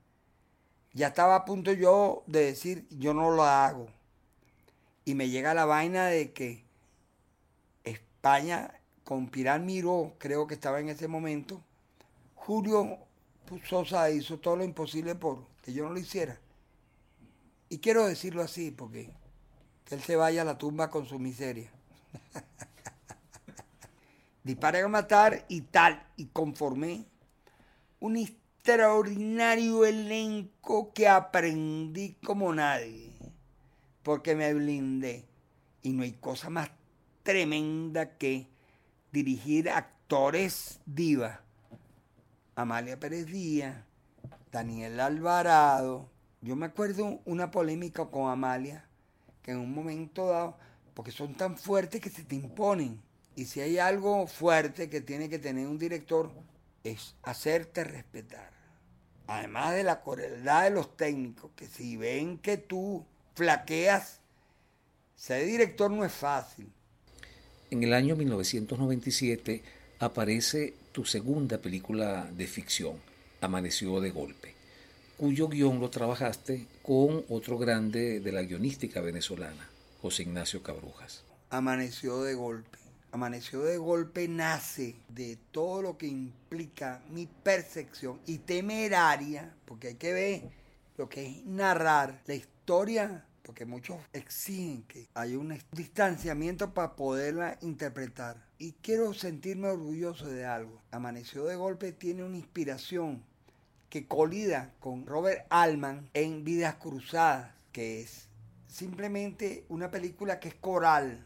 Ya 0.92 1.08
estaba 1.08 1.36
a 1.36 1.44
punto 1.44 1.72
yo 1.72 2.24
de 2.26 2.46
decir, 2.46 2.86
yo 2.90 3.12
no 3.12 3.30
lo 3.30 3.44
hago. 3.44 3.88
Y 5.04 5.14
me 5.14 5.28
llega 5.28 5.52
la 5.54 5.66
vaina 5.66 6.06
de 6.06 6.32
que 6.32 6.64
España, 7.84 8.72
con 9.04 9.28
Pilar 9.28 9.60
Miró, 9.60 10.14
creo 10.18 10.46
que 10.46 10.54
estaba 10.54 10.80
en 10.80 10.88
ese 10.88 11.06
momento, 11.06 11.62
Julio 12.34 13.05
Sosa 13.64 14.10
hizo 14.10 14.38
todo 14.38 14.56
lo 14.56 14.64
imposible 14.64 15.14
por 15.14 15.46
que 15.62 15.72
yo 15.72 15.84
no 15.84 15.90
lo 15.90 15.98
hiciera. 15.98 16.38
Y 17.68 17.78
quiero 17.78 18.06
decirlo 18.06 18.42
así, 18.42 18.70
porque 18.70 19.10
que 19.84 19.94
él 19.94 20.02
se 20.02 20.16
vaya 20.16 20.42
a 20.42 20.44
la 20.44 20.58
tumba 20.58 20.90
con 20.90 21.06
su 21.06 21.18
miseria. 21.18 21.70
Disparé 24.44 24.82
a 24.82 24.88
matar 24.88 25.44
y 25.48 25.62
tal, 25.62 26.04
y 26.16 26.26
conformé 26.26 27.06
un 28.00 28.16
extraordinario 28.16 29.84
elenco 29.84 30.92
que 30.92 31.08
aprendí 31.08 32.16
como 32.24 32.52
nadie, 32.52 33.12
porque 34.02 34.34
me 34.34 34.52
blindé. 34.54 35.24
Y 35.82 35.92
no 35.92 36.02
hay 36.02 36.12
cosa 36.12 36.50
más 36.50 36.70
tremenda 37.22 38.16
que 38.16 38.48
dirigir 39.12 39.70
actores 39.70 40.80
divas. 40.84 41.45
Amalia 42.58 42.98
Pérez 42.98 43.26
Díaz, 43.26 43.76
Daniel 44.50 44.98
Alvarado. 44.98 46.08
Yo 46.40 46.56
me 46.56 46.64
acuerdo 46.64 47.20
una 47.26 47.50
polémica 47.50 48.06
con 48.06 48.30
Amalia 48.30 48.82
que 49.42 49.50
en 49.50 49.58
un 49.58 49.74
momento 49.74 50.28
dado, 50.28 50.56
porque 50.94 51.12
son 51.12 51.34
tan 51.34 51.58
fuertes 51.58 52.00
que 52.00 52.08
se 52.08 52.24
te 52.24 52.34
imponen. 52.34 52.98
Y 53.34 53.44
si 53.44 53.60
hay 53.60 53.78
algo 53.78 54.26
fuerte 54.26 54.88
que 54.88 55.02
tiene 55.02 55.28
que 55.28 55.38
tener 55.38 55.66
un 55.66 55.78
director, 55.78 56.30
es 56.82 57.14
hacerte 57.22 57.84
respetar. 57.84 58.50
Además 59.26 59.74
de 59.74 59.84
la 59.84 60.00
crueldad 60.00 60.64
de 60.64 60.70
los 60.70 60.96
técnicos, 60.96 61.50
que 61.54 61.66
si 61.66 61.98
ven 61.98 62.38
que 62.38 62.56
tú 62.56 63.04
flaqueas, 63.34 64.20
ser 65.14 65.44
director 65.44 65.90
no 65.90 66.06
es 66.06 66.12
fácil. 66.12 66.72
En 67.70 67.82
el 67.82 67.92
año 67.92 68.16
1997 68.16 69.62
aparece 69.98 70.74
tu 70.96 71.04
segunda 71.04 71.58
película 71.58 72.26
de 72.32 72.46
ficción, 72.46 72.96
Amaneció 73.42 74.00
de 74.00 74.08
Golpe 74.08 74.54
cuyo 75.18 75.48
guion 75.48 75.78
lo 75.78 75.90
trabajaste 75.90 76.66
con 76.82 77.22
otro 77.28 77.58
grande 77.58 78.20
de 78.20 78.32
la 78.32 78.42
guionística 78.42 79.02
venezolana, 79.02 79.68
José 80.00 80.22
Ignacio 80.22 80.62
Cabrujas. 80.62 81.22
Amaneció 81.50 82.22
de 82.22 82.34
golpe. 82.34 82.78
Amaneció 83.12 83.62
de 83.62 83.76
golpe 83.76 84.26
nace 84.26 84.94
de 85.08 85.38
todo 85.52 85.80
lo 85.82 85.98
que 85.98 86.06
implica 86.06 87.02
mi 87.10 87.26
percepción 87.26 88.18
y 88.26 88.38
temeraria, 88.38 89.54
porque 89.66 89.88
hay 89.88 89.94
que 89.94 90.12
ver 90.14 90.42
lo 90.96 91.08
que 91.08 91.26
es 91.26 91.46
narrar 91.46 92.22
la 92.26 92.34
historia, 92.34 93.24
porque 93.46 93.64
muchos 93.64 93.98
exigen 94.12 94.82
que 94.82 95.08
haya 95.14 95.38
un 95.38 95.56
distanciamiento 95.70 96.74
para 96.74 96.96
poderla 96.96 97.56
interpretar. 97.62 98.44
Y 98.58 98.72
quiero 98.72 99.14
sentirme 99.14 99.68
orgulloso 99.68 100.26
de 100.26 100.44
algo. 100.44 100.82
Amaneció 100.90 101.44
de 101.44 101.54
golpe 101.54 101.92
tiene 101.92 102.24
una 102.24 102.38
inspiración 102.38 103.22
que 103.88 104.08
colida 104.08 104.74
con 104.80 105.06
Robert 105.06 105.46
Altman 105.48 106.10
en 106.12 106.42
Vidas 106.42 106.74
Cruzadas, 106.74 107.52
que 107.70 108.00
es 108.00 108.26
simplemente 108.66 109.64
una 109.68 109.92
película 109.92 110.40
que 110.40 110.48
es 110.48 110.54
coral 110.56 111.24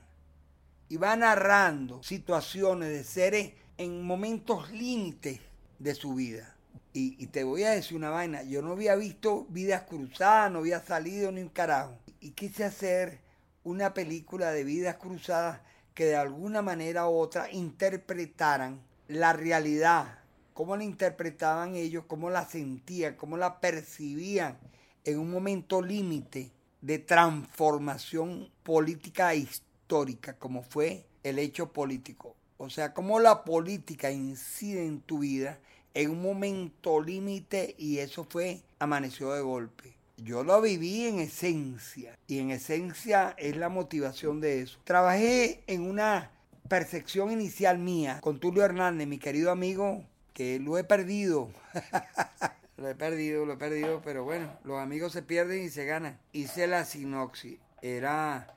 y 0.91 0.99
va 0.99 1.17
narrando 1.17 2.03
situaciones 2.03 2.91
de 2.91 3.03
seres 3.03 3.53
en 3.79 4.05
momentos 4.05 4.71
límites 4.73 5.41
de 5.79 5.95
su 5.95 6.17
vida. 6.17 6.55
Y, 6.93 7.27
te 7.29 7.45
voy 7.45 7.63
a 7.63 7.71
decir 7.71 7.97
una 7.97 8.11
vaina, 8.11 8.43
yo 8.43 8.63
no 8.63 8.73
había 8.73 8.97
visto 8.97 9.47
Vidas 9.49 9.83
Cruzadas, 9.83 10.51
no 10.51 10.59
había 10.59 10.81
salido 10.81 11.31
ni 11.31 11.43
un 11.43 11.49
carajo. 11.49 11.97
Y 12.21 12.31
quise 12.31 12.65
hacer 12.65 13.21
una 13.63 13.95
película 13.95 14.51
de 14.51 14.65
Vidas 14.65 14.97
Cruzadas 14.97 15.61
que 15.95 16.07
de 16.07 16.17
alguna 16.17 16.63
manera 16.63 17.09
u 17.09 17.17
otra 17.17 17.51
interpretaran 17.53 18.81
la 19.07 19.33
realidad 19.33 20.21
cómo 20.61 20.77
la 20.77 20.85
interpretaban 20.85 21.75
ellos, 21.75 22.05
cómo 22.07 22.29
la 22.29 22.45
sentían, 22.45 23.15
cómo 23.15 23.39
la 23.39 23.61
percibían 23.61 24.59
en 25.05 25.19
un 25.19 25.31
momento 25.31 25.81
límite 25.81 26.51
de 26.83 26.99
transformación 26.99 28.51
política 28.63 29.33
e 29.33 29.39
histórica, 29.39 30.35
como 30.35 30.63
fue 30.63 31.07
el 31.23 31.39
hecho 31.39 31.73
político. 31.73 32.37
O 32.59 32.69
sea, 32.69 32.93
cómo 32.93 33.21
la 33.21 33.43
política 33.43 34.11
incide 34.11 34.85
en 34.85 35.01
tu 35.01 35.21
vida 35.21 35.59
en 35.95 36.11
un 36.11 36.23
momento 36.23 37.01
límite 37.01 37.75
y 37.79 37.99
eso 37.99 38.25
fue 38.25 38.61
amaneció 38.79 39.33
de 39.33 39.41
golpe. 39.41 39.95
Yo 40.17 40.45
lo 40.45 40.61
viví 40.61 41.07
en 41.07 41.19
esencia 41.19 42.19
y 42.27 42.39
en 42.39 42.51
esencia 42.51 43.35
es 43.39 43.57
la 43.57 43.69
motivación 43.69 44.41
de 44.41 44.61
eso. 44.61 44.79
Trabajé 44.85 45.63
en 45.67 45.83
una 45.83 46.31
percepción 46.69 47.33
inicial 47.33 47.79
mía 47.79 48.19
con 48.21 48.39
Tulio 48.39 48.65
Hernández, 48.65 49.07
mi 49.09 49.19
querido 49.19 49.51
amigo 49.51 50.05
que 50.35 50.59
lo 50.59 50.79
he 50.79 50.85
perdido. 50.85 51.51
lo 52.77 52.89
he 52.89 52.95
perdido, 52.95 53.47
lo 53.47 53.55
he 53.55 53.57
perdido, 53.57 54.03
pero 54.05 54.25
bueno, 54.25 54.51
los 54.65 54.79
amigos 54.79 55.13
se 55.13 55.23
pierden 55.23 55.63
y 55.63 55.71
se 55.71 55.85
ganan. 55.85 56.19
Hice 56.33 56.67
la 56.67 56.85
sinopsis. 56.85 57.59
Era 57.83 58.55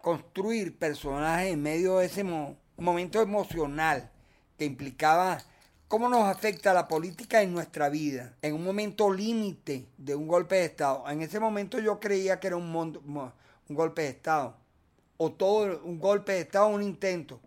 construir 0.00 0.76
personajes 0.76 1.52
en 1.52 1.62
medio 1.62 1.98
de 1.98 2.06
ese 2.06 2.24
momento 2.76 3.20
emocional 3.20 4.10
que 4.58 4.64
implicaba 4.64 5.42
cómo 5.94 6.08
nos 6.08 6.24
afecta 6.24 6.74
la 6.74 6.88
política 6.88 7.40
en 7.40 7.52
nuestra 7.52 7.88
vida, 7.88 8.34
en 8.42 8.56
un 8.56 8.64
momento 8.64 9.12
límite 9.12 9.86
de 9.96 10.16
un 10.16 10.26
golpe 10.26 10.56
de 10.56 10.64
Estado. 10.64 11.08
En 11.08 11.22
ese 11.22 11.38
momento 11.38 11.78
yo 11.78 12.00
creía 12.00 12.40
que 12.40 12.48
era 12.48 12.56
un, 12.56 12.74
un 12.74 13.32
golpe 13.76 14.02
de 14.02 14.08
Estado, 14.08 14.56
o 15.18 15.30
todo 15.30 15.80
un 15.84 16.00
golpe 16.00 16.32
de 16.32 16.40
Estado, 16.40 16.66
un 16.66 16.82
intento 16.82 17.38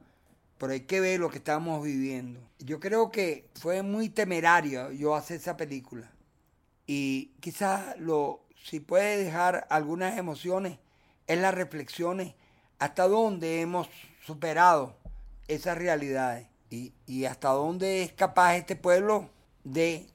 pero 0.58 0.72
hay 0.72 0.80
que 0.80 1.02
ver 1.02 1.20
lo 1.20 1.30
que 1.30 1.40
estamos 1.40 1.84
viviendo. 1.84 2.40
Yo 2.60 2.80
creo 2.80 3.12
que 3.12 3.50
fue 3.60 3.84
muy 3.84 4.08
temerario 4.08 4.94
yo 4.94 5.14
hacer 5.14 5.42
esa 5.42 5.58
película. 5.58 6.10
Y 6.86 7.34
quizás 7.42 8.00
lo, 8.00 8.46
si 8.64 8.80
puede 8.80 9.26
dejar 9.26 9.68
algunas 9.70 10.18
emociones, 10.18 10.80
es 11.28 11.38
las 11.38 11.54
reflexiones 11.54 12.34
hasta 12.80 13.10
dónde 13.10 13.60
hemos 13.60 13.90
superado 14.26 14.96
esas 15.50 15.78
realidades 15.78 16.48
y, 16.70 16.94
y 17.06 17.26
hasta 17.26 17.50
dónde 17.50 18.04
es 18.04 18.14
capaz 18.14 18.58
este 18.58 18.76
pueblo 18.76 19.30
de 19.64 20.08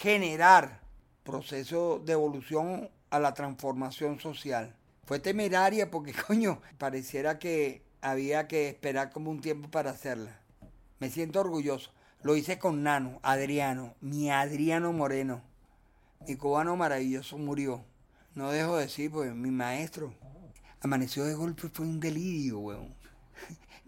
generar 0.00 0.80
procesos 1.24 2.04
de 2.04 2.12
evolución 2.12 2.90
a 3.10 3.18
la 3.18 3.34
transformación 3.34 4.20
social. 4.20 4.76
Fue 5.04 5.18
temeraria 5.18 5.90
porque, 5.90 6.12
coño, 6.26 6.60
pareciera 6.78 7.38
que 7.38 7.82
había 8.00 8.48
que 8.48 8.68
esperar 8.68 9.10
como 9.10 9.30
un 9.30 9.40
tiempo 9.40 9.70
para 9.70 9.90
hacerla. 9.90 10.38
Me 10.98 11.10
siento 11.10 11.40
orgulloso. 11.40 11.90
Lo 12.22 12.36
hice 12.36 12.58
con 12.58 12.82
Nano, 12.82 13.20
Adriano, 13.22 13.94
mi 14.00 14.30
Adriano 14.30 14.92
Moreno. 14.92 15.42
Mi 16.26 16.36
cubano 16.36 16.74
maravilloso 16.76 17.36
murió. 17.36 17.84
No 18.34 18.50
dejo 18.50 18.76
de 18.76 18.84
decir, 18.84 19.10
pues 19.10 19.34
mi 19.34 19.50
maestro. 19.50 20.14
Amaneció 20.80 21.24
de 21.24 21.34
golpe, 21.34 21.68
fue 21.68 21.86
un 21.86 22.00
delirio, 22.00 22.58
weón. 22.60 22.94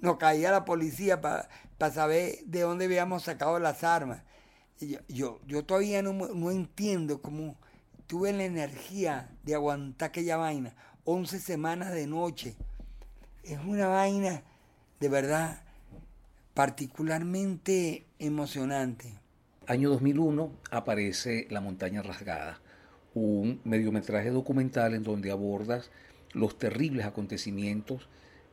Nos 0.01 0.17
caía 0.19 0.51
la 0.51 0.65
policía 0.65 1.21
para 1.21 1.49
saber 1.93 2.39
de 2.45 2.61
dónde 2.61 2.85
habíamos 2.85 3.25
sacado 3.25 3.59
las 3.59 3.85
armas. 3.85 4.23
Yo, 4.81 4.99
yo, 5.09 5.41
yo 5.47 5.65
todavía 5.65 6.03
no, 6.03 6.13
no 6.13 6.51
entiendo 6.51 7.23
cómo 7.23 7.57
tuve 8.07 8.33
la 8.33 8.45
energía 8.45 9.31
de 9.43 9.55
aguantar 9.55 10.09
aquella 10.09 10.37
vaina. 10.37 10.75
11 11.05 11.39
semanas 11.39 11.93
de 11.93 12.07
noche 12.07 12.57
es 13.43 13.59
una 13.65 13.89
vaina 13.89 14.43
de 15.01 15.09
verdad 15.09 15.63
particularmente 16.55 18.07
emocionante. 18.19 19.13
Año 19.67 19.91
2001 19.91 20.53
aparece 20.71 21.47
La 21.51 21.61
montaña 21.61 22.03
rasgada, 22.03 22.61
un 23.15 23.61
mediometraje 23.65 24.31
documental 24.31 24.95
en 24.95 25.03
donde 25.03 25.31
abordas 25.31 25.91
los 26.33 26.59
terribles 26.59 27.05
acontecimientos 27.05 28.09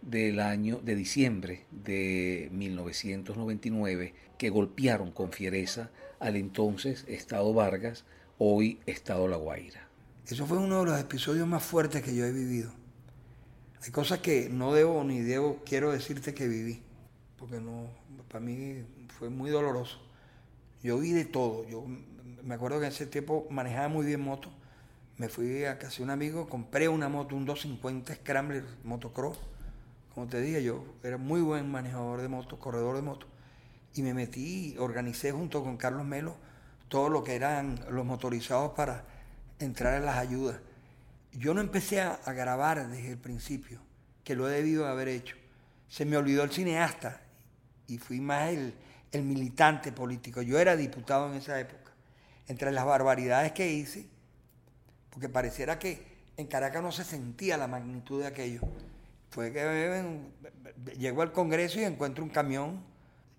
del 0.05 0.39
año 0.39 0.79
de 0.83 0.95
diciembre 0.95 1.65
de 1.71 2.49
1999 2.51 4.13
que 4.37 4.49
golpearon 4.49 5.11
con 5.11 5.31
fiereza 5.31 5.89
al 6.19 6.35
entonces 6.35 7.05
Estado 7.07 7.53
Vargas, 7.53 8.05
hoy 8.37 8.79
Estado 8.85 9.27
La 9.27 9.37
Guaira. 9.37 9.87
Eso 10.27 10.45
fue 10.45 10.57
uno 10.57 10.79
de 10.79 10.91
los 10.91 10.99
episodios 10.99 11.47
más 11.47 11.63
fuertes 11.63 12.01
que 12.01 12.15
yo 12.15 12.25
he 12.25 12.31
vivido. 12.31 12.71
Hay 13.81 13.91
cosas 13.91 14.19
que 14.19 14.49
no 14.49 14.73
debo 14.73 15.03
ni 15.03 15.21
debo, 15.21 15.61
quiero 15.65 15.91
decirte 15.91 16.33
que 16.33 16.47
viví, 16.47 16.81
porque 17.37 17.59
no, 17.59 17.87
para 18.29 18.39
mí 18.39 18.85
fue 19.19 19.29
muy 19.29 19.49
doloroso. 19.49 19.99
Yo 20.81 20.97
vi 20.97 21.11
de 21.11 21.25
todo. 21.25 21.67
Yo 21.67 21.85
me 22.43 22.55
acuerdo 22.55 22.79
que 22.79 22.85
en 22.85 22.91
ese 22.91 23.05
tiempo 23.05 23.47
manejaba 23.49 23.87
muy 23.87 24.05
bien 24.05 24.21
moto. 24.21 24.49
Me 25.17 25.29
fui 25.29 25.65
a 25.65 25.77
casi 25.79 26.01
un 26.01 26.09
amigo, 26.09 26.49
compré 26.49 26.89
una 26.89 27.07
moto, 27.09 27.35
un 27.35 27.45
250 27.45 28.15
Scrambler 28.15 28.63
motocross. 28.83 29.37
Como 30.13 30.27
te 30.27 30.41
dije, 30.41 30.63
yo 30.63 30.83
era 31.03 31.17
muy 31.17 31.41
buen 31.41 31.69
manejador 31.69 32.21
de 32.21 32.27
moto, 32.27 32.59
corredor 32.59 32.95
de 32.95 33.01
moto. 33.01 33.27
Y 33.95 34.01
me 34.01 34.13
metí, 34.13 34.75
organicé 34.77 35.31
junto 35.31 35.63
con 35.63 35.77
Carlos 35.77 36.05
Melo 36.05 36.35
todo 36.87 37.09
lo 37.09 37.23
que 37.23 37.35
eran 37.35 37.83
los 37.89 38.05
motorizados 38.05 38.73
para 38.73 39.05
entrar 39.59 39.95
en 39.95 40.05
las 40.05 40.17
ayudas. 40.17 40.57
Yo 41.31 41.53
no 41.53 41.61
empecé 41.61 42.01
a, 42.01 42.19
a 42.25 42.33
grabar 42.33 42.87
desde 42.87 43.11
el 43.11 43.17
principio, 43.17 43.79
que 44.23 44.35
lo 44.35 44.47
he 44.47 44.53
debido 44.53 44.87
haber 44.87 45.07
hecho. 45.07 45.35
Se 45.87 46.05
me 46.05 46.17
olvidó 46.17 46.43
el 46.43 46.51
cineasta 46.51 47.21
y 47.87 47.97
fui 47.97 48.19
más 48.19 48.49
el, 48.49 48.75
el 49.11 49.23
militante 49.23 49.91
político. 49.91 50.41
Yo 50.41 50.59
era 50.59 50.75
diputado 50.75 51.29
en 51.31 51.35
esa 51.37 51.59
época. 51.59 51.91
Entre 52.47 52.71
las 52.71 52.85
barbaridades 52.85 53.51
que 53.53 53.71
hice, 53.71 54.05
porque 55.09 55.29
pareciera 55.29 55.79
que 55.79 56.03
en 56.35 56.47
Caracas 56.47 56.83
no 56.83 56.91
se 56.91 57.03
sentía 57.03 57.57
la 57.57 57.67
magnitud 57.67 58.21
de 58.21 58.27
aquello. 58.27 58.61
Fue 59.33 59.51
que 59.51 60.21
llego 60.95 61.23
al 61.23 61.31
Congreso 61.31 61.79
y 61.79 61.83
encuentro 61.83 62.23
un 62.23 62.29
camión 62.29 62.83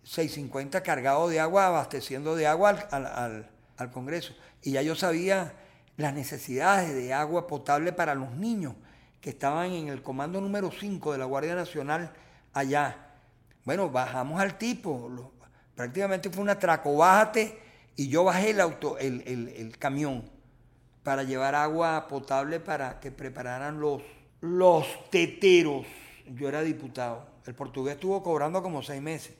650 0.02 0.82
cargado 0.82 1.28
de 1.28 1.38
agua, 1.38 1.68
abasteciendo 1.68 2.34
de 2.34 2.48
agua 2.48 2.70
al, 2.90 3.48
al 3.76 3.90
Congreso. 3.92 4.34
Y 4.60 4.72
ya 4.72 4.82
yo 4.82 4.96
sabía 4.96 5.54
las 5.96 6.12
necesidades 6.12 6.92
de 6.92 7.14
agua 7.14 7.46
potable 7.46 7.92
para 7.92 8.16
los 8.16 8.32
niños 8.32 8.74
que 9.20 9.30
estaban 9.30 9.70
en 9.70 9.86
el 9.86 10.02
comando 10.02 10.40
número 10.40 10.72
5 10.72 11.12
de 11.12 11.18
la 11.18 11.26
Guardia 11.26 11.54
Nacional 11.54 12.12
allá. 12.52 13.12
Bueno, 13.64 13.88
bajamos 13.88 14.40
al 14.40 14.58
tipo, 14.58 15.32
prácticamente 15.76 16.28
fue 16.28 16.42
un 16.42 16.50
atraco, 16.50 16.96
bájate 16.96 17.56
y 17.94 18.08
yo 18.08 18.24
bajé 18.24 18.50
el, 18.50 18.60
auto, 18.60 18.98
el, 18.98 19.22
el, 19.26 19.78
camión 19.78 20.28
para 21.04 21.22
llevar 21.22 21.54
agua 21.54 22.08
potable 22.08 22.58
para 22.58 22.98
que 22.98 23.12
prepararan 23.12 23.78
los, 23.78 24.02
los 24.44 25.10
teteros. 25.10 25.86
Yo 26.26 26.48
era 26.48 26.62
diputado. 26.62 27.26
El 27.46 27.54
portugués 27.54 27.94
estuvo 27.94 28.22
cobrando 28.22 28.62
como 28.62 28.82
seis 28.82 29.00
meses. 29.00 29.34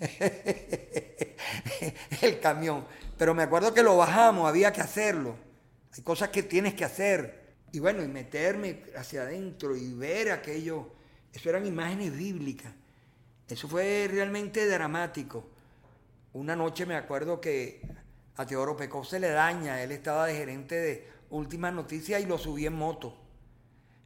el 2.22 2.40
camión. 2.40 2.84
Pero 3.16 3.34
me 3.34 3.44
acuerdo 3.44 3.72
que 3.72 3.84
lo 3.84 3.96
bajamos, 3.96 4.48
había 4.48 4.72
que 4.72 4.80
hacerlo. 4.80 5.36
Hay 5.96 6.02
cosas 6.02 6.30
que 6.30 6.42
tienes 6.42 6.74
que 6.74 6.84
hacer. 6.84 7.54
Y 7.70 7.78
bueno, 7.78 8.02
y 8.02 8.08
meterme 8.08 8.82
hacia 8.96 9.22
adentro 9.22 9.76
y 9.76 9.94
ver 9.94 10.32
aquello. 10.32 10.88
Eso 11.32 11.48
eran 11.48 11.64
imágenes 11.64 12.16
bíblicas. 12.16 12.72
Eso 13.48 13.68
fue 13.68 14.08
realmente 14.10 14.66
dramático. 14.66 15.48
Una 16.32 16.56
noche 16.56 16.84
me 16.84 16.96
acuerdo 16.96 17.40
que 17.40 17.80
a 18.36 18.44
Teodoro 18.44 18.76
Pecó 18.76 19.04
se 19.04 19.20
le 19.20 19.28
daña, 19.28 19.80
él 19.82 19.92
estaba 19.92 20.26
de 20.26 20.34
gerente 20.34 20.74
de 20.74 21.08
Últimas 21.30 21.72
Noticias 21.72 22.20
y 22.20 22.26
lo 22.26 22.38
subí 22.38 22.66
en 22.66 22.72
moto. 22.72 23.21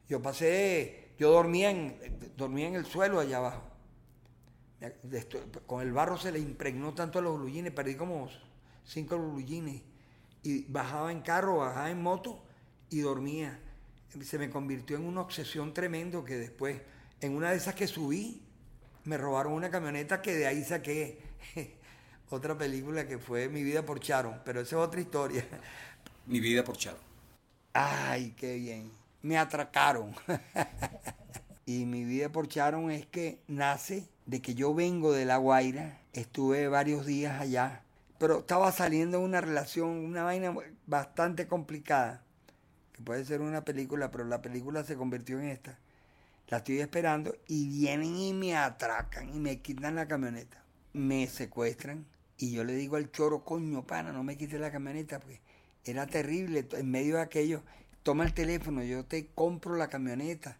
Yo 0.09 0.21
pasé, 0.21 1.09
yo 1.17 1.31
dormía 1.31 1.71
en, 1.71 1.97
dormía 2.37 2.67
en 2.67 2.75
el 2.75 2.85
suelo 2.85 3.19
allá 3.19 3.37
abajo. 3.37 3.63
Con 5.65 5.81
el 5.81 5.91
barro 5.91 6.17
se 6.17 6.31
le 6.31 6.39
impregnó 6.39 6.93
tanto 6.93 7.19
a 7.19 7.21
los 7.21 7.37
bluyines, 7.39 7.73
perdí 7.73 7.95
como 7.95 8.29
cinco 8.85 9.17
bluyines. 9.17 9.81
Y 10.43 10.63
bajaba 10.71 11.11
en 11.11 11.21
carro, 11.21 11.57
bajaba 11.57 11.89
en 11.89 12.01
moto 12.01 12.43
y 12.89 12.99
dormía. 12.99 13.59
Se 14.21 14.37
me 14.37 14.49
convirtió 14.49 14.95
en 14.95 15.05
una 15.05 15.21
obsesión 15.21 15.73
tremendo 15.73 16.23
que 16.23 16.35
después, 16.35 16.79
en 17.19 17.35
una 17.35 17.51
de 17.51 17.57
esas 17.57 17.75
que 17.75 17.87
subí, 17.87 18.41
me 19.03 19.17
robaron 19.17 19.53
una 19.53 19.69
camioneta 19.69 20.21
que 20.21 20.35
de 20.35 20.47
ahí 20.47 20.63
saqué 20.63 21.21
otra 22.29 22.57
película 22.57 23.07
que 23.07 23.17
fue 23.17 23.49
Mi 23.49 23.63
vida 23.63 23.85
por 23.85 23.99
Charon, 23.99 24.41
pero 24.45 24.61
esa 24.61 24.77
es 24.77 24.81
otra 24.81 25.01
historia. 25.01 25.45
Mi 26.25 26.39
vida 26.39 26.63
por 26.63 26.77
Charon. 26.77 26.99
Ay, 27.73 28.33
qué 28.37 28.55
bien. 28.55 28.96
Me 29.21 29.37
atracaron. 29.37 30.13
y 31.65 31.85
mi 31.85 32.05
vida 32.05 32.29
por 32.29 32.47
Charon 32.47 32.91
es 32.91 33.05
que 33.05 33.39
nace 33.47 34.07
de 34.25 34.41
que 34.41 34.55
yo 34.55 34.73
vengo 34.73 35.11
de 35.11 35.25
La 35.25 35.37
Guaira, 35.37 35.99
estuve 36.13 36.67
varios 36.67 37.05
días 37.05 37.39
allá, 37.39 37.81
pero 38.19 38.39
estaba 38.39 38.71
saliendo 38.71 39.19
una 39.19 39.41
relación, 39.41 39.89
una 39.89 40.23
vaina 40.23 40.53
bastante 40.85 41.47
complicada, 41.47 42.23
que 42.93 43.01
puede 43.01 43.25
ser 43.25 43.41
una 43.41 43.63
película, 43.63 44.11
pero 44.11 44.25
la 44.25 44.41
película 44.41 44.83
se 44.83 44.95
convirtió 44.95 45.39
en 45.39 45.47
esta 45.47 45.77
la 46.49 46.57
estoy 46.57 46.79
esperando 46.79 47.35
y 47.47 47.67
vienen 47.67 48.15
y 48.15 48.33
me 48.33 48.55
atracan 48.55 49.33
y 49.35 49.39
me 49.39 49.59
quitan 49.59 49.95
la 49.95 50.07
camioneta. 50.07 50.63
Me 50.93 51.27
secuestran 51.27 52.05
y 52.37 52.51
yo 52.51 52.63
le 52.63 52.73
digo 52.75 52.95
al 52.95 53.11
choro, 53.11 53.43
coño, 53.43 53.85
pana, 53.85 54.13
no 54.13 54.23
me 54.23 54.37
quites 54.37 54.59
la 54.59 54.71
camioneta, 54.71 55.19
porque 55.19 55.41
era 55.83 56.07
terrible. 56.07 56.67
En 56.71 56.89
medio 56.89 57.17
de 57.17 57.21
aquello, 57.21 57.63
toma 58.07 58.23
el 58.23 58.33
teléfono, 58.33 58.81
yo 58.83 59.03
te 59.03 59.27
compro 59.35 59.75
la 59.75 59.89
camioneta, 59.89 60.57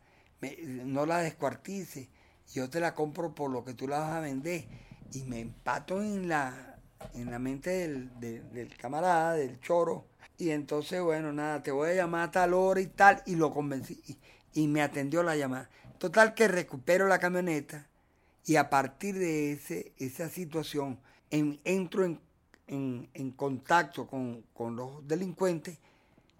no 0.83 1.05
la 1.05 1.19
descuartice, 1.19 2.09
yo 2.53 2.69
te 2.69 2.81
la 2.81 2.93
compro 2.93 3.33
por 3.33 3.49
lo 3.49 3.63
que 3.63 3.73
tú 3.73 3.87
la 3.87 3.99
vas 3.99 4.17
a 4.17 4.19
vender. 4.19 4.65
Y 5.13 5.23
me 5.23 5.39
empato 5.39 6.03
en 6.03 6.27
la, 6.27 6.77
en 7.13 7.31
la 7.31 7.39
mente 7.39 7.69
del, 7.69 8.19
del 8.19 8.75
camarada, 8.75 9.31
del 9.31 9.61
choro. 9.61 10.07
Y 10.37 10.49
entonces, 10.49 11.01
bueno, 11.01 11.31
nada, 11.31 11.63
te 11.63 11.71
voy 11.71 11.91
a 11.91 11.93
llamar 11.93 12.27
a 12.27 12.31
tal 12.31 12.53
hora 12.53 12.81
y 12.81 12.87
tal, 12.87 13.23
y 13.25 13.37
lo 13.37 13.53
convencí 13.53 13.97
y 14.53 14.67
me 14.67 14.81
atendió 14.81 15.23
la 15.23 15.37
llamada. 15.37 15.69
Total 15.99 16.33
que 16.33 16.49
recupero 16.49 17.07
la 17.07 17.19
camioneta 17.19 17.87
y 18.45 18.57
a 18.57 18.69
partir 18.69 19.17
de 19.17 19.53
ese, 19.53 19.93
esa 19.99 20.27
situación 20.27 20.99
entro 21.29 22.03
en, 22.67 23.31
contacto 23.37 24.05
con, 24.05 24.43
los 24.75 25.07
delincuentes 25.07 25.77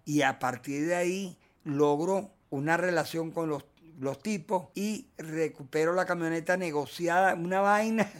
y 0.08 0.22
a 0.22 0.38
partir 0.38 0.86
de 0.86 0.94
ahí 0.96 1.36
logro 1.64 2.30
una 2.48 2.78
relación 2.78 3.30
con 3.30 3.50
los, 3.50 3.66
los 4.00 4.22
tipos 4.22 4.68
y 4.74 5.08
recupero 5.18 5.92
la 5.92 6.06
camioneta 6.06 6.56
negociada, 6.56 7.34
una 7.34 7.60
vaina, 7.60 8.10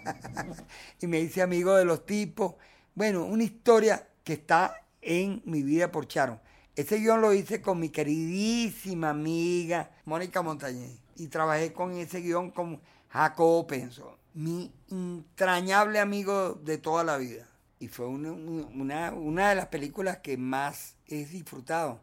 y 1.00 1.08
me 1.08 1.18
hice 1.18 1.42
amigo 1.42 1.74
de 1.74 1.84
los 1.84 2.06
tipos. 2.06 2.54
Bueno, 2.94 3.24
una 3.24 3.42
historia 3.42 4.06
que 4.22 4.34
está 4.34 4.76
en 5.02 5.42
mi 5.44 5.64
vida 5.64 5.90
por 5.90 6.06
Charon. 6.06 6.38
Ese 6.76 6.98
guion 6.98 7.20
lo 7.20 7.34
hice 7.34 7.60
con 7.60 7.80
mi 7.80 7.88
queridísima 7.88 9.10
amiga 9.10 9.90
Mónica 10.04 10.40
Montañez 10.40 11.00
y 11.16 11.26
trabajé 11.26 11.72
con 11.72 11.96
ese 11.96 12.20
guion 12.20 12.52
con 12.52 12.80
Jacobo 13.08 13.66
Penso, 13.66 14.18
mi 14.34 14.72
entrañable 14.88 15.98
amigo 15.98 16.54
de 16.62 16.78
toda 16.78 17.02
la 17.02 17.16
vida. 17.16 17.47
Y 17.80 17.88
fue 17.88 18.06
una, 18.06 19.12
una 19.12 19.48
de 19.50 19.54
las 19.54 19.66
películas 19.66 20.18
que 20.18 20.36
más 20.36 20.96
he 21.06 21.24
disfrutado, 21.24 22.00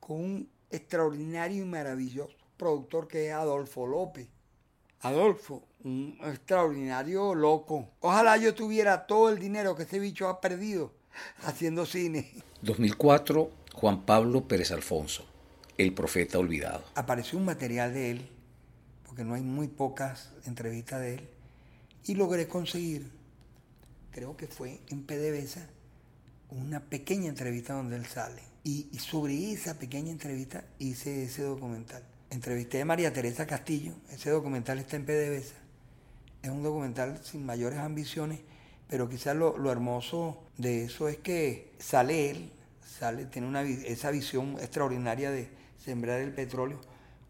con 0.00 0.16
un 0.16 0.48
extraordinario 0.70 1.62
y 1.62 1.66
maravilloso 1.66 2.34
productor 2.56 3.08
que 3.08 3.28
es 3.28 3.32
Adolfo 3.32 3.86
López. 3.86 4.28
Adolfo, 5.00 5.64
un 5.82 6.16
extraordinario 6.22 7.34
loco. 7.34 7.88
Ojalá 8.00 8.36
yo 8.36 8.54
tuviera 8.54 9.06
todo 9.06 9.30
el 9.30 9.40
dinero 9.40 9.74
que 9.74 9.82
ese 9.82 9.98
bicho 9.98 10.28
ha 10.28 10.40
perdido 10.40 10.92
haciendo 11.44 11.86
cine. 11.86 12.30
2004 12.62 13.50
Juan 13.74 14.02
Pablo 14.02 14.46
Pérez 14.46 14.70
Alfonso, 14.70 15.24
el 15.76 15.92
profeta 15.92 16.38
olvidado. 16.38 16.84
Apareció 16.94 17.38
un 17.38 17.46
material 17.46 17.92
de 17.92 18.12
él, 18.12 18.28
porque 19.06 19.24
no 19.24 19.34
hay 19.34 19.42
muy 19.42 19.66
pocas 19.66 20.30
entrevistas 20.46 21.00
de 21.00 21.14
él, 21.14 21.28
y 22.04 22.14
logré 22.14 22.46
conseguir, 22.46 23.10
creo 24.12 24.36
que 24.36 24.46
fue 24.46 24.80
en 24.88 25.02
PDVSA, 25.04 25.66
una 26.50 26.80
pequeña 26.80 27.28
entrevista 27.28 27.74
donde 27.74 27.96
él 27.96 28.06
sale. 28.06 28.42
Y, 28.64 28.86
sobre 28.98 29.52
esa 29.52 29.78
pequeña 29.78 30.12
entrevista 30.12 30.64
hice 30.78 31.24
ese 31.24 31.42
documental. 31.42 32.04
Entrevisté 32.30 32.80
a 32.80 32.84
María 32.84 33.12
Teresa 33.12 33.46
Castillo, 33.46 33.94
ese 34.10 34.30
documental 34.30 34.78
está 34.78 34.96
en 34.96 35.04
PDVSA. 35.04 35.56
Es 36.42 36.50
un 36.50 36.62
documental 36.62 37.20
sin 37.24 37.44
mayores 37.44 37.78
ambiciones, 37.78 38.40
pero 38.88 39.08
quizás 39.08 39.34
lo, 39.34 39.58
lo 39.58 39.72
hermoso 39.72 40.42
de 40.58 40.84
eso 40.84 41.08
es 41.08 41.16
que 41.16 41.72
sale 41.78 42.30
él, 42.30 42.52
tiene 43.30 43.48
una, 43.48 43.62
esa 43.62 44.10
visión 44.10 44.56
extraordinaria 44.60 45.30
de 45.30 45.48
sembrar 45.84 46.20
el 46.20 46.32
petróleo, 46.32 46.80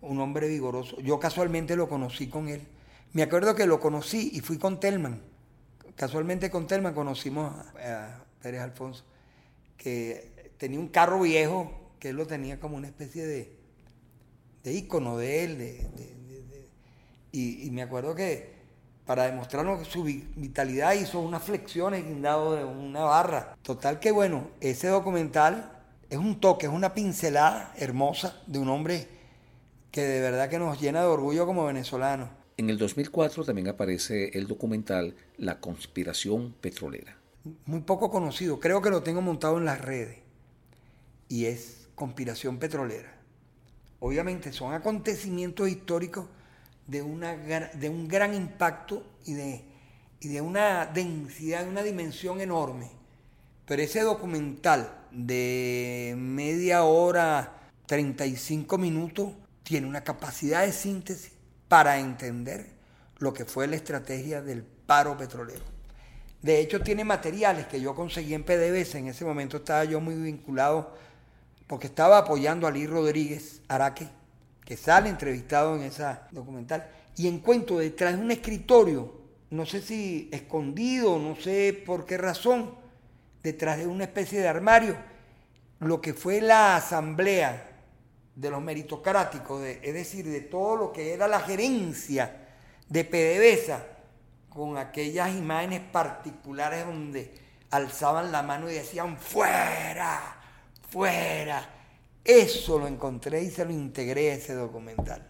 un 0.03 0.21
hombre 0.21 0.49
vigoroso. 0.49 1.01
Yo 1.01 1.19
casualmente 1.19 1.77
lo 1.77 1.89
conocí 1.89 2.29
con 2.29 2.49
él. 2.49 2.67
Me 3.13 3.23
acuerdo 3.23 3.55
que 3.55 3.67
lo 3.67 3.81
conocí 3.81 4.31
y 4.35 4.41
fui 4.41 4.59
con 4.59 4.81
Telman. 4.81 5.32
Casualmente 6.03 6.51
con 6.51 6.67
Telman 6.67 6.95
conocimos 6.95 7.55
a, 7.79 8.25
Pérez 8.43 8.61
Alfonso, 8.61 9.05
que 9.77 10.51
tenía 10.59 10.81
un 10.81 10.89
carro 10.89 11.21
viejo 11.21 11.93
que 12.01 12.09
él 12.09 12.17
lo 12.17 12.27
tenía 12.27 12.59
como 12.59 12.77
una 12.77 12.89
especie 12.89 13.25
de, 13.25 13.57
de 14.65 14.73
ícono 14.73 15.17
de 15.17 15.45
él. 15.45 15.89
y, 17.31 17.71
me 17.71 17.83
acuerdo 17.83 18.17
que 18.17 18.53
para 19.07 19.27
demostrarnos 19.27 19.87
su 19.87 20.03
vitalidad 20.03 20.95
hizo 20.95 21.21
unas 21.21 21.45
flexiones 21.45 22.05
guindado 22.05 22.57
de 22.57 22.65
una 22.65 23.05
barra. 23.05 23.57
Total 23.63 24.01
que 24.01 24.11
bueno, 24.11 24.49
ese 24.59 24.89
documental 24.89 25.85
es 26.11 26.19
un 26.19 26.41
toque, 26.41 26.67
es 26.67 26.73
una 26.73 26.95
pincelada 26.95 27.73
hermosa 27.77 28.43
de 28.49 28.59
un 28.59 28.71
hombre 28.71 29.07
que 29.93 30.01
de 30.01 30.21
verdad 30.21 30.51
que 30.51 30.59
nos 30.59 30.81
llena 30.81 31.03
de 31.03 31.07
orgullo 31.07 31.47
como 31.47 31.65
venezolanos. 31.65 32.42
En 32.59 32.69
el 32.69 32.77
2004 32.77 33.45
también 33.45 33.69
aparece 33.69 34.37
el 34.37 34.47
documental 34.47 35.17
La 35.39 35.59
conspiración 35.59 36.55
petrolera. 36.61 37.17
Muy 37.65 37.81
poco 37.81 38.11
conocido, 38.11 38.61
creo 38.61 38.83
que 38.83 38.91
lo 38.91 39.03
tengo 39.03 39.23
montado 39.23 39.59
en 39.59 39.65
las 39.65 39.81
redes. 39.81 40.19
Y 41.29 41.47
es 41.47 41.89
conspiración 41.95 42.59
petrolera. 42.59 43.15
Obviamente 44.01 44.53
son 44.53 44.75
acontecimientos 44.75 45.69
históricos 45.69 46.27
de, 46.87 47.01
una, 47.01 47.35
de 47.37 47.89
un 47.89 48.07
gran 48.07 48.35
impacto 48.35 49.03
y 49.25 49.33
de, 49.33 49.65
y 50.21 50.29
de 50.29 50.41
una 50.41 50.87
densidad, 50.87 51.65
de 51.65 51.71
una 51.71 51.83
dimensión 51.83 52.41
enorme. 52.41 52.91
Pero 53.65 53.83
ese 53.83 54.01
documental 54.03 55.07
de 55.11 56.15
media 56.19 56.85
hora, 56.85 57.71
35 57.87 58.77
minutos, 58.77 59.33
tiene 59.63 59.87
una 59.87 60.05
capacidad 60.05 60.67
de 60.67 60.73
síntesis 60.73 61.32
para 61.73 61.99
entender 61.99 62.67
lo 63.17 63.33
que 63.33 63.47
fue 63.47 63.67
la 63.67 63.77
estrategia 63.77 64.43
del 64.43 64.63
paro 64.63 65.17
petrolero. 65.17 65.65
De 66.43 66.61
hecho, 66.61 66.83
tiene 66.83 67.03
materiales 67.03 67.67
que 67.67 67.81
yo 67.81 67.95
conseguí 67.95 68.35
en 68.35 68.45
PDVSA. 68.45 68.99
En 68.99 69.09
ese 69.09 69.25
momento 69.25 69.57
estaba 69.57 69.83
yo 69.87 69.99
muy 69.99 70.15
vinculado 70.17 70.95
porque 71.67 71.87
estaba 71.87 72.19
apoyando 72.19 72.67
a 72.67 72.71
Lee 72.71 72.87
Rodríguez 72.87 73.63
Araque, 73.69 74.07
que 74.67 74.77
sale 74.77 75.09
entrevistado 75.09 75.75
en 75.75 75.85
esa 75.85 76.29
documental. 76.31 76.91
Y 77.17 77.27
encuentro 77.27 77.79
detrás 77.79 78.19
de 78.19 78.23
un 78.23 78.31
escritorio, 78.31 79.23
no 79.49 79.65
sé 79.65 79.81
si 79.81 80.29
escondido, 80.31 81.19
no 81.19 81.37
sé 81.37 81.73
por 81.87 82.05
qué 82.05 82.19
razón, 82.19 82.75
detrás 83.43 83.79
de 83.79 83.87
una 83.87 84.05
especie 84.05 84.41
de 84.41 84.49
armario, 84.49 84.95
lo 85.81 86.03
que 86.03 86.13
fue 86.13 86.43
la 86.43 86.77
asamblea 86.77 87.72
de 88.35 88.51
los 88.51 88.63
meritocráticos, 88.63 89.63
es 89.63 89.95
decir, 89.95 90.27
de 90.27 90.41
todo 90.41 90.77
lo 90.77 90.93
que 90.93 91.13
era 91.13 91.29
la 91.29 91.41
gerencia 91.41 92.49
de 92.89 93.05
PDVSA, 93.05 93.87
con 94.49 94.77
aquellas 94.77 95.35
imágenes 95.35 95.81
particulares 95.81 96.85
donde 96.85 97.35
alzaban 97.71 98.31
la 98.31 98.43
mano 98.43 98.71
y 98.71 98.75
decían 98.75 99.17
fuera, 99.17 100.37
fuera. 100.91 101.69
Eso 102.25 102.79
lo 102.79 102.87
encontré 102.87 103.43
y 103.43 103.51
se 103.51 103.65
lo 103.65 103.73
integré 103.73 104.31
a 104.31 104.35
ese 104.35 104.55
documental. 104.55 105.27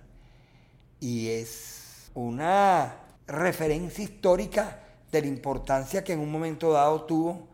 Y 1.01 1.31
es 1.31 2.11
una 2.15 2.97
referencia 3.27 4.05
histórica 4.05 4.81
de 5.11 5.21
la 5.21 5.27
importancia 5.29 6.03
que 6.03 6.13
en 6.13 6.21
un 6.21 6.31
momento 6.31 6.73
dado 6.73 7.05
tuvo 7.05 7.49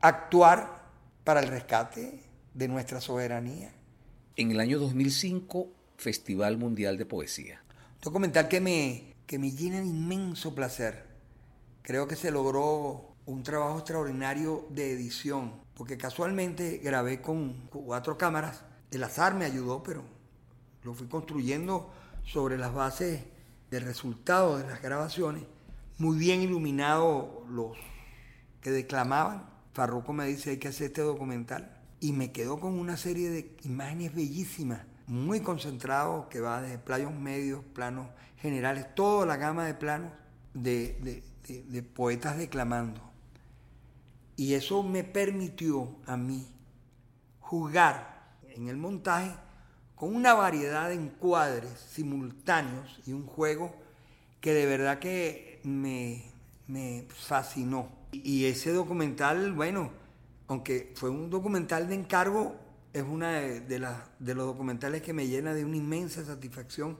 actuar 0.00 0.82
para 1.24 1.40
el 1.40 1.48
rescate 1.48 2.20
de 2.54 2.68
nuestra 2.68 3.00
soberanía. 3.00 3.75
En 4.38 4.50
el 4.50 4.60
año 4.60 4.78
2005, 4.78 5.72
Festival 5.96 6.58
Mundial 6.58 6.98
de 6.98 7.06
Poesía. 7.06 7.62
Documental 8.02 8.48
que 8.48 8.60
me, 8.60 9.14
que 9.26 9.38
me 9.38 9.50
llena 9.50 9.80
de 9.80 9.86
inmenso 9.86 10.54
placer. 10.54 11.06
Creo 11.80 12.06
que 12.06 12.16
se 12.16 12.30
logró 12.30 13.16
un 13.24 13.42
trabajo 13.42 13.78
extraordinario 13.78 14.66
de 14.68 14.92
edición, 14.92 15.54
porque 15.74 15.96
casualmente 15.96 16.82
grabé 16.84 17.22
con 17.22 17.66
cuatro 17.68 18.18
cámaras. 18.18 18.62
El 18.90 19.04
azar 19.04 19.34
me 19.34 19.46
ayudó, 19.46 19.82
pero 19.82 20.04
lo 20.82 20.92
fui 20.92 21.06
construyendo 21.06 21.90
sobre 22.22 22.58
las 22.58 22.74
bases 22.74 23.22
del 23.70 23.84
resultado 23.84 24.58
de 24.58 24.66
las 24.66 24.82
grabaciones. 24.82 25.44
Muy 25.96 26.18
bien 26.18 26.42
iluminado 26.42 27.46
los 27.48 27.74
que 28.60 28.70
declamaban. 28.70 29.48
Farruco 29.72 30.12
me 30.12 30.26
dice 30.26 30.50
hay 30.50 30.58
que 30.58 30.68
hacer 30.68 30.88
este 30.88 31.00
documental 31.00 31.75
y 32.00 32.12
me 32.12 32.32
quedo 32.32 32.58
con 32.60 32.78
una 32.78 32.96
serie 32.96 33.30
de 33.30 33.56
imágenes 33.64 34.14
bellísimas, 34.14 34.80
muy 35.06 35.40
concentrados, 35.40 36.26
que 36.26 36.40
va 36.40 36.62
desde 36.62 36.78
planos 36.78 37.14
medios, 37.14 37.64
planos 37.74 38.08
generales, 38.38 38.94
toda 38.94 39.24
la 39.26 39.36
gama 39.36 39.64
de 39.64 39.74
planos 39.74 40.12
de, 40.54 41.22
de 41.46 41.82
poetas 41.82 42.38
declamando. 42.38 43.00
Y 44.36 44.54
eso 44.54 44.82
me 44.82 45.04
permitió 45.04 45.96
a 46.06 46.16
mí 46.16 46.46
jugar 47.40 48.36
en 48.54 48.68
el 48.68 48.76
montaje 48.76 49.32
con 49.94 50.14
una 50.14 50.34
variedad 50.34 50.88
de 50.88 50.94
encuadres 50.94 51.70
simultáneos 51.90 53.00
y 53.06 53.12
un 53.12 53.26
juego 53.26 53.74
que 54.40 54.52
de 54.52 54.66
verdad 54.66 54.98
que 54.98 55.60
me, 55.64 56.22
me 56.68 57.06
fascinó. 57.08 57.88
Y 58.12 58.44
ese 58.44 58.72
documental, 58.72 59.52
bueno, 59.52 59.90
aunque 60.48 60.92
fue 60.94 61.10
un 61.10 61.30
documental 61.30 61.88
de 61.88 61.94
encargo, 61.94 62.56
es 62.92 63.02
uno 63.02 63.26
de, 63.26 63.60
de, 63.60 64.34
los 64.34 64.46
documentales 64.46 65.02
que 65.02 65.12
me 65.12 65.26
llena 65.26 65.52
de 65.52 65.64
una 65.64 65.76
inmensa 65.76 66.24
satisfacción 66.24 66.98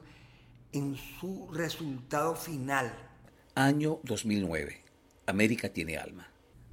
en 0.71 0.95
su 0.95 1.49
resultado 1.51 2.35
final. 2.35 2.93
Año 3.55 3.99
2009. 4.03 4.83
América 5.25 5.69
tiene 5.69 5.97
alma. 5.97 6.27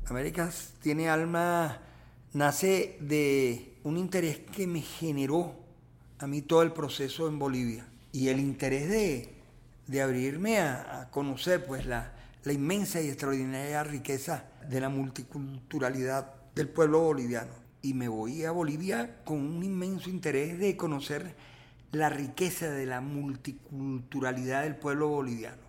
América 0.06 0.50
tiene 0.82 1.08
alma 1.08 1.80
nace 2.34 2.98
de 3.00 3.78
un 3.84 3.96
interés 3.96 4.40
que 4.40 4.66
me 4.66 4.82
generó 4.82 5.54
a 6.18 6.26
mí 6.26 6.42
todo 6.42 6.62
el 6.62 6.72
proceso 6.72 7.28
en 7.28 7.38
Bolivia 7.38 7.86
y 8.12 8.28
el 8.28 8.40
interés 8.40 8.88
de, 8.88 10.02
abrirme 10.02 10.58
a, 10.58 11.08
conocer 11.10 11.64
pues 11.64 11.86
la, 11.86 12.12
la 12.42 12.52
inmensa 12.52 13.00
y 13.00 13.08
extraordinaria 13.08 13.82
riqueza 13.84 14.44
de 14.68 14.80
la 14.80 14.88
multiculturalidad 14.88 16.43
del 16.54 16.68
pueblo 16.68 17.00
boliviano. 17.00 17.52
Y 17.82 17.94
me 17.94 18.08
voy 18.08 18.44
a 18.44 18.50
Bolivia 18.50 19.22
con 19.24 19.38
un 19.38 19.62
inmenso 19.62 20.08
interés 20.08 20.58
de 20.58 20.76
conocer 20.76 21.34
la 21.92 22.08
riqueza 22.08 22.70
de 22.70 22.86
la 22.86 23.00
multiculturalidad 23.00 24.62
del 24.62 24.76
pueblo 24.76 25.08
boliviano. 25.08 25.62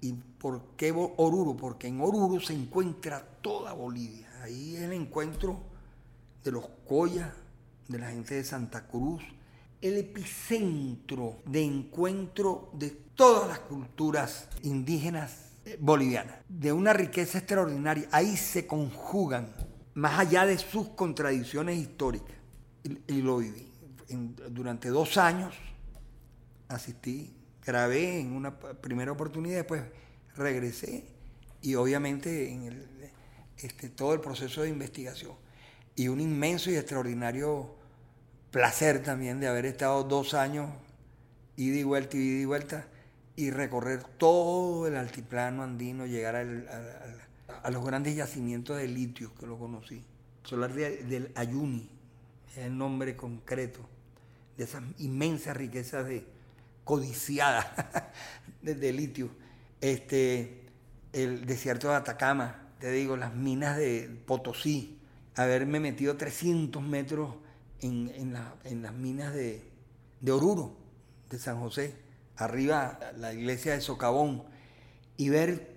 ¿Y 0.00 0.12
por 0.12 0.62
qué 0.76 0.92
Oruro? 0.92 1.56
Porque 1.56 1.88
en 1.88 2.00
Oruro 2.00 2.40
se 2.40 2.52
encuentra 2.52 3.26
toda 3.40 3.72
Bolivia. 3.72 4.28
Ahí 4.42 4.76
es 4.76 4.82
el 4.82 4.92
encuentro 4.92 5.60
de 6.44 6.52
los 6.52 6.68
Coyas, 6.86 7.32
de 7.88 7.98
la 7.98 8.10
gente 8.10 8.34
de 8.34 8.44
Santa 8.44 8.86
Cruz, 8.86 9.22
el 9.80 9.96
epicentro 9.96 11.38
de 11.44 11.64
encuentro 11.64 12.70
de 12.72 12.90
todas 12.90 13.48
las 13.48 13.58
culturas 13.60 14.48
indígenas 14.62 15.46
eh, 15.64 15.76
bolivianas, 15.80 16.36
de 16.48 16.72
una 16.72 16.92
riqueza 16.92 17.38
extraordinaria. 17.38 18.08
Ahí 18.12 18.36
se 18.36 18.66
conjugan 18.66 19.55
más 19.96 20.18
allá 20.18 20.44
de 20.44 20.58
sus 20.58 20.90
contradicciones 20.90 21.78
históricas. 21.78 22.36
Y, 22.84 23.22
lo 23.22 23.38
viví. 23.38 23.72
durante 24.50 24.90
dos 24.90 25.16
años 25.16 25.54
asistí, 26.68 27.34
grabé 27.64 28.20
en 28.20 28.32
una 28.32 28.56
primera 28.56 29.10
oportunidad, 29.10 29.56
después 29.56 29.82
regresé 30.36 31.04
y 31.62 31.74
obviamente 31.74 32.52
en 32.52 33.12
este, 33.56 33.88
todo 33.88 34.12
el 34.12 34.20
proceso 34.20 34.62
de 34.62 34.68
investigación. 34.68 35.32
Y 35.96 36.08
un 36.08 36.20
inmenso 36.20 36.70
y 36.70 36.76
extraordinario 36.76 37.74
placer 38.50 39.02
también 39.02 39.40
de 39.40 39.48
haber 39.48 39.64
estado 39.64 40.04
dos 40.04 40.34
años, 40.34 40.70
ida 41.56 41.78
y 41.78 41.84
vuelta, 41.84 42.16
ida 42.18 42.42
y 42.42 42.44
vuelta, 42.44 42.86
y 43.34 43.50
recorrer 43.50 44.04
todo 44.04 44.86
el 44.86 44.96
altiplano 44.96 45.62
andino, 45.62 46.06
llegar 46.06 46.36
al 46.36 47.25
a 47.66 47.70
los 47.72 47.84
grandes 47.84 48.14
yacimientos 48.14 48.76
de 48.76 48.86
litio 48.86 49.34
que 49.34 49.44
lo 49.44 49.58
conocí. 49.58 50.00
Solar 50.44 50.72
del 50.72 51.32
Ayuni, 51.34 51.90
es 52.48 52.58
el 52.58 52.78
nombre 52.78 53.16
concreto 53.16 53.80
de 54.56 54.62
esas 54.62 54.84
inmensas 54.98 55.56
riquezas 55.56 56.06
de 56.06 56.24
codiciadas 56.84 57.66
de, 58.62 58.92
litio. 58.92 59.30
Este, 59.80 60.62
el 61.12 61.44
desierto 61.44 61.88
de 61.88 61.96
Atacama, 61.96 62.68
te 62.78 62.92
digo, 62.92 63.16
las 63.16 63.34
minas 63.34 63.76
de 63.76 64.16
Potosí, 64.26 65.00
haberme 65.34 65.80
metido 65.80 66.16
300 66.16 66.80
metros 66.80 67.34
en, 67.80 68.32
las 68.32 68.94
minas 68.94 69.34
de, 69.34 69.68
de 70.20 70.30
Oruro, 70.30 70.76
de 71.30 71.40
San 71.40 71.58
José, 71.58 71.96
arriba 72.36 73.00
la 73.16 73.34
iglesia 73.34 73.72
de 73.72 73.80
Socavón, 73.80 74.44
y 75.16 75.30
ver 75.30 75.75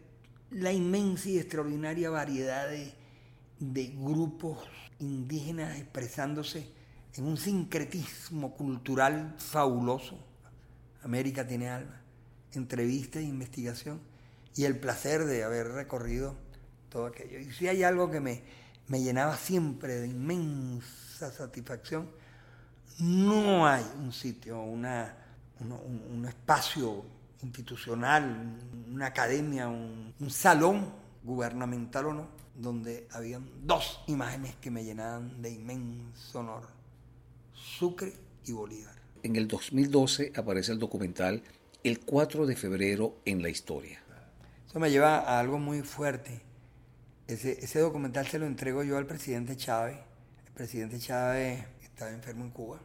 la 0.52 0.72
inmensa 0.72 1.30
y 1.30 1.38
extraordinaria 1.38 2.10
variedad 2.10 2.68
de, 2.70 2.94
grupos 3.98 4.60
indígenas 5.00 5.78
expresándose 5.78 6.72
en 7.14 7.26
un 7.26 7.38
sincretismo 7.38 8.56
cultural 8.56 9.36
fabuloso. 9.38 10.18
América 11.04 11.46
tiene 11.46 11.70
alma, 11.70 12.02
entrevista 12.54 13.20
e 13.20 13.24
investigación 13.24 14.00
y 14.56 14.66
el 14.66 14.80
placer 14.80 15.26
de 15.26 15.44
haber 15.44 15.68
recorrido 15.70 16.36
todo 16.90 17.06
aquello. 17.06 17.40
Y 17.40 17.52
si 17.52 17.68
hay 17.68 17.84
algo 17.84 18.10
que 18.10 18.20
me, 18.20 18.44
me 18.88 19.02
llenaba 19.02 19.38
siempre 19.38 20.00
de 20.00 20.08
inmensa 20.08 21.32
satisfacción. 21.32 22.10
No 23.00 23.66
hay 23.66 23.86
un 23.98 24.12
sitio, 24.12 24.62
una, 24.62 25.16
un, 25.60 26.26
espacio 26.28 27.06
institucional, 27.42 28.58
una 28.92 29.08
academia, 29.08 29.68
un, 29.68 30.14
un 30.20 30.30
salón 30.30 30.92
gubernamental 31.24 32.06
o 32.08 32.14
no, 32.14 32.28
donde 32.56 33.08
habían 33.12 33.50
dos 33.66 34.02
imágenes 34.08 34.56
que 34.56 34.72
me 34.72 34.84
llenaban 34.84 35.42
de 35.42 35.52
inmenso 35.52 36.40
honor, 36.40 36.68
Sucre 37.54 38.14
y 38.46 38.52
Bolívar. 38.52 38.96
En 39.24 39.36
el 39.36 39.48
2012 39.48 40.34
aparece 40.36 40.72
el 40.72 40.80
documental 40.80 41.44
El 41.84 42.00
4 42.00 42.46
de 42.46 42.56
febrero 42.56 43.18
en 43.26 43.42
la 43.42 43.50
historia. 43.50 44.02
Eso 44.68 44.80
me 44.80 44.92
lleva 44.92 45.20
a 45.20 45.40
algo 45.40 45.58
muy 45.58 45.82
fuerte. 45.82 46.42
Ese, 47.28 47.64
ese 47.64 47.80
documental 47.80 48.28
se 48.28 48.40
lo 48.40 48.46
entrego 48.46 48.84
yo 48.84 48.98
al 48.98 49.06
presidente 49.06 49.56
Chávez. 49.56 49.98
El 50.48 50.54
presidente 50.54 51.00
Chávez 51.00 51.66
estaba 51.82 52.12
enfermo 52.12 52.44
en 52.44 52.52
Cuba 52.52 52.80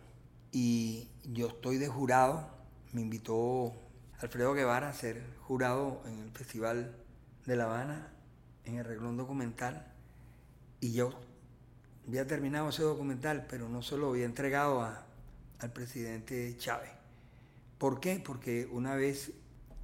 y 0.53 1.09
yo 1.25 1.49
estoy 1.49 1.79
de 1.79 1.89
jurado. 1.89 2.49
Me 2.93 3.01
invitó 3.01 3.73
Alfredo 4.25 4.55
Guevara 4.55 4.89
a 4.89 4.93
ser 4.95 5.22
jurado 5.43 6.01
en 6.07 6.18
el 6.18 6.31
Festival 6.31 6.97
de 7.45 7.57
La 7.57 7.64
Habana 7.64 8.09
en 8.64 8.79
el 8.79 8.85
reglón 8.87 9.18
documental 9.18 9.87
y 10.81 10.95
yo 10.95 11.12
había 12.09 12.27
terminado 12.27 12.70
ese 12.70 12.85
documental, 12.85 13.45
pero 13.51 13.68
no 13.68 13.83
se 13.83 13.99
lo 13.99 14.09
había 14.09 14.25
entregado 14.25 14.83
al 14.83 15.72
presidente 15.75 16.57
Chávez. 16.57 16.89
¿Por 17.77 18.01
qué? 18.01 18.18
Porque 18.18 18.66
una 18.72 18.95
vez, 18.95 19.31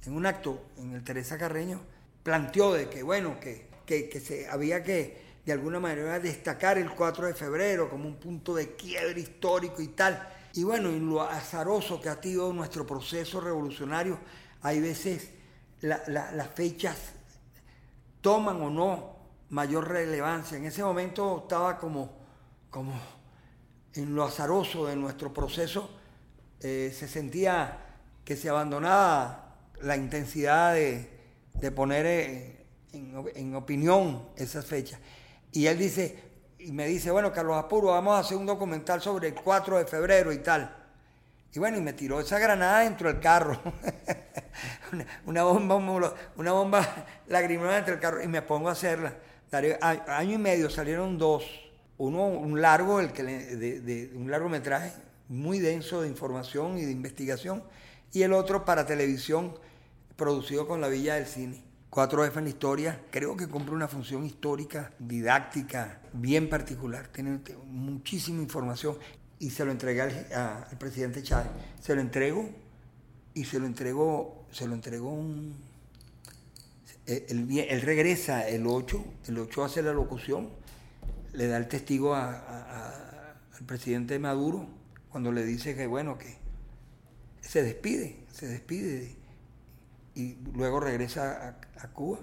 en 0.05 0.13
un 0.13 0.25
acto 0.25 0.59
en 0.77 0.93
el 0.93 1.03
Teresa 1.03 1.37
Carreño, 1.37 1.79
planteó 2.23 2.73
de 2.73 2.89
que, 2.89 3.03
bueno, 3.03 3.39
que, 3.39 3.67
que, 3.85 4.19
se, 4.19 4.49
había 4.49 4.81
que 4.81 5.21
de 5.45 5.51
alguna 5.51 5.79
manera 5.79 6.19
destacar 6.19 6.79
el 6.79 6.89
4 6.89 7.27
de 7.27 7.35
febrero 7.35 7.91
como 7.91 8.07
un 8.07 8.15
punto 8.15 8.55
de 8.55 8.75
quiebre 8.75 9.21
histórico 9.21 9.83
y 9.83 9.89
tal. 9.89 10.27
Y 10.53 10.63
bueno, 10.63 10.89
en 10.89 11.07
lo 11.09 11.21
azaroso 11.21 12.01
que 12.01 12.09
ha 12.09 12.21
sido 12.21 12.51
nuestro 12.51 12.85
proceso 12.85 13.39
revolucionario, 13.39 14.19
hay 14.61 14.79
veces 14.79 15.29
las 15.81 16.47
fechas 16.53 16.97
toman 18.21 18.61
o 18.61 18.69
no 18.69 19.15
mayor 19.49 19.87
relevancia. 19.89 20.57
En 20.57 20.65
ese 20.65 20.83
momento 20.83 21.41
estaba 21.43 21.77
como, 21.77 22.11
como 22.69 22.93
en 23.93 24.15
lo 24.15 24.23
azaroso 24.23 24.85
de 24.85 24.95
nuestro 24.95 25.33
proceso, 25.33 25.89
eh, 26.61 26.93
se 26.97 27.07
sentía 27.07 27.77
que 28.23 28.37
se 28.37 28.49
abandonaba 28.49 29.55
la 29.81 29.97
intensidad 29.97 30.73
de, 30.73 31.71
poner 31.75 32.05
eh, 32.05 32.65
en, 32.93 33.55
opinión 33.55 34.29
esas 34.35 34.65
fechas. 34.65 34.99
Y 35.51 35.65
él 35.65 35.77
dice, 35.77 36.30
y 36.63 36.71
me 36.71 36.87
dice, 36.87 37.11
bueno, 37.11 37.31
Carlos 37.31 37.57
Apuro, 37.57 37.87
vamos 37.87 38.15
a 38.15 38.19
hacer 38.19 38.37
un 38.37 38.45
documental 38.45 39.01
sobre 39.01 39.29
el 39.29 39.35
4 39.35 39.79
de 39.79 39.85
febrero 39.85 40.31
y 40.31 40.39
tal. 40.39 40.75
Y 41.53 41.59
bueno, 41.59 41.77
y 41.77 41.81
me 41.81 41.93
tiró 41.93 42.19
esa 42.19 42.39
granada 42.39 42.79
dentro 42.79 43.11
del 43.11 43.19
carro. 43.19 43.59
una, 45.25 45.43
bomba, 45.43 46.13
una 46.37 46.51
bomba 46.53 47.05
lagrimógena 47.27 47.75
dentro 47.75 47.93
del 47.93 48.01
carro. 48.01 48.23
Y 48.23 48.27
me 48.27 48.41
pongo 48.41 48.69
a 48.69 48.71
hacerla. 48.71 49.13
Año 50.07 50.35
y 50.35 50.37
medio 50.37 50.69
salieron 50.69 51.17
dos. 51.17 51.43
Uno, 51.97 52.25
un 52.25 52.61
largo, 52.61 52.99
el 52.99 53.11
que 53.11 53.23
de, 53.23 54.11
un 54.15 54.31
largometraje 54.31 54.93
muy 55.27 55.59
denso 55.59 56.01
de 56.01 56.07
información 56.07 56.77
y 56.77 56.85
de 56.85 56.91
investigación. 56.91 57.63
Y 58.13 58.23
el 58.23 58.33
otro 58.33 58.63
para 58.63 58.85
televisión, 58.85 59.53
producido 60.15 60.67
con 60.67 60.79
la 60.79 60.87
Villa 60.87 61.15
del 61.15 61.25
Cine. 61.25 61.70
4F 61.91 62.37
en 62.37 62.43
la 62.45 62.49
historia, 62.49 63.01
creo 63.11 63.35
que 63.35 63.47
cumple 63.47 63.75
una 63.75 63.89
función 63.89 64.25
histórica, 64.25 64.93
didáctica, 64.97 65.99
bien 66.13 66.49
particular. 66.49 67.09
Tiene 67.09 67.41
muchísima 67.67 68.41
información 68.41 68.97
y 69.39 69.49
se 69.49 69.65
lo 69.65 69.71
entregué 69.71 70.01
al, 70.01 70.77
presidente 70.79 71.21
Chávez. 71.21 71.51
Se 71.81 71.93
lo 71.93 71.99
entrego 71.99 72.49
y 73.33 73.43
se 73.43 73.59
lo 73.59 73.65
entregó, 73.65 74.45
se 74.51 74.67
lo 74.67 74.73
entregó 74.73 75.11
un... 75.11 75.53
Él, 77.07 77.81
regresa 77.81 78.47
el 78.47 78.67
8, 78.67 79.03
el 79.27 79.39
8 79.39 79.63
hace 79.65 79.81
la 79.81 79.91
locución, 79.91 80.49
le 81.33 81.47
da 81.47 81.57
el 81.57 81.67
testigo 81.67 82.15
al 82.15 83.65
presidente 83.65 84.17
Maduro 84.17 84.65
cuando 85.09 85.33
le 85.33 85.43
dice 85.43 85.75
que 85.75 85.87
bueno, 85.87 86.17
que 86.17 86.37
se 87.41 87.63
despide, 87.63 88.23
se 88.31 88.47
despide 88.47 89.20
y 90.15 90.35
luego 90.53 90.79
regresa 90.79 91.57
a 91.79 91.87
Cuba. 91.89 92.19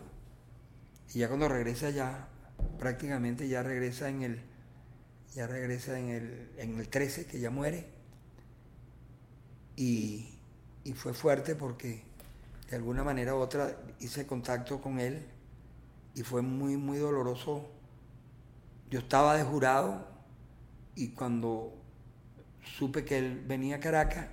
Y 1.15 1.21
ya 1.21 1.29
cuando 1.29 1.49
regresa 1.49 1.91
ya, 1.91 2.29
prácticamente 2.79 3.49
ya 3.49 3.63
regresa 3.63 4.09
en 4.09 4.23
el 4.23 4.43
ya 5.35 5.47
regresa 5.47 5.99
en 5.99 6.09
el, 6.09 6.51
en 6.57 6.79
el 6.79 6.89
13, 6.89 7.27
que 7.27 7.41
ya 7.41 7.51
muere. 7.51 7.87
Y, 9.77 10.35
fue 10.95 11.13
fuerte 11.13 11.55
porque 11.55 12.03
de 12.71 12.77
alguna 12.77 13.05
manera 13.05 13.35
u 13.35 13.39
otra 13.39 13.77
hice 14.01 14.27
contacto 14.27 14.81
con 14.81 14.99
él 14.99 15.23
y 16.15 16.23
fue 16.23 16.41
muy, 16.41 16.79
muy 16.79 16.97
doloroso. 16.97 17.69
Yo 18.91 19.01
estaba 19.01 19.37
de 19.37 19.45
jurado 19.45 20.09
y 20.95 21.09
cuando 21.09 21.75
supe 22.79 23.05
que 23.05 23.19
él 23.19 23.45
venía 23.47 23.77
a 23.77 23.81
Caracas, 23.81 24.29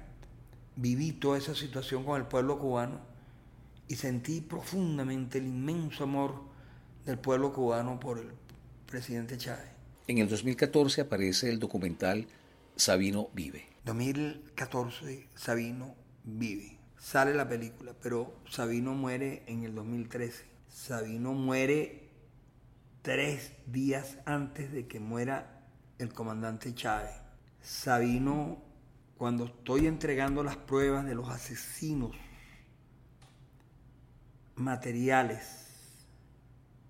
viví 0.78 1.12
toda 1.12 1.38
esa 1.38 1.54
situación 1.54 2.06
con 2.06 2.22
el 2.22 2.26
pueblo 2.26 2.58
cubano 2.58 3.15
y 3.88 3.96
sentí 3.96 4.42
profundamente 4.42 5.38
el 5.38 5.48
inmenso 5.48 6.04
amor 6.04 6.42
del 7.06 7.20
pueblo 7.20 7.54
cubano 7.54 8.00
por 8.00 8.20
el 8.20 8.32
presidente 8.86 9.38
Chávez. 9.38 9.70
En 10.08 10.18
el 10.18 10.30
2014 10.30 11.02
aparece 11.02 11.50
el 11.50 11.60
documental 11.60 12.28
Sabino 12.76 13.30
Vive. 13.34 13.68
2014 13.86 15.30
Sabino 15.36 15.96
Vive. 16.24 16.78
Sale 16.98 17.34
la 17.34 17.48
película, 17.48 17.94
pero 18.02 18.36
Sabino 18.50 18.94
muere 18.94 19.44
en 19.48 19.64
el 19.64 19.76
2013. 19.76 20.46
Sabino 20.68 21.34
muere 21.34 22.10
tres 23.02 23.52
días 23.68 24.18
antes 24.26 24.72
de 24.72 24.88
que 24.88 25.00
muera 25.00 25.64
el 26.00 26.12
comandante 26.12 26.74
Chávez. 26.74 27.12
Sabino, 27.62 28.64
cuando 29.18 29.46
estoy 29.46 29.88
entregando 29.88 30.44
las 30.44 30.58
pruebas 30.58 31.06
de 31.06 31.16
los 31.16 31.30
asesinos 31.30 32.12
materiales, 34.56 35.68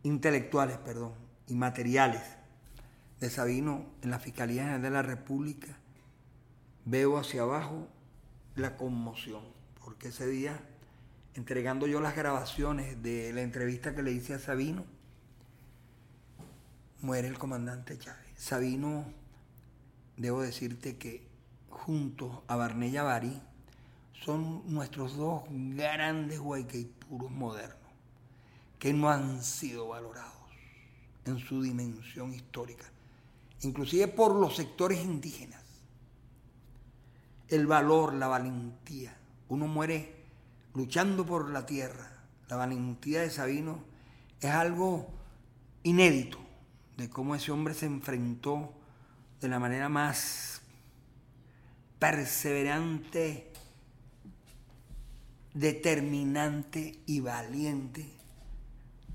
intelectuales, 0.04 0.78
perdón, 0.78 1.14
y 1.48 1.56
materiales 1.56 2.22
de 3.20 3.30
Sabino 3.30 3.86
en 4.02 4.12
la 4.12 4.20
Fiscalía 4.20 4.78
de 4.78 4.90
la 4.90 5.02
República, 5.02 5.78
veo 6.86 7.18
hacia 7.18 7.42
abajo 7.42 7.88
la 8.56 8.78
conmoción, 8.78 9.44
porque 9.84 10.10
ese 10.10 10.28
día, 10.28 10.60
entregando 11.34 11.88
yo 11.88 12.02
las 12.02 12.16
grabaciones 12.16 13.02
de 13.02 13.34
la 13.34 13.42
entrevista 13.42 13.96
que 13.96 14.04
le 14.04 14.12
hice 14.12 14.36
a 14.36 14.40
Sabino, 14.40 14.86
muere 17.02 17.28
el 17.28 17.38
comandante 17.38 17.98
Chávez. 17.98 18.26
Sabino, 18.36 19.06
debo 20.18 20.42
decirte 20.42 20.98
que 20.98 21.28
junto 21.70 22.44
a 22.48 22.56
Barnella 22.56 23.04
Barí, 23.04 23.42
son 24.24 24.64
nuestros 24.74 25.18
dos 25.18 25.44
grandes 25.50 26.40
puros 27.10 27.32
modernos, 27.32 27.78
que 28.80 28.94
no 28.94 29.10
han 29.10 29.44
sido 29.44 29.88
valorados 29.88 30.34
en 31.26 31.40
su 31.40 31.62
dimensión 31.62 32.34
histórica 32.34 32.92
inclusive 33.66 34.08
por 34.08 34.36
los 34.36 34.56
sectores 34.56 35.04
indígenas. 35.04 35.62
El 37.48 37.68
valor, 37.68 38.14
la 38.14 38.28
valentía. 38.28 39.18
Uno 39.50 39.68
muere 39.68 40.16
luchando 40.74 41.26
por 41.26 41.50
la 41.50 41.66
tierra. 41.66 42.12
La 42.48 42.56
valentía 42.56 43.22
de 43.22 43.30
Sabino 43.30 43.84
es 44.40 44.52
algo 44.52 45.08
inédito 45.84 46.40
de 46.98 47.10
cómo 47.10 47.36
ese 47.36 47.52
hombre 47.52 47.74
se 47.74 47.86
enfrentó 47.86 48.74
de 49.42 49.50
la 49.50 49.60
manera 49.60 49.90
más 49.90 50.62
perseverante, 52.00 53.52
determinante 55.56 57.00
y 57.06 57.22
valiente 57.22 58.06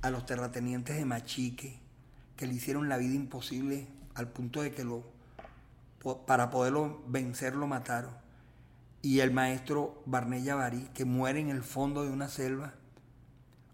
a 0.00 0.10
los 0.10 0.24
terratenientes 0.24 0.96
de 0.96 1.04
Machique, 1.04 1.78
que 2.34 2.46
le 2.46 2.54
hicieron 2.54 2.88
la 2.88 2.96
vida 2.96 3.14
imposible 3.14 3.86
al 4.14 4.28
punto 4.28 4.62
de 4.62 4.72
que 4.72 4.82
lo, 4.82 5.04
para 6.26 6.50
poderlo 6.50 7.02
vencer 7.06 7.54
lo 7.54 7.66
mataron. 7.66 8.12
Y 9.02 9.20
el 9.20 9.32
maestro 9.32 10.02
Barnella 10.06 10.54
Barí, 10.54 10.88
que 10.94 11.04
muere 11.04 11.40
en 11.40 11.50
el 11.50 11.62
fondo 11.62 12.04
de 12.04 12.10
una 12.10 12.28
selva, 12.28 12.72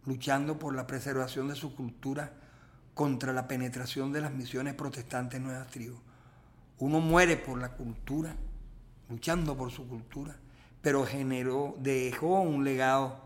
luchando 0.05 0.59
por 0.59 0.75
la 0.75 0.89
preservación 0.89 1.47
de 1.47 1.55
su 1.55 1.75
cultura 1.75 2.33
contra 2.95 3.33
la 3.33 3.47
penetración 3.47 4.13
de 4.13 4.23
las 4.23 4.33
misiones 4.33 4.75
protestantes 4.75 5.41
Nuevas 5.41 5.69
Tribus. 5.69 6.01
Uno 6.79 7.01
muere 7.01 7.37
por 7.37 7.61
la 7.61 7.73
cultura, 7.73 8.35
luchando 9.09 9.57
por 9.57 9.71
su 9.71 9.87
cultura, 9.89 10.37
pero 10.87 11.05
generó, 11.05 11.75
dejó 11.81 12.43
un 12.43 12.63
legado 12.63 13.19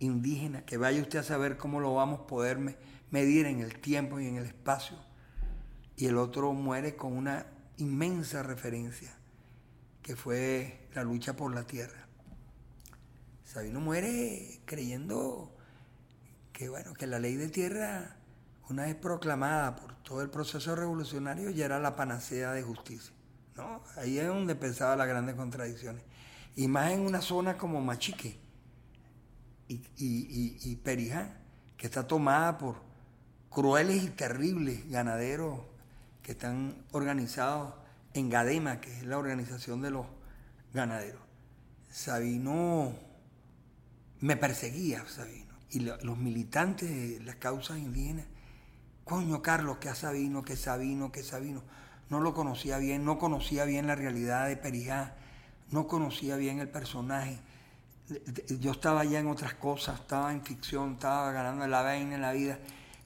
indígena, 0.00 0.66
que 0.66 0.76
vaya 0.76 1.00
usted 1.00 1.20
a 1.20 1.22
saber 1.22 1.56
cómo 1.56 1.80
lo 1.80 1.94
vamos 1.94 2.20
a 2.20 2.26
poder 2.26 2.76
medir 3.10 3.46
en 3.46 3.60
el 3.60 3.80
tiempo 3.80 4.20
y 4.20 4.26
en 4.26 4.36
el 4.36 4.44
espacio 4.44 4.98
y 5.96 6.08
el 6.08 6.18
otro 6.18 6.52
muere 6.52 6.94
con 6.94 7.14
una 7.14 7.46
inmensa 7.78 8.42
referencia, 8.42 9.16
que 10.02 10.14
fue 10.14 10.90
la 10.94 11.04
lucha 11.04 11.34
por 11.34 11.54
la 11.54 11.66
tierra. 11.66 12.06
Sabino 13.44 13.80
muere 13.80 14.60
creyendo 14.66 15.56
que, 16.52 16.68
bueno, 16.68 16.92
que 16.92 17.06
la 17.06 17.18
ley 17.18 17.36
de 17.36 17.48
tierra, 17.48 18.18
una 18.68 18.82
vez 18.82 18.94
proclamada 18.94 19.74
por 19.74 19.94
todo 20.02 20.20
el 20.20 20.28
proceso 20.28 20.76
revolucionario, 20.76 21.48
ya 21.48 21.64
era 21.64 21.78
la 21.78 21.96
panacea 21.96 22.52
de 22.52 22.62
justicia. 22.62 23.14
¿no? 23.56 23.82
Ahí 23.96 24.18
es 24.18 24.26
donde 24.26 24.54
pensaba 24.54 24.96
las 24.96 25.08
grandes 25.08 25.34
contradicciones. 25.34 26.04
Y 26.56 26.68
más 26.68 26.90
en 26.90 27.00
una 27.00 27.20
zona 27.20 27.56
como 27.56 27.80
Machique 27.80 28.38
y, 29.68 29.74
y, 29.96 30.58
y 30.60 30.76
Perijá, 30.76 31.36
que 31.76 31.86
está 31.86 32.06
tomada 32.06 32.58
por 32.58 32.76
crueles 33.50 34.02
y 34.02 34.08
terribles 34.08 34.88
ganaderos 34.90 35.60
que 36.22 36.32
están 36.32 36.74
organizados 36.92 37.74
en 38.14 38.30
Gadema, 38.30 38.80
que 38.80 38.92
es 38.92 39.04
la 39.04 39.18
organización 39.18 39.82
de 39.82 39.90
los 39.90 40.06
ganaderos. 40.72 41.20
Sabino 41.90 42.94
me 44.20 44.36
perseguía, 44.36 45.04
Sabino. 45.08 45.54
Y 45.70 45.80
los 45.80 46.18
militantes 46.18 46.88
de 46.88 47.24
las 47.24 47.36
causas 47.36 47.78
indígenas, 47.78 48.26
coño 49.04 49.42
Carlos, 49.42 49.78
que 49.78 49.88
a 49.88 49.94
Sabino, 49.94 50.42
que 50.42 50.56
Sabino, 50.56 51.12
que 51.12 51.22
Sabino. 51.22 51.62
No 52.08 52.20
lo 52.20 52.34
conocía 52.34 52.78
bien, 52.78 53.04
no 53.04 53.18
conocía 53.18 53.64
bien 53.64 53.86
la 53.86 53.94
realidad 53.94 54.48
de 54.48 54.56
Perijá, 54.56 55.16
no 55.70 55.86
conocía 55.86 56.36
bien 56.36 56.60
el 56.60 56.68
personaje. 56.68 57.38
Yo 58.60 58.70
estaba 58.70 59.04
ya 59.04 59.18
en 59.18 59.26
otras 59.26 59.54
cosas, 59.54 60.00
estaba 60.00 60.32
en 60.32 60.42
ficción, 60.42 60.92
estaba 60.94 61.32
ganando 61.32 61.66
la 61.66 61.82
vaina 61.82 62.14
en 62.14 62.22
la 62.22 62.32
vida, 62.32 62.58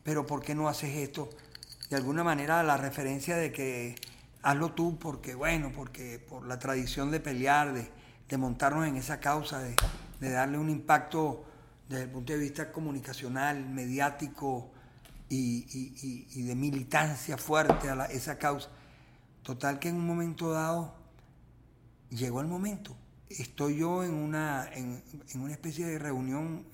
pero 0.03 0.27
¿por 0.27 0.43
qué 0.43 0.55
no 0.55 0.69
haces 0.69 0.97
esto? 0.97 1.31
De 1.89 1.97
alguna 1.97 2.23
manera 2.23 2.63
la 2.63 2.77
referencia 2.77 3.37
de 3.37 3.51
que 3.51 3.95
hazlo 4.43 4.73
tú 4.73 4.99
porque, 4.99 5.35
bueno, 5.35 5.73
porque 5.75 6.19
por 6.19 6.47
la 6.47 6.59
tradición 6.59 7.11
de 7.11 7.21
pelear, 7.21 7.73
de, 7.73 7.91
montarnos 8.37 8.87
en 8.87 8.97
esa 8.97 9.19
causa, 9.19 9.59
de, 9.59 9.75
darle 10.31 10.59
un 10.59 10.71
impacto 10.71 11.45
desde 11.89 12.05
el 12.05 12.11
punto 12.11 12.33
de 12.33 12.39
vista 12.39 12.71
comunicacional, 12.71 13.69
mediático 13.69 14.71
y, 15.29 16.43
de 16.43 16.55
militancia 16.55 17.37
fuerte 17.37 17.89
a 17.89 18.05
esa 18.07 18.39
causa. 18.39 18.69
Total 19.43 19.79
que 19.79 19.89
en 19.89 19.97
un 19.97 20.07
momento 20.07 20.53
dado 20.53 21.00
llegó 22.11 22.41
el 22.41 22.47
momento. 22.47 22.97
Estoy 23.29 23.79
yo 23.79 24.05
en 24.05 24.15
una, 24.15 24.69
en, 24.73 25.03
una 25.35 25.53
especie 25.53 25.87
de 25.87 25.99
reunión 25.99 26.65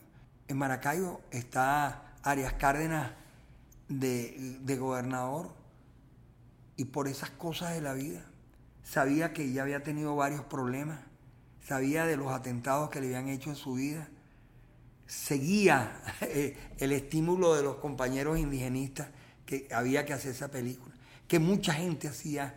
en 0.49 0.57
Maracaibo, 0.57 1.20
está 1.30 2.14
Arias 2.22 2.55
Cárdenas 2.55 3.12
de, 3.89 4.59
de 4.61 4.76
gobernador 4.76 5.55
y 6.76 6.87
por 6.87 7.09
esas 7.09 7.30
cosas 7.30 7.74
de 7.74 7.80
la 7.80 7.93
vida. 7.93 8.24
Sabía 8.82 9.32
que 9.32 9.53
ya 9.53 9.62
había 9.62 9.82
tenido 9.82 10.16
varios 10.16 10.43
problemas, 10.45 11.01
sabía 11.66 12.07
de 12.07 12.16
los 12.16 12.32
atentados 12.32 12.91
que 12.91 13.01
le 13.01 13.09
habían 13.09 13.28
hecho 13.28 13.51
en 13.51 13.57
su 13.57 13.74
vida, 13.74 14.09
seguía 15.07 16.01
eh, 16.22 16.57
el 16.78 16.93
estímulo 16.93 17.55
de 17.55 17.62
los 17.62 17.76
compañeros 17.76 18.39
indigenistas 18.39 19.09
que 19.45 19.68
había 19.72 20.05
que 20.05 20.12
hacer 20.12 20.32
esa 20.32 20.49
película, 20.49 20.95
que 21.28 21.39
mucha 21.39 21.72
gente 21.72 22.09
hacía 22.09 22.55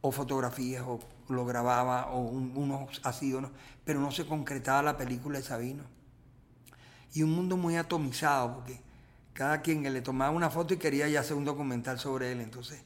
o 0.00 0.12
fotografías 0.12 0.84
o 0.86 1.00
lo 1.28 1.44
grababa 1.44 2.10
o 2.12 2.20
unos 2.20 3.00
así 3.04 3.32
o 3.34 3.40
no, 3.40 3.50
pero 3.84 4.00
no 4.00 4.10
se 4.10 4.26
concretaba 4.26 4.82
la 4.82 4.96
película 4.96 5.38
de 5.38 5.44
Sabino. 5.44 5.84
Y 7.14 7.22
un 7.22 7.30
mundo 7.32 7.56
muy 7.56 7.76
atomizado, 7.76 8.56
porque 8.56 8.80
cada 9.32 9.62
quien 9.62 9.82
le 9.82 10.02
tomaba 10.02 10.30
una 10.30 10.50
foto 10.50 10.74
y 10.74 10.78
quería 10.78 11.08
ya 11.08 11.20
hacer 11.20 11.36
un 11.36 11.44
documental 11.44 11.98
sobre 11.98 12.32
él, 12.32 12.40
entonces 12.40 12.82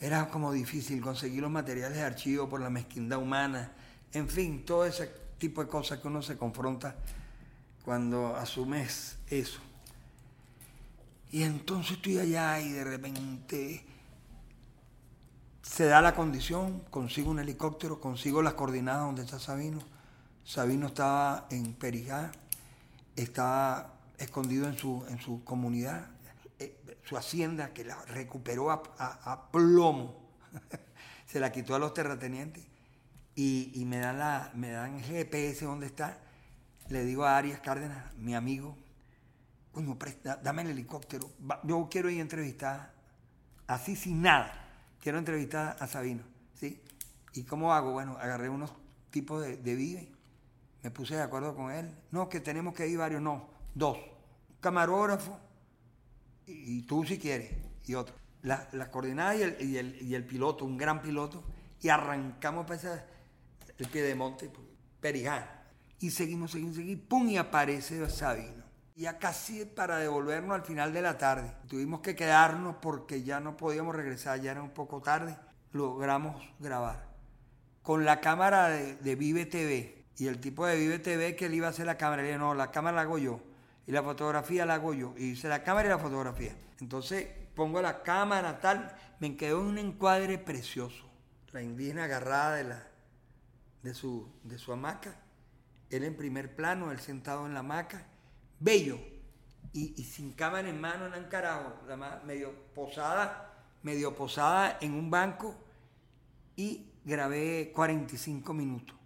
era 0.00 0.28
como 0.28 0.52
difícil 0.52 1.00
conseguir 1.00 1.42
los 1.42 1.50
materiales 1.50 1.96
de 1.96 2.04
archivo 2.04 2.48
por 2.48 2.60
la 2.60 2.70
mezquindad 2.70 3.18
humana, 3.18 3.72
en 4.12 4.28
fin, 4.28 4.64
todo 4.64 4.84
ese 4.86 5.10
tipo 5.38 5.62
de 5.62 5.68
cosas 5.68 5.98
que 5.98 6.08
uno 6.08 6.22
se 6.22 6.36
confronta 6.36 6.94
cuando 7.84 8.36
asumes 8.36 9.16
eso. 9.28 9.60
Y 11.30 11.42
entonces 11.42 11.96
estoy 11.96 12.18
allá 12.18 12.60
y 12.60 12.72
de 12.72 12.84
repente 12.84 13.84
se 15.68 15.84
da 15.84 16.00
la 16.00 16.14
condición, 16.14 16.80
consigo 16.90 17.30
un 17.30 17.40
helicóptero, 17.40 18.00
consigo 18.00 18.42
las 18.42 18.54
coordenadas 18.54 19.02
donde 19.02 19.22
está 19.22 19.38
Sabino. 19.38 19.80
Sabino 20.42 20.86
estaba 20.86 21.46
en 21.50 21.74
Perijá, 21.74 22.32
estaba 23.14 23.92
escondido 24.16 24.66
en 24.66 24.78
su, 24.78 25.04
en 25.10 25.20
su 25.20 25.44
comunidad, 25.44 26.06
su 27.04 27.18
hacienda 27.18 27.74
que 27.74 27.84
la 27.84 28.02
recuperó 28.06 28.70
a, 28.70 29.50
plomo, 29.52 30.16
se 31.26 31.38
la 31.38 31.52
quitó 31.52 31.74
a 31.74 31.78
los 31.78 31.92
terratenientes 31.92 32.64
y, 33.36 33.84
me, 33.86 33.98
dan 33.98 34.18
la, 34.18 34.50
me 34.54 34.70
dan 34.70 35.00
GPS 35.00 35.66
donde 35.66 35.86
está. 35.86 36.18
Le 36.88 37.04
digo 37.04 37.24
a 37.24 37.36
Arias 37.36 37.60
Cárdenas, 37.60 38.14
mi 38.16 38.34
amigo, 38.34 38.74
coño, 39.72 39.98
dame 40.42 40.62
el 40.62 40.70
helicóptero. 40.70 41.30
Yo 41.62 41.88
quiero 41.90 42.08
ir 42.08 42.20
a 42.20 42.22
entrevistar, 42.22 42.94
así 43.66 43.94
sin 43.96 44.22
nada, 44.22 44.67
quiero 45.02 45.18
entrevistar 45.18 45.76
a 45.80 45.86
Sabino. 45.86 46.22
¿sí? 46.54 46.80
¿Y 47.34 47.44
cómo 47.44 47.72
hago? 47.72 47.92
Bueno, 47.92 48.16
agarré 48.18 48.48
unos 48.48 48.72
tipos 49.10 49.42
de, 49.42 49.56
de 49.56 49.74
vive, 49.74 50.08
me 50.82 50.90
puse 50.90 51.16
de 51.16 51.22
acuerdo 51.22 51.54
con 51.54 51.70
él. 51.70 51.90
No, 52.10 52.28
que 52.28 52.40
tenemos 52.40 52.74
que 52.74 52.86
ir 52.86 52.98
varios, 52.98 53.20
no, 53.20 53.48
dos. 53.74 53.98
camarógrafo 54.60 55.38
y, 56.46 56.82
tú 56.82 57.04
si 57.04 57.18
quieres, 57.18 57.52
y 57.86 57.94
otro. 57.94 58.14
Las 58.42 58.72
la 58.72 58.90
coordenadas 58.90 59.38
y 59.38 59.42
el, 59.42 59.56
y, 59.60 59.76
el, 59.76 60.02
y 60.02 60.14
el, 60.14 60.24
piloto, 60.24 60.64
un 60.64 60.76
gran 60.76 61.02
piloto, 61.02 61.42
y 61.82 61.88
arrancamos 61.88 62.64
para 62.64 62.76
ese, 62.76 63.02
el 63.76 63.88
pie 63.88 64.02
de 64.02 64.14
monte, 64.14 64.50
Periján. 65.00 65.44
Y 66.00 66.10
seguimos, 66.10 66.52
seguimos, 66.52 66.76
seguimos, 66.76 67.04
pum, 67.08 67.28
y 67.28 67.36
aparece 67.36 68.08
Sabino. 68.08 68.64
Ya 68.98 69.18
casi 69.18 69.64
para 69.64 69.96
devolvernos 69.96 70.56
al 70.56 70.64
final 70.64 70.92
de 70.92 71.00
la 71.00 71.16
tarde. 71.16 71.52
Tuvimos 71.68 72.00
que 72.00 72.16
quedarnos 72.16 72.76
porque 72.82 73.22
ya 73.22 73.38
no 73.38 73.56
podíamos 73.56 73.94
regresar, 73.94 74.40
ya 74.40 74.50
era 74.50 74.62
un 74.62 74.70
poco 74.70 75.00
tarde. 75.00 75.38
Logramos 75.72 76.42
grabar. 76.58 77.06
Con 77.82 78.04
la 78.04 78.20
cámara 78.20 78.68
de, 78.68 78.96
de 78.96 79.14
Vive 79.14 79.46
TV. 79.46 80.04
Y 80.16 80.26
el 80.26 80.40
tipo 80.40 80.66
de 80.66 80.76
Vive 80.76 80.98
TV 80.98 81.36
que 81.36 81.46
él 81.46 81.54
iba 81.54 81.68
a 81.68 81.70
hacer 81.70 81.86
la 81.86 81.96
cámara, 81.96 82.22
le 82.22 82.28
dije, 82.28 82.38
no, 82.38 82.54
la 82.54 82.72
cámara 82.72 82.96
la 82.96 83.02
hago 83.02 83.18
yo 83.18 83.40
y 83.88 83.92
la 83.92 84.02
fotografía 84.02 84.66
la 84.66 84.74
hago 84.74 84.92
yo. 84.92 85.14
Y 85.16 85.30
hice 85.30 85.48
la 85.48 85.62
cámara 85.62 85.88
y 85.88 85.90
la 85.90 85.98
fotografía. 85.98 86.54
Entonces 86.78 87.26
pongo 87.54 87.80
la 87.80 88.02
cámara, 88.02 88.60
tal, 88.60 88.94
me 89.18 89.34
quedó 89.34 89.60
un 89.60 89.78
encuadre 89.78 90.38
precioso. 90.38 91.08
La 91.52 91.62
indígena 91.62 92.04
agarrada 92.04 92.56
de, 92.56 92.64
la, 92.64 92.86
de, 93.82 93.94
su, 93.94 94.28
de 94.44 94.58
su 94.58 94.74
hamaca, 94.74 95.16
él 95.88 96.04
en 96.04 96.16
primer 96.16 96.54
plano, 96.54 96.92
él 96.92 97.00
sentado 97.00 97.46
en 97.46 97.54
la 97.54 97.60
hamaca, 97.60 98.06
bello, 98.60 98.98
y, 99.72 100.02
sin 100.02 100.32
cámara 100.32 100.68
en 100.68 100.80
mano, 100.80 101.14
en 101.14 101.24
carajo, 101.24 101.74
la, 101.86 102.22
medio 102.24 102.52
posada, 102.74 103.54
medio 103.82 104.16
posada 104.16 104.78
en 104.80 104.94
un 104.94 105.10
banco, 105.10 105.54
y 106.56 106.90
grabé 107.04 107.70
45 107.74 108.52
minutos. 108.54 108.96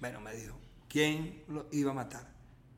Bueno, 0.00 0.20
me 0.20 0.34
dijo, 0.34 0.56
¿quién 0.88 1.42
lo 1.48 1.66
iba 1.72 1.90
a 1.90 1.94
matar? 1.94 2.28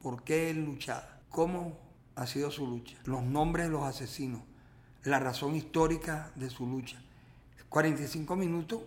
¿Por 0.00 0.22
qué 0.24 0.50
él 0.50 0.64
luchaba? 0.64 1.14
cómo 1.34 1.76
ha 2.14 2.28
sido 2.28 2.52
su 2.52 2.64
lucha, 2.64 2.96
los 3.04 3.24
nombres 3.24 3.66
de 3.66 3.72
los 3.72 3.82
asesinos, 3.82 4.40
la 5.02 5.18
razón 5.18 5.56
histórica 5.56 6.30
de 6.36 6.48
su 6.48 6.64
lucha. 6.64 7.02
45 7.68 8.36
minutos 8.36 8.82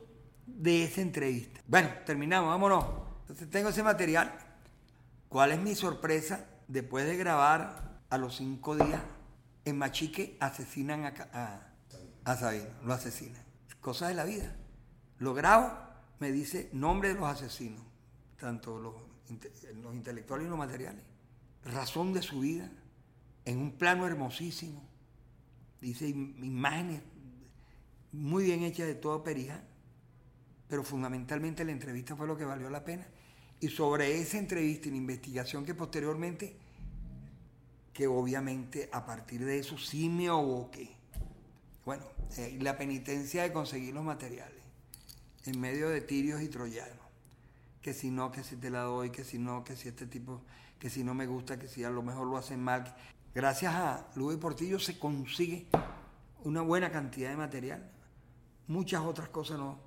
de 0.46 0.86
esa 0.86 1.02
entrevista. 1.02 1.60
Bueno, 1.68 1.90
terminamos, 2.06 2.50
vámonos. 2.50 2.86
Entonces 3.22 3.50
tengo 3.50 3.68
ese 3.68 3.84
material. 3.84 4.34
¿Cuál 5.28 5.52
es 5.52 5.60
mi 5.60 5.76
sorpresa? 5.76 6.46
Después 6.68 7.06
de 7.06 7.18
grabar 7.18 8.02
a 8.10 8.18
los 8.18 8.36
cinco 8.36 8.76
días, 8.76 9.02
en 9.66 9.78
Machique 9.78 10.38
asesinan 10.40 11.06
a, 11.06 11.74
a, 12.24 12.36
Sabino, 12.36 12.68
lo 12.84 12.94
asesinan. 12.94 13.42
Cosas 13.82 14.10
de 14.10 14.16
la 14.16 14.26
vida. 14.26 14.56
Lo 15.20 15.34
grabo, 15.34 15.72
me 16.20 16.32
dice 16.32 16.70
nombre 16.74 17.10
de 17.10 17.16
los 17.16 17.28
asesinos, 17.28 17.82
tanto 18.40 18.80
los, 18.80 18.96
los 19.82 19.94
intelectuales 19.94 20.48
y 20.48 20.50
los 20.50 20.58
materiales 20.58 21.04
razón 21.68 22.14
de 22.14 22.22
su 22.22 22.40
vida, 22.40 22.70
en 23.46 23.60
un 23.60 23.72
plano 23.78 24.06
hermosísimo. 24.06 24.84
Dice 25.82 26.08
imágenes 26.08 27.02
muy 28.12 28.46
bien 28.46 28.64
hechas 28.64 28.88
de 28.88 28.96
todo 28.96 29.24
Perijá, 29.24 29.64
pero 30.68 30.84
fundamentalmente 30.84 31.64
la 31.64 31.72
entrevista 31.72 32.16
fue 32.16 32.28
lo 32.28 32.38
que 32.38 32.46
valió 32.46 32.70
la 32.70 32.84
pena. 32.84 33.08
Y 33.60 33.70
sobre 33.70 34.20
esa 34.20 34.38
entrevista 34.38 34.88
y 34.88 34.92
la 34.92 34.98
investigación 34.98 35.66
que 35.66 35.74
posteriormente, 35.74 36.56
que 37.94 38.08
obviamente 38.08 38.90
a 38.92 39.06
partir 39.06 39.44
de 39.44 39.60
eso 39.60 39.78
sí 39.78 40.10
me 40.10 40.28
aboqué. 40.28 40.96
Bueno, 41.86 42.04
eh, 42.38 42.58
la 42.62 42.78
penitencia 42.78 43.44
de 43.44 43.52
conseguir 43.52 43.94
los 43.94 44.04
materiales 44.04 44.62
en 45.46 45.60
medio 45.60 45.90
de 45.90 46.02
tirios 46.02 46.42
y 46.42 46.50
troyanos. 46.50 46.98
Que 47.82 47.94
si 47.94 48.12
no, 48.12 48.32
que 48.32 48.44
si 48.44 48.58
te 48.58 48.70
la 48.70 48.82
doy, 48.82 49.10
que 49.10 49.24
si 49.24 49.40
no, 49.40 49.64
que 49.64 49.76
si 49.76 49.88
este 49.88 50.06
tipo 50.06 50.42
que 50.80 50.90
si 50.90 51.04
no 51.04 51.14
me 51.14 51.26
gusta, 51.26 51.58
que 51.58 51.68
si 51.68 51.84
a 51.84 51.90
lo 51.90 52.04
mejor 52.04 52.28
lo 52.28 52.38
hacen 52.38 52.64
mal. 52.64 52.96
Gracias 53.34 53.74
a 53.74 54.08
Luis 54.16 54.38
Portillo 54.38 54.80
se 54.80 55.00
consigue 55.00 55.68
una 56.44 56.62
buena 56.62 56.92
cantidad 56.92 57.30
de 57.30 57.38
material. 57.38 57.92
Muchas 58.68 59.02
otras 59.02 59.30
cosas 59.30 59.58
no, 59.58 59.80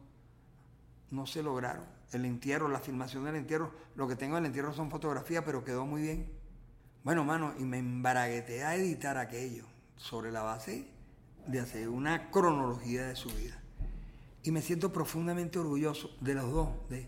no 1.10 1.26
se 1.26 1.42
lograron. 1.42 1.84
El 2.12 2.24
entierro, 2.24 2.68
la 2.68 2.80
filmación 2.80 3.24
del 3.24 3.36
entierro, 3.36 3.72
lo 3.94 4.08
que 4.08 4.16
tengo 4.16 4.36
del 4.36 4.46
entierro 4.46 4.72
son 4.72 4.90
fotografías, 4.90 5.44
pero 5.44 5.64
quedó 5.64 5.86
muy 5.86 6.02
bien. 6.02 6.30
Bueno, 7.04 7.24
mano, 7.24 7.54
y 7.58 7.64
me 7.64 7.78
embaragueté 7.78 8.64
a 8.64 8.74
editar 8.74 9.16
aquello 9.16 9.64
sobre 9.96 10.32
la 10.32 10.42
base 10.42 10.88
de 11.46 11.60
hacer 11.60 11.88
una 11.88 12.30
cronología 12.30 13.06
de 13.06 13.16
su 13.16 13.28
vida. 13.30 13.62
Y 14.42 14.50
me 14.50 14.62
siento 14.62 14.92
profundamente 14.92 15.58
orgulloso 15.58 16.10
de 16.20 16.34
los 16.34 16.50
dos, 16.50 16.68
de, 16.88 17.06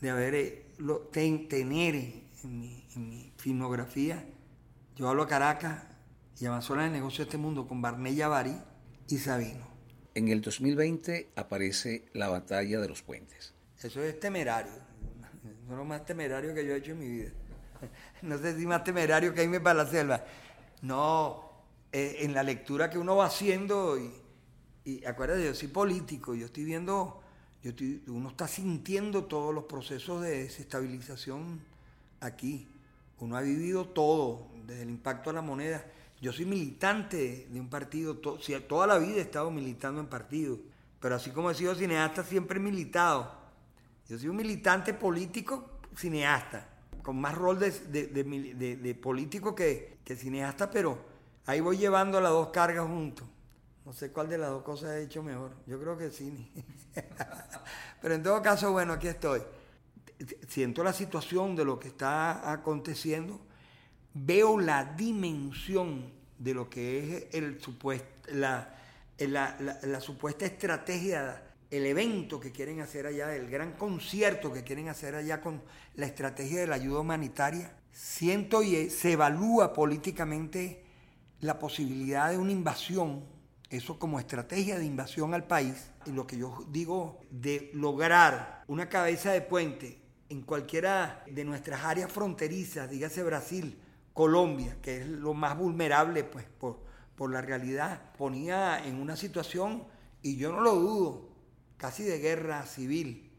de 0.00 0.10
haber, 0.10 0.34
eh, 0.34 1.46
tener 1.48 1.94
en 2.42 2.58
mi, 2.58 3.32
filmografía, 3.36 4.24
yo 4.96 5.08
hablo 5.08 5.22
a 5.22 5.28
Caracas 5.28 5.84
y 6.40 6.46
Amazonas 6.46 6.86
el 6.86 6.92
negocio 6.92 7.24
de 7.24 7.30
este 7.30 7.38
mundo 7.38 7.68
con 7.68 7.80
Barney 7.80 8.14
Yavari 8.14 8.56
y 9.08 9.18
Sabino. 9.18 9.66
En 10.14 10.28
el 10.28 10.40
2020 10.40 11.30
aparece 11.36 12.06
la 12.12 12.28
batalla 12.28 12.80
de 12.80 12.88
los 12.88 13.02
puentes. 13.02 13.54
Eso 13.82 14.02
es 14.02 14.18
temerario, 14.18 14.72
es 15.70 15.76
lo 15.76 15.84
más 15.84 16.04
temerario 16.04 16.52
que 16.52 16.66
yo 16.66 16.74
he 16.74 16.78
hecho 16.78 16.92
en 16.92 16.98
mi 16.98 17.08
vida. 17.08 17.30
No 18.22 18.36
sé 18.38 18.58
si 18.58 18.66
más 18.66 18.82
temerario 18.82 19.32
que 19.32 19.44
irme 19.44 19.60
para 19.60 19.84
la 19.84 19.90
selva. 19.90 20.24
No, 20.82 21.48
eh, 21.92 22.16
en 22.20 22.34
la 22.34 22.42
lectura 22.42 22.90
que 22.90 22.98
uno 22.98 23.14
va 23.14 23.26
haciendo, 23.26 23.96
y, 23.96 24.12
y 24.84 25.04
acuérdate, 25.04 25.44
yo 25.44 25.54
soy 25.54 25.68
político, 25.68 26.34
yo 26.34 26.46
estoy 26.46 26.64
viendo, 26.64 27.22
yo 27.62 27.72
uno 28.08 28.30
está 28.30 28.48
sintiendo 28.48 29.26
todos 29.26 29.54
los 29.54 29.64
procesos 29.64 30.22
de 30.22 30.42
desestabilización 30.42 31.60
aquí. 32.20 32.66
Uno 33.20 33.36
ha 33.36 33.42
vivido 33.42 33.86
todo, 33.86 34.48
desde 34.66 34.82
el 34.82 34.90
impacto 34.90 35.30
a 35.30 35.34
la 35.34 35.42
moneda. 35.42 35.84
Yo 36.20 36.32
soy 36.32 36.46
militante 36.46 37.46
de 37.48 37.60
un 37.60 37.68
partido, 37.68 38.16
toda 38.16 38.88
la 38.88 38.98
vida 38.98 39.18
he 39.18 39.20
estado 39.20 39.52
militando 39.52 40.00
en 40.00 40.08
partidos, 40.08 40.58
pero 40.98 41.14
así 41.14 41.30
como 41.30 41.48
he 41.48 41.54
sido 41.54 41.76
cineasta, 41.76 42.24
siempre 42.24 42.58
he 42.58 42.62
militado. 42.62 43.37
Yo 44.08 44.18
soy 44.18 44.28
un 44.28 44.36
militante 44.36 44.94
político 44.94 45.80
cineasta, 45.96 46.66
con 47.02 47.20
más 47.20 47.34
rol 47.34 47.58
de, 47.58 48.98
político 49.00 49.54
que, 49.54 49.98
que, 50.04 50.16
cineasta, 50.16 50.70
pero 50.70 50.98
ahí 51.46 51.60
voy 51.60 51.76
llevando 51.76 52.20
las 52.20 52.32
dos 52.32 52.48
cargas 52.48 52.86
juntos. 52.86 53.26
No 53.84 53.92
sé 53.92 54.10
cuál 54.10 54.28
de 54.28 54.38
las 54.38 54.50
dos 54.50 54.62
cosas 54.62 54.90
he 54.90 55.02
hecho 55.04 55.22
mejor. 55.22 55.52
Yo 55.66 55.80
creo 55.80 55.96
que 55.96 56.10
cine. 56.10 56.50
pero 58.02 58.14
en 58.14 58.22
todo 58.22 58.42
caso, 58.42 58.72
bueno, 58.72 58.94
aquí 58.94 59.08
estoy. 59.08 59.42
Siento 60.48 60.82
la 60.82 60.92
situación 60.92 61.54
de 61.54 61.64
lo 61.64 61.78
que 61.78 61.88
está 61.88 62.50
aconteciendo 62.52 63.40
veo 64.14 64.58
la 64.58 64.84
dimensión 64.84 66.10
de 66.38 66.54
lo 66.54 66.68
que 66.68 66.98
es 66.98 67.34
el 67.34 67.58
la, 68.32 68.74
la, 69.18 70.00
supuesta 70.00 70.46
estrategia, 70.46 71.42
el 71.70 71.86
evento 71.86 72.40
que 72.40 72.52
quieren 72.52 72.80
hacer 72.80 73.06
allá, 73.06 73.34
el 73.34 73.50
gran 73.50 73.72
concierto 73.72 74.52
que 74.52 74.64
quieren 74.64 74.88
hacer 74.88 75.14
allá 75.14 75.40
con 75.40 75.62
la 75.94 76.06
estrategia 76.06 76.60
de 76.60 76.66
la 76.66 76.76
ayuda 76.76 77.00
humanitaria. 77.00 77.76
Siento 77.92 78.62
y 78.62 78.90
se 78.90 79.12
evalúa 79.12 79.72
políticamente 79.72 80.84
la 81.40 81.58
posibilidad 81.58 82.30
de 82.30 82.38
una 82.38 82.52
invasión, 82.52 83.24
eso 83.70 83.98
como 83.98 84.18
estrategia 84.18 84.78
de 84.78 84.86
invasión 84.86 85.34
al 85.34 85.46
país, 85.46 85.90
y 86.06 86.12
lo 86.12 86.26
que 86.26 86.38
yo 86.38 86.64
digo 86.70 87.20
de 87.30 87.70
lograr 87.74 88.64
una 88.66 88.88
cabeza 88.88 89.32
de 89.32 89.42
puente 89.42 90.00
en 90.30 90.42
cualquiera 90.42 91.22
de 91.30 91.44
nuestras 91.44 91.84
áreas 91.84 92.10
fronterizas, 92.10 92.90
dígase 92.90 93.22
Brasil, 93.22 93.78
Colombia, 94.14 94.76
que 94.82 95.02
es 95.02 95.06
lo 95.06 95.34
más 95.34 95.56
vulnerable 95.56 96.24
pues, 96.24 96.46
por, 96.58 96.80
por 97.14 97.30
la 97.30 97.40
realidad, 97.40 98.12
ponía 98.16 98.84
en 98.84 98.96
una 98.96 99.16
situación, 99.16 99.84
y 100.22 100.36
yo 100.36 100.50
no 100.50 100.60
lo 100.60 100.74
dudo, 100.74 101.27
casi 101.78 102.02
de 102.04 102.18
guerra 102.18 102.66
civil. 102.66 103.32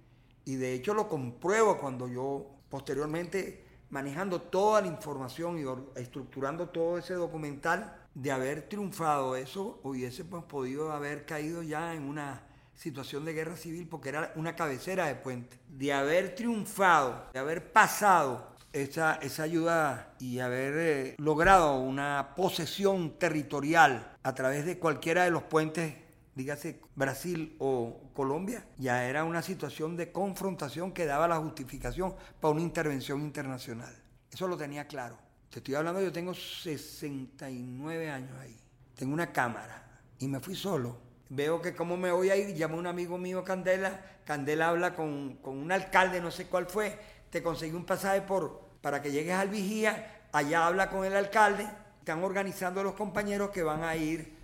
Y 0.45 0.55
de 0.55 0.73
hecho 0.73 0.95
lo 0.95 1.07
compruebo 1.07 1.77
cuando 1.77 2.07
yo 2.07 2.47
posteriormente, 2.69 3.63
manejando 3.91 4.41
toda 4.41 4.81
la 4.81 4.87
información 4.87 5.59
y 5.59 5.99
estructurando 5.99 6.69
todo 6.69 6.97
ese 6.97 7.13
documental, 7.13 7.95
de 8.15 8.31
haber 8.31 8.67
triunfado 8.67 9.35
eso, 9.35 9.79
hubiese 9.83 10.25
pues, 10.25 10.43
podido 10.43 10.91
haber 10.91 11.25
caído 11.25 11.61
ya 11.61 11.93
en 11.93 12.03
una 12.03 12.43
situación 12.73 13.25
de 13.25 13.33
guerra 13.33 13.57
civil 13.57 13.87
porque 13.87 14.09
era 14.09 14.31
una 14.35 14.55
cabecera 14.55 15.07
de 15.07 15.15
puente. 15.15 15.59
De 15.67 15.93
haber 15.93 16.35
triunfado, 16.35 17.27
de 17.33 17.39
haber 17.39 17.71
pasado 17.71 18.55
esa, 18.73 19.15
esa 19.15 19.43
ayuda 19.43 20.13
y 20.19 20.39
haber 20.39 20.73
eh, 20.77 21.15
logrado 21.17 21.79
una 21.79 22.33
posesión 22.35 23.17
territorial 23.17 24.15
a 24.23 24.35
través 24.35 24.65
de 24.65 24.79
cualquiera 24.79 25.23
de 25.23 25.31
los 25.31 25.43
puentes, 25.43 25.95
dígase 26.39 26.79
Brasil 26.95 27.55
o 27.59 28.11
Colombia, 28.13 28.65
ya 28.77 29.03
era 29.03 29.23
una 29.25 29.41
situación 29.41 29.97
de 29.97 30.11
confrontación 30.11 30.93
que 30.93 31.05
daba 31.05 31.27
la 31.27 31.37
justificación 31.37 32.15
para 32.39 32.53
una 32.53 32.61
intervención 32.61 33.21
internacional. 33.21 33.93
Eso 34.31 34.47
lo 34.47 34.57
tenía 34.57 34.87
claro. 34.87 35.17
Te 35.49 35.59
estoy 35.59 35.75
hablando, 35.75 36.01
yo 36.01 36.11
tengo 36.11 36.33
69 36.33 38.09
años 38.09 38.31
ahí. 38.39 38.57
Tengo 38.95 39.13
una 39.13 39.31
cámara 39.31 39.99
y 40.17 40.27
me 40.27 40.39
fui 40.39 40.55
solo. 40.55 40.97
Veo 41.29 41.61
que 41.61 41.75
como 41.75 41.97
me 41.97 42.11
voy 42.11 42.29
a 42.29 42.35
ir, 42.35 42.57
llamo 42.57 42.75
a 42.75 42.79
un 42.79 42.87
amigo 42.87 43.17
mío, 43.17 43.43
Candela. 43.43 43.99
Candela 44.25 44.69
habla 44.69 44.95
con, 44.95 45.37
con 45.41 45.57
un 45.57 45.71
alcalde, 45.71 46.21
no 46.21 46.31
sé 46.31 46.45
cuál 46.45 46.67
fue 46.67 46.97
te 47.29 47.43
conseguí 47.43 47.75
un 47.75 47.85
pasaje 47.85 48.21
por, 48.21 48.61
para 48.81 49.01
que 49.01 49.11
llegues 49.11 49.35
al 49.35 49.49
vigía, 49.49 50.21
allá 50.31 50.67
habla 50.67 50.89
con 50.89 51.05
el 51.05 51.15
alcalde, 51.15 51.67
están 51.99 52.23
organizando 52.23 52.83
los 52.83 52.93
compañeros 52.95 53.51
que 53.51 53.63
van 53.63 53.83
a 53.83 53.95
ir 53.95 54.38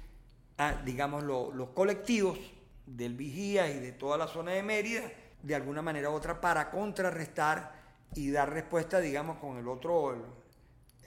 a, 0.58 0.74
digamos, 0.84 1.24
los 1.24 1.70
colectivos 1.70 2.40
del 2.86 3.16
vigía 3.16 3.70
y 3.70 3.80
de 3.80 3.92
toda 3.92 4.18
la 4.18 4.28
zona 4.28 4.52
de 4.52 4.64
Mérida, 4.64 5.04
de 5.42 5.56
alguna 5.56 5.82
manera 5.82 6.10
u 6.10 6.14
otra, 6.14 6.40
para 6.40 6.72
contrarrestar 6.72 7.74
y 8.14 8.32
dar 8.32 8.52
respuesta, 8.52 9.00
digamos, 9.00 9.38
con 9.38 9.58
el 9.58 9.68
otro 9.68 10.16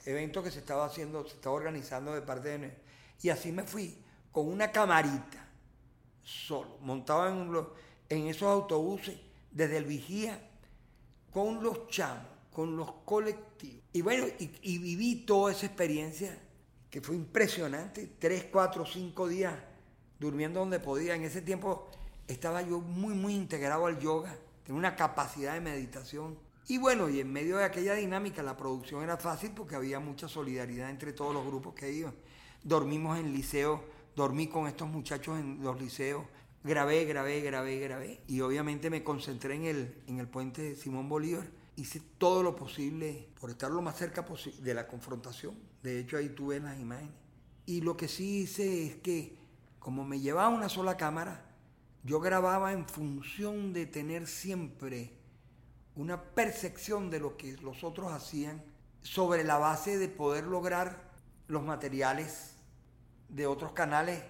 evento 0.05 0.43
que 0.43 0.51
se 0.51 0.59
estaba 0.59 0.85
haciendo, 0.85 1.25
se 1.27 1.35
estaba 1.35 1.55
organizando 1.55 2.13
de 2.13 2.21
parte 2.21 2.57
de... 2.57 2.77
Y 3.21 3.29
así 3.29 3.51
me 3.51 3.63
fui, 3.63 3.97
con 4.31 4.47
una 4.47 4.71
camarita, 4.71 5.45
solo, 6.23 6.77
montado 6.81 7.27
en, 7.27 7.67
en 8.09 8.27
esos 8.27 8.47
autobuses, 8.49 9.17
desde 9.51 9.77
el 9.77 9.85
vigía 9.85 10.39
con 11.31 11.63
los 11.63 11.87
chamos, 11.87 12.27
con 12.51 12.75
los 12.77 12.91
colectivos. 13.05 13.83
Y 13.93 14.01
bueno, 14.01 14.25
y, 14.37 14.77
viví 14.77 15.25
toda 15.25 15.51
esa 15.51 15.65
experiencia 15.65 16.37
que 16.89 17.01
fue 17.01 17.15
impresionante, 17.15 18.09
tres, 18.19 18.45
cuatro, 18.51 18.85
cinco 18.85 19.27
días 19.27 19.53
durmiendo 20.19 20.59
donde 20.59 20.79
podía. 20.79 21.15
En 21.15 21.23
ese 21.23 21.41
tiempo 21.41 21.89
estaba 22.27 22.61
yo 22.61 22.79
muy, 22.79 23.13
muy 23.13 23.33
integrado 23.33 23.85
al 23.85 23.99
yoga, 23.99 24.35
tenía 24.63 24.79
una 24.79 24.95
capacidad 24.95 25.53
de 25.53 25.61
meditación. 25.61 26.37
Y 26.67 26.77
bueno, 26.77 27.09
y 27.09 27.19
en 27.19 27.31
medio 27.31 27.57
de 27.57 27.63
aquella 27.63 27.95
dinámica 27.95 28.43
la 28.43 28.57
producción 28.57 29.03
era 29.03 29.17
fácil 29.17 29.51
porque 29.55 29.75
había 29.75 29.99
mucha 29.99 30.27
solidaridad 30.27 30.89
entre 30.89 31.13
todos 31.13 31.33
los 31.33 31.45
grupos 31.45 31.73
que 31.73 31.91
iban. 31.91 32.13
Dormimos 32.63 33.17
en 33.17 33.33
liceo, 33.33 33.83
dormí 34.15 34.47
con 34.47 34.67
estos 34.67 34.87
muchachos 34.87 35.39
en 35.39 35.63
los 35.63 35.81
liceos, 35.81 36.25
grabé, 36.63 37.05
grabé, 37.05 37.41
grabé, 37.41 37.79
grabé. 37.79 38.21
Y 38.27 38.41
obviamente 38.41 38.89
me 38.89 39.03
concentré 39.03 39.55
en 39.55 39.65
el, 39.65 40.03
en 40.07 40.19
el 40.19 40.27
puente 40.27 40.61
de 40.61 40.75
Simón 40.75 41.09
Bolívar. 41.09 41.47
Hice 41.75 42.01
todo 42.17 42.43
lo 42.43 42.55
posible 42.55 43.29
por 43.39 43.49
estar 43.49 43.71
lo 43.71 43.81
más 43.81 43.97
cerca 43.97 44.25
de 44.61 44.73
la 44.73 44.87
confrontación. 44.87 45.68
De 45.83 45.99
hecho, 45.99 46.17
ahí 46.17 46.29
tuve 46.29 46.59
las 46.59 46.79
imágenes. 46.79 47.13
Y 47.65 47.81
lo 47.81 47.95
que 47.95 48.07
sí 48.07 48.41
hice 48.41 48.87
es 48.87 48.95
que, 48.97 49.37
como 49.79 50.03
me 50.03 50.19
llevaba 50.19 50.49
una 50.49 50.69
sola 50.69 50.97
cámara, 50.97 51.45
yo 52.03 52.19
grababa 52.19 52.73
en 52.73 52.87
función 52.87 53.73
de 53.73 53.85
tener 53.85 54.27
siempre 54.27 55.11
una 55.95 56.21
percepción 56.21 57.09
de 57.09 57.19
lo 57.19 57.37
que 57.37 57.57
los 57.57 57.83
otros 57.83 58.11
hacían 58.11 58.63
sobre 59.01 59.43
la 59.43 59.57
base 59.57 59.97
de 59.97 60.07
poder 60.07 60.45
lograr 60.45 61.09
los 61.47 61.63
materiales 61.63 62.55
de 63.27 63.47
otros 63.47 63.73
canales 63.73 64.23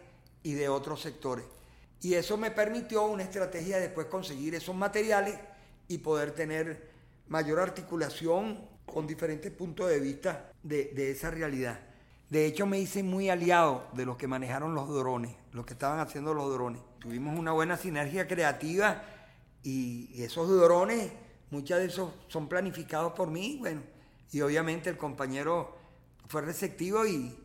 y 0.44 0.54
de 0.54 0.70
otros 0.70 1.02
sectores. 1.02 1.46
Y 2.02 2.14
eso 2.14 2.38
me 2.38 2.52
permitió 2.52 3.06
una 3.06 3.24
estrategia 3.24 3.76
de 3.76 3.84
después 3.84 4.08
conseguir 4.08 4.56
esos 4.56 4.76
materiales 4.76 5.38
y 5.88 5.98
poder 6.00 6.32
tener 6.32 6.90
mayor 7.28 7.60
articulación 7.60 8.68
con 8.86 9.06
diferentes 9.06 9.52
puntos 9.52 9.90
de 9.90 10.00
vista 10.00 10.49
de, 10.64 11.12
esa 11.12 11.32
realidad. 11.32 11.80
De 12.30 12.46
hecho, 12.46 12.66
me 12.66 12.80
hice 12.80 13.02
muy 13.04 13.30
aliado 13.30 13.88
de 13.94 14.06
los 14.06 14.18
que 14.18 14.28
manejaron 14.28 14.76
los 14.76 14.90
drones, 14.90 15.36
los 15.52 15.66
que 15.66 15.74
estaban 15.74 16.00
haciendo 16.00 16.34
los 16.34 16.52
drones. 16.54 16.82
Tuvimos 17.00 17.38
una 17.38 17.52
buena 17.52 17.78
sinergia 17.78 18.28
creativa 18.28 19.04
y 19.64 20.22
esos 20.22 20.50
drones, 20.50 21.12
muchos 21.50 21.80
de 21.80 21.86
esos 21.86 22.14
son 22.28 22.48
planificados 22.48 23.14
por 23.14 23.30
mí, 23.30 23.58
bueno, 23.60 23.82
y 24.32 24.42
obviamente 24.42 24.90
el 24.90 24.98
compañero 24.98 25.76
fue 26.28 26.42
receptivo 26.42 27.08
y 27.08 27.36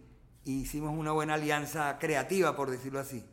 hicimos 0.44 0.96
una 0.96 1.12
buena 1.12 1.34
alianza 1.34 1.98
creativa, 1.98 2.54
por 2.54 2.70
decirlo 2.70 3.00
así. 3.00 3.24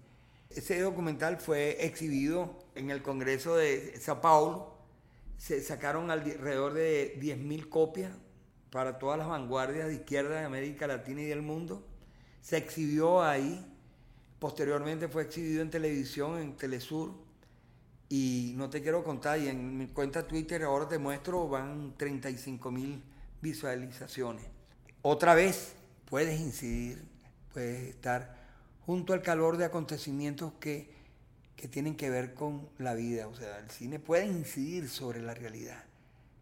Ese 0.49 0.81
documental 0.81 1.37
fue 1.37 1.85
exhibido 1.85 2.59
en 2.75 2.91
el 2.91 3.01
Congreso 3.01 3.55
de 3.55 3.97
Sao 4.01 4.19
Paulo. 4.19 4.73
Se 5.37 5.61
sacaron 5.61 6.11
alrededor 6.11 6.73
de 6.73 7.17
10.000 7.21 7.69
copias 7.69 8.11
para 8.71 8.97
todas 8.97 9.19
las 9.19 9.27
vanguardias 9.27 9.87
de 9.87 9.95
izquierda 9.95 10.39
de 10.39 10.45
América 10.45 10.87
Latina 10.87 11.21
y 11.21 11.25
del 11.25 11.41
mundo. 11.41 11.85
Se 12.41 12.57
exhibió 12.57 13.21
ahí 13.21 13.71
Posteriormente 14.41 15.07
fue 15.07 15.21
exhibido 15.21 15.61
en 15.61 15.69
televisión, 15.69 16.39
en 16.39 16.57
Telesur. 16.57 17.13
Y 18.09 18.55
no 18.57 18.71
te 18.71 18.81
quiero 18.81 19.03
contar, 19.03 19.37
y 19.37 19.47
en 19.47 19.77
mi 19.77 19.85
cuenta 19.85 20.27
Twitter 20.27 20.63
ahora 20.63 20.87
te 20.87 20.97
muestro, 20.97 21.47
van 21.47 21.93
35 21.95 22.71
mil 22.71 23.03
visualizaciones. 23.39 24.43
Otra 25.03 25.35
vez 25.35 25.73
puedes 26.09 26.41
incidir, 26.41 27.03
puedes 27.53 27.89
estar 27.89 28.35
junto 28.83 29.13
al 29.13 29.21
calor 29.21 29.57
de 29.57 29.65
acontecimientos 29.65 30.53
que, 30.53 30.89
que 31.55 31.67
tienen 31.67 31.95
que 31.95 32.09
ver 32.09 32.33
con 32.33 32.67
la 32.79 32.95
vida. 32.95 33.27
O 33.27 33.35
sea, 33.35 33.59
el 33.59 33.69
cine 33.69 33.99
puede 33.99 34.25
incidir 34.25 34.89
sobre 34.89 35.21
la 35.21 35.35
realidad, 35.35 35.83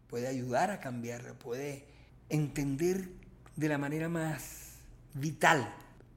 puede 0.08 0.26
ayudar 0.26 0.70
a 0.70 0.80
cambiarla, 0.80 1.34
puede 1.34 1.84
entender 2.30 3.08
de 3.56 3.68
la 3.68 3.78
manera 3.78 4.08
más 4.08 4.78
vital 5.14 5.74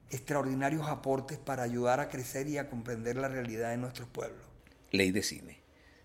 extraordinarios 0.09 0.88
aportes 0.88 1.38
para 1.38 1.64
ayudar 1.64 1.99
a 1.99 2.09
crecer 2.09 2.47
y 2.47 2.57
a 2.57 2.70
comprender 2.70 3.18
la 3.18 3.28
realidad 3.28 3.72
de 3.72 3.78
nuestros 3.78 4.07
pueblos. 4.07 4.45
Ley 4.91 5.11
de 5.11 5.24
cine. 5.24 5.59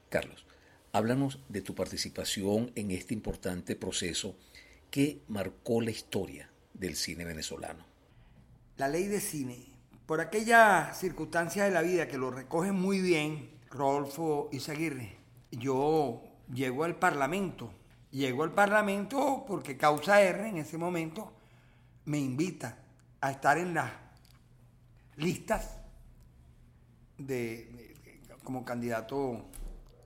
Carlos, 0.09 0.47
háblanos 0.93 1.41
de 1.49 1.61
tu 1.61 1.75
participación 1.75 2.73
en 2.75 2.91
este 2.91 3.13
importante 3.15 3.77
proceso 3.77 4.37
que 4.91 5.23
marcó 5.29 5.83
la 5.83 5.91
historia 5.91 6.51
del 6.73 6.97
cine 6.97 7.25
venezolano. 7.25 7.85
La 8.79 8.89
ley 8.89 9.07
de 9.07 9.21
cine, 9.21 9.67
por 10.07 10.21
aquella 10.21 10.95
circunstancia 10.95 11.65
de 11.65 11.71
la 11.71 11.83
vida 11.83 12.09
que 12.09 12.17
lo 12.17 12.31
recoge 12.31 12.73
muy 12.73 13.01
bien 13.01 13.51
Rodolfo 13.71 14.49
Izaguirre, 14.53 15.17
yo 15.51 16.23
llego 16.53 16.85
al 16.85 16.99
Parlamento. 16.99 17.71
Llego 18.11 18.43
al 18.43 18.53
Parlamento 18.53 19.45
porque 19.47 19.77
Causa 19.77 20.21
R 20.23 20.49
en 20.49 20.57
ese 20.57 20.79
momento 20.79 21.33
me 22.07 22.19
invita 22.19 22.79
a 23.21 23.31
estar 23.31 23.59
en 23.59 23.75
las 23.75 23.93
listas 25.17 25.79
de, 27.19 27.95
como 28.43 28.65
candidato 28.65 29.45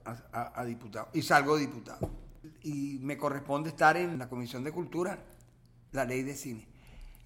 a, 0.04 0.64
diputado 0.64 1.08
y 1.12 1.22
salgo 1.22 1.56
diputado. 1.56 2.10
Y 2.62 2.98
me 3.02 3.16
corresponde 3.16 3.68
estar 3.68 3.96
en 3.96 4.18
la 4.18 4.28
Comisión 4.28 4.64
de 4.64 4.72
Cultura, 4.72 5.18
la 5.92 6.04
ley 6.04 6.22
de 6.22 6.34
cine. 6.34 6.66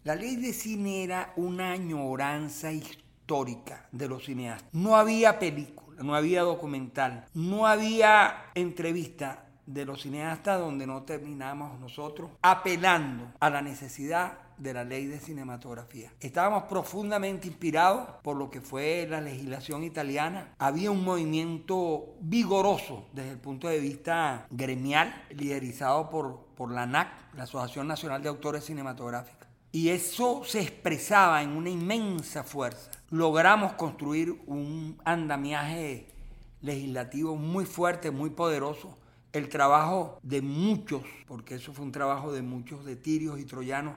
La 0.04 0.14
ley 0.14 0.36
de 0.36 0.52
cine 0.52 1.04
era 1.04 1.32
una 1.36 1.72
añoranza 1.72 2.70
histórica 2.70 3.88
de 3.92 4.08
los 4.08 4.26
cineastas. 4.26 4.68
No 4.72 4.96
había 4.96 5.38
película, 5.38 6.02
no 6.02 6.14
había 6.14 6.42
documental, 6.42 7.26
no 7.32 7.66
había 7.66 8.50
entrevista 8.54 9.45
de 9.66 9.84
los 9.84 10.02
cineastas 10.02 10.60
donde 10.60 10.86
no 10.86 11.02
terminamos 11.02 11.78
nosotros 11.80 12.30
apelando 12.40 13.32
a 13.40 13.50
la 13.50 13.62
necesidad 13.62 14.38
de 14.56 14.72
la 14.72 14.84
ley 14.84 15.06
de 15.06 15.20
cinematografía. 15.20 16.12
Estábamos 16.20 16.64
profundamente 16.64 17.48
inspirados 17.48 18.08
por 18.22 18.36
lo 18.36 18.50
que 18.50 18.60
fue 18.60 19.06
la 19.08 19.20
legislación 19.20 19.84
italiana. 19.84 20.54
Había 20.58 20.90
un 20.90 21.04
movimiento 21.04 22.14
vigoroso 22.20 23.06
desde 23.12 23.32
el 23.32 23.38
punto 23.38 23.68
de 23.68 23.80
vista 23.80 24.46
gremial, 24.50 25.24
liderizado 25.30 26.08
por, 26.08 26.46
por 26.56 26.72
la 26.72 26.82
ANAC, 26.82 27.08
la 27.34 27.42
Asociación 27.42 27.86
Nacional 27.86 28.22
de 28.22 28.28
Autores 28.28 28.64
Cinematográficos. 28.64 29.46
Y 29.72 29.90
eso 29.90 30.42
se 30.44 30.60
expresaba 30.60 31.42
en 31.42 31.50
una 31.50 31.68
inmensa 31.68 32.42
fuerza. 32.42 32.90
Logramos 33.10 33.74
construir 33.74 34.40
un 34.46 34.98
andamiaje 35.04 36.08
legislativo 36.62 37.36
muy 37.36 37.66
fuerte, 37.66 38.10
muy 38.10 38.30
poderoso. 38.30 38.96
El 39.36 39.50
trabajo 39.50 40.18
de 40.22 40.40
muchos, 40.40 41.02
porque 41.26 41.56
eso 41.56 41.74
fue 41.74 41.84
un 41.84 41.92
trabajo 41.92 42.32
de 42.32 42.40
muchos, 42.40 42.86
de 42.86 42.96
tirios 42.96 43.38
y 43.38 43.44
troyanos, 43.44 43.94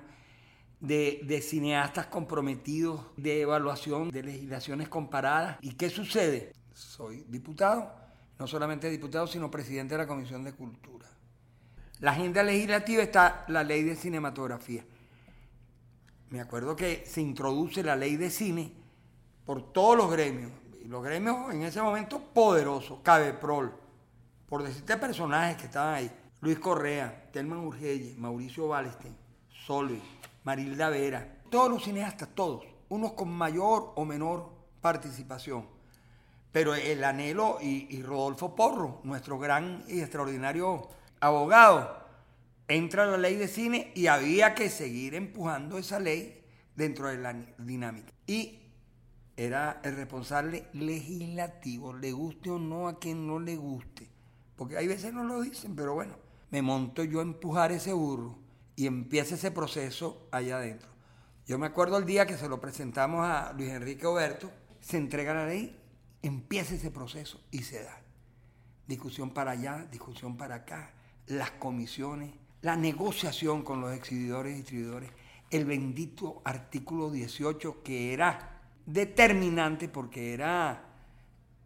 de, 0.82 1.42
cineastas 1.42 2.08
comprometidos, 2.08 3.00
de 3.16 3.40
evaluación 3.40 4.12
de 4.12 4.22
legislaciones 4.22 4.90
comparadas. 4.90 5.58
¿Y 5.62 5.76
qué 5.76 5.90
sucede? 5.90 6.52
Soy 6.74 7.24
diputado, 7.30 7.90
no 8.38 8.48
solamente 8.48 8.90
diputado, 8.90 9.28
sino 9.28 9.50
presidente 9.50 9.94
de 9.94 10.00
la 10.00 10.08
Comisión 10.08 10.44
de 10.44 10.52
Cultura. 10.52 11.08
La 12.02 12.12
agenda 12.12 12.44
legislativa 12.44 13.02
está 13.02 13.46
la 13.48 13.64
ley 13.64 13.84
de 13.84 13.96
cinematografía. 13.96 14.84
Me 16.32 16.42
acuerdo 16.42 16.76
que 16.76 17.06
se 17.06 17.22
introduce 17.22 17.82
la 17.82 17.96
ley 17.96 18.18
de 18.18 18.30
cine 18.30 18.74
por 19.46 19.72
todos 19.72 19.96
los 19.96 20.12
gremios. 20.12 20.52
Y 20.84 20.90
los 20.90 21.02
gremios 21.02 21.54
en 21.54 21.62
ese 21.62 21.82
momento 21.82 22.20
poderosos, 22.34 23.00
Cabeprol, 23.04 23.88
por 24.50 24.64
decirte 24.64 24.97
personajes 24.97 25.58
que 25.58 25.66
estaban 25.66 25.93
ahí. 25.93 26.12
Luis 26.41 26.58
Correa, 26.60 27.30
Telman 27.32 27.60
Urgelle, 27.60 28.16
Mauricio 28.18 28.68
Balestein, 28.68 29.16
Solvi, 29.66 30.02
Marilda 30.43 30.89
Vera, 30.89 31.41
todos 31.50 31.70
los 31.70 31.84
cineastas, 31.84 32.30
todos, 32.34 32.66
unos 32.89 33.14
con 33.14 33.30
mayor 33.30 33.93
o 33.95 34.06
menor 34.06 34.50
participación. 34.82 35.68
Pero 36.52 36.74
el 36.74 37.04
anhelo 37.04 37.60
y, 37.62 38.02
Rodolfo 38.02 38.56
Porro, 38.56 39.02
nuestro 39.04 39.38
gran 39.38 39.84
y 39.88 40.00
extraordinario 40.00 40.88
abogado, 41.20 42.00
entra 42.68 43.06
la 43.06 43.18
ley 43.18 43.36
de 43.36 43.47
cine 43.47 43.91
y 43.93 44.08
había 44.08 44.56
que 44.56 44.70
seguir 44.70 45.14
empujando 45.14 45.78
esa 45.78 46.00
ley 46.00 46.43
dentro 46.76 47.10
de 47.10 47.18
la 47.18 47.34
dinámica. 47.60 48.12
Y 48.26 48.60
era 49.38 49.82
el 49.84 49.95
responsable 49.95 50.68
legislativo, 50.74 51.93
le 51.93 52.12
guste 52.12 52.50
o 52.50 52.58
no 52.58 52.88
a 52.88 52.97
quien 52.97 53.28
no 53.28 53.39
le 53.39 53.56
guste. 53.56 54.19
Porque 54.60 54.76
hay 54.76 54.89
veces 54.89 55.14
no 55.14 55.24
lo 55.24 55.39
dicen, 55.39 55.74
pero 55.74 55.93
bueno, 55.93 56.18
me 56.51 56.62
monto 56.62 57.05
yo 57.05 57.20
a 57.20 57.24
empujar 57.24 57.72
ese 57.72 57.93
burro 57.93 58.38
y 58.76 58.88
empieza 58.88 59.36
ese 59.36 59.51
proceso 59.51 60.28
allá 60.32 60.57
adentro. 60.57 60.89
Yo 61.47 61.57
me 61.57 61.66
acuerdo 61.66 61.97
el 61.97 62.05
día 62.05 62.28
que 62.28 62.36
se 62.36 62.49
lo 62.49 62.60
presentamos 62.60 63.26
a 63.26 63.53
Luis 63.53 63.70
Enrique 63.70 64.05
Oberto, 64.05 64.51
se 64.82 64.97
entrega 64.97 65.34
la 65.34 65.45
ley, 65.45 65.80
empieza 66.22 66.76
ese 66.76 66.91
proceso 66.91 67.39
y 67.51 67.60
se 67.60 67.84
da. 67.84 68.01
Discusión 68.86 69.30
para 69.30 69.51
allá, 69.51 69.88
discusión 69.89 70.36
para 70.36 70.55
acá, 70.55 70.91
las 71.28 71.51
comisiones, 71.51 72.34
la 72.62 72.76
negociación 72.76 73.64
con 73.64 73.80
los 73.80 73.93
exhibidores 73.93 74.51
y 74.51 74.57
distribuidores, 74.57 75.12
el 75.51 75.64
bendito 75.64 76.41
artículo 76.43 77.10
18 77.12 77.82
que 77.82 78.12
era 78.12 78.60
determinante 78.86 79.88
porque 79.88 80.34
era 80.34 80.84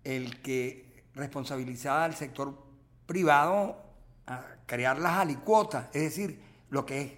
el 0.03 0.43
que 0.43 1.05
responsabilizaba 1.15 2.05
al 2.05 2.13
sector 2.13 2.62
privado 3.06 3.82
a 4.28 4.45
crear 4.66 4.97
las 4.99 5.18
alicuotas, 5.18 5.88
es 5.93 6.04
decir, 6.04 6.41
lo 6.70 6.86
que 6.86 7.01
es 7.01 7.12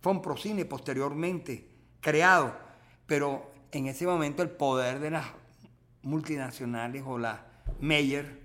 Fonprocine 0.00 0.64
posteriormente 0.64 1.68
creado, 2.00 2.56
pero 3.06 3.52
en 3.70 3.86
ese 3.86 4.06
momento 4.06 4.42
el 4.42 4.50
poder 4.50 4.98
de 4.98 5.10
las 5.10 5.26
multinacionales 6.02 7.04
o 7.06 7.18
las 7.18 7.40
Meyer, 7.80 8.40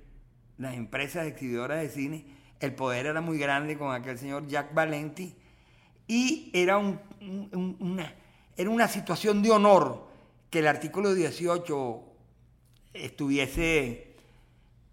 las 0.57 0.76
empresas 0.76 1.27
exhibidoras 1.27 1.81
de 1.81 1.89
cine, 1.89 2.26
el 2.59 2.73
poder 2.73 3.07
era 3.07 3.22
muy 3.22 3.38
grande 3.38 3.77
con 3.77 3.93
aquel 3.93 4.18
señor 4.18 4.47
Jack 4.47 4.73
Valenti 4.73 5.35
y 6.07 6.49
era, 6.53 6.77
una, 6.77 8.15
era 8.55 8.69
una 8.69 8.88
situación 8.88 9.43
de 9.43 9.51
honor 9.51 10.07
que 10.49 10.59
el 10.59 10.68
artículo 10.68 11.14
18 11.14 12.03
estuviese 12.93 14.15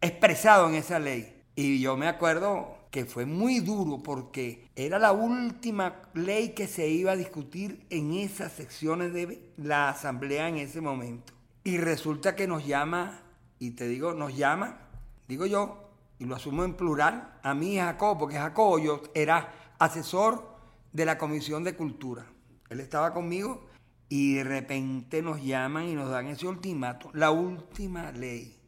expresado 0.01 0.69
en 0.69 0.75
esa 0.75 0.99
ley. 0.99 1.34
Y 1.57 1.81
yo 1.81 1.97
me 1.97 2.09
acuerdo 2.09 2.77
que 2.91 3.05
fue 3.05 3.27
muy 3.27 3.61
duro 3.61 4.03
porque 4.03 4.71
era 4.75 4.99
la 4.99 5.13
última 5.13 6.03
ley 6.15 6.51
que 6.51 6.67
se 6.67 6.89
iba 6.89 7.13
a 7.13 7.17
discutir 7.17 7.87
en 7.91 8.13
esas 8.15 8.53
secciones 8.53 9.13
de 9.13 9.53
la 9.57 9.89
asamblea 9.89 10.49
en 10.49 10.57
ese 10.57 10.81
momento. 10.81 11.33
Y 11.63 11.79
resulta 11.79 12.35
que 12.35 12.49
nos 12.49 12.67
llama, 12.67 13.23
y 13.59 13.73
te 13.73 13.87
digo, 13.87 14.15
nos 14.15 14.37
llama, 14.37 14.81
digo 15.29 15.47
yo, 15.47 15.91
y 16.19 16.25
lo 16.25 16.35
asumo 16.35 16.65
en 16.65 16.75
plural, 16.75 17.39
a 17.43 17.55
mí 17.55 17.77
Jacobo, 17.77 18.19
porque 18.19 18.37
Jacobo 18.37 18.79
yo 18.79 19.03
era 19.15 19.75
asesor 19.79 20.57
de 20.93 21.05
la 21.05 21.19
Comisión 21.19 21.63
de 21.63 21.77
Cultura. 21.77 22.27
Él 22.69 22.81
estaba 22.81 23.13
conmigo 23.13 23.67
y 24.09 24.35
de 24.35 24.45
repente 24.45 25.23
nos 25.23 25.43
llaman 25.43 25.89
y 25.89 25.95
nos 25.95 26.11
dan 26.11 26.27
ese 26.27 26.47
ultimato, 26.47 27.11
la 27.13 27.31
última 27.31 28.11
ley, 28.13 28.59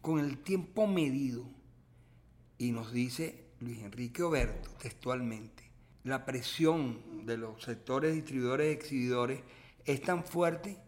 con 0.00 0.18
el 0.18 0.38
tiempo 0.38 0.86
medido 0.86 1.61
y 2.62 2.70
nos 2.70 2.92
dice 2.92 3.46
Luis 3.58 3.80
Enrique 3.80 4.22
Oberto 4.22 4.70
textualmente, 4.80 5.64
la 6.04 6.24
presión 6.24 7.26
de 7.26 7.36
los 7.36 7.60
sectores 7.60 8.14
distribuidores 8.14 8.68
y 8.68 8.72
exhibidores 8.72 9.40
es 9.84 10.00
tan 10.00 10.22
fuerte 10.22 10.78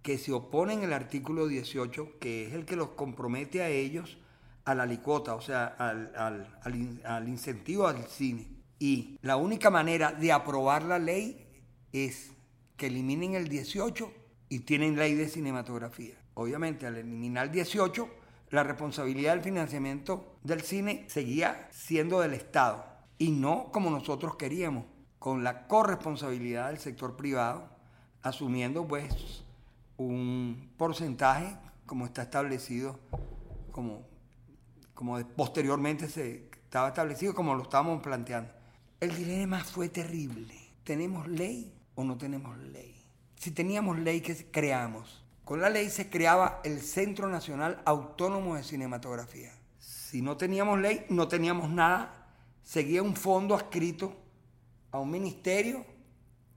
que 0.00 0.16
se 0.16 0.30
oponen 0.30 0.84
al 0.84 0.92
artículo 0.92 1.48
18, 1.48 2.20
que 2.20 2.46
es 2.46 2.52
el 2.54 2.64
que 2.64 2.76
los 2.76 2.90
compromete 2.90 3.62
a 3.62 3.68
ellos 3.68 4.18
a 4.64 4.76
la 4.76 4.86
licota, 4.86 5.34
o 5.34 5.40
sea, 5.40 5.66
al, 5.66 6.56
al 7.04 7.28
incentivo 7.28 7.88
al 7.88 8.04
cine. 8.04 8.46
Y 8.78 9.18
la 9.20 9.36
única 9.36 9.70
manera 9.70 10.12
de 10.12 10.30
aprobar 10.30 10.84
la 10.84 11.00
ley 11.00 11.48
es 11.92 12.30
que 12.76 12.86
eliminen 12.86 13.34
el 13.34 13.48
18 13.48 14.12
y 14.50 14.60
tienen 14.60 14.94
ley 14.94 15.14
de 15.14 15.28
cinematografía. 15.28 16.14
Obviamente, 16.34 16.86
al 16.86 16.96
eliminar 16.96 17.46
el 17.46 17.52
18, 17.52 18.08
la 18.50 18.62
responsabilidad 18.62 19.34
del 19.34 19.42
financiamiento 19.42 20.37
del 20.48 20.62
cine 20.62 21.04
seguía 21.08 21.68
siendo 21.70 22.20
del 22.20 22.32
Estado 22.32 22.84
y 23.18 23.30
no 23.30 23.70
como 23.70 23.90
nosotros 23.90 24.36
queríamos, 24.36 24.84
con 25.18 25.44
la 25.44 25.66
corresponsabilidad 25.66 26.68
del 26.68 26.78
sector 26.78 27.16
privado, 27.16 27.68
asumiendo 28.22 28.86
pues 28.86 29.44
un 29.98 30.70
porcentaje, 30.78 31.54
como 31.84 32.06
está 32.06 32.22
establecido, 32.22 32.98
como, 33.72 34.06
como 34.94 35.18
posteriormente 35.36 36.08
se 36.08 36.48
estaba 36.64 36.88
establecido, 36.88 37.34
como 37.34 37.54
lo 37.54 37.64
estábamos 37.64 38.02
planteando. 38.02 38.50
El 39.00 39.14
dilema 39.14 39.62
fue 39.62 39.90
terrible. 39.90 40.54
¿Tenemos 40.82 41.28
ley 41.28 41.74
o 41.94 42.04
no 42.04 42.16
tenemos 42.16 42.56
ley? 42.58 42.96
Si 43.36 43.50
teníamos 43.50 43.98
ley, 43.98 44.22
¿qué 44.22 44.50
creamos? 44.50 45.24
Con 45.44 45.60
la 45.60 45.68
ley 45.68 45.90
se 45.90 46.08
creaba 46.08 46.60
el 46.64 46.80
Centro 46.80 47.28
Nacional 47.28 47.82
Autónomo 47.84 48.54
de 48.54 48.62
Cinematografía. 48.62 49.57
Si 50.08 50.22
no 50.22 50.38
teníamos 50.38 50.80
ley, 50.80 51.04
no 51.10 51.28
teníamos 51.28 51.68
nada. 51.68 52.30
Seguía 52.62 53.02
un 53.02 53.14
fondo 53.14 53.54
adscrito 53.54 54.16
a 54.90 55.00
un 55.00 55.10
ministerio 55.10 55.84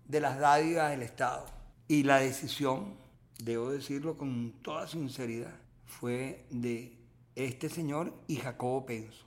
de 0.06 0.22
las 0.22 0.40
dádivas 0.40 0.92
del 0.92 1.02
Estado. 1.02 1.48
Y 1.86 2.04
la 2.04 2.20
decisión, 2.20 2.96
debo 3.44 3.70
decirlo 3.70 4.18
con 4.18 4.54
toda 4.62 4.88
sinceridad, 4.88 5.54
fue 5.86 6.46
de 6.50 6.98
este 7.36 7.68
señor 7.68 8.14
y 8.26 8.38
Jacobo 8.38 8.86
Penso. 8.86 9.26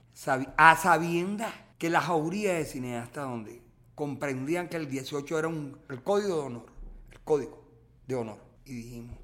A 0.57 0.75
sabienda 0.75 1.53
que 1.77 1.91
la 1.91 2.01
jauría 2.01 2.55
de 2.55 2.65
cineastas 2.65 3.29
donde 3.29 3.61
comprendían 3.93 4.69
que 4.69 4.77
el 4.77 4.89
18 4.89 5.37
era 5.37 5.47
un, 5.49 5.77
el 5.87 6.01
código 6.01 6.37
de 6.37 6.41
honor, 6.41 6.65
el 7.11 7.19
código 7.19 7.63
de 8.07 8.15
honor. 8.15 8.39
Y 8.65 8.73
dijimos, 8.73 9.17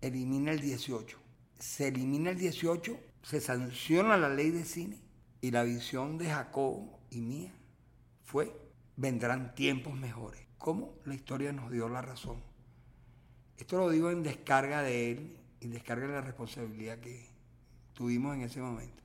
elimina 0.00 0.50
el 0.50 0.60
18. 0.60 1.18
Se 1.58 1.88
elimina 1.88 2.30
el 2.30 2.38
18, 2.38 2.98
se 3.24 3.40
sanciona 3.40 4.18
la 4.18 4.28
ley 4.28 4.50
de 4.50 4.64
cine 4.64 4.98
y 5.40 5.50
la 5.50 5.62
visión 5.62 6.18
de 6.18 6.28
Jacobo 6.28 7.00
y 7.10 7.20
mía 7.22 7.52
fue, 8.22 8.54
vendrán 8.96 9.54
tiempos 9.54 9.94
mejores. 9.94 10.42
¿Cómo? 10.58 10.94
La 11.06 11.14
historia 11.14 11.52
nos 11.52 11.70
dio 11.70 11.88
la 11.88 12.02
razón. 12.02 12.42
Esto 13.56 13.78
lo 13.78 13.90
digo 13.90 14.10
en 14.10 14.22
descarga 14.22 14.82
de 14.82 15.12
él 15.12 15.36
y 15.60 15.68
descarga 15.68 16.06
de 16.06 16.12
la 16.12 16.20
responsabilidad 16.20 16.98
que 16.98 17.26
tuvimos 17.94 18.34
en 18.34 18.42
ese 18.42 18.60
momento. 18.60 19.02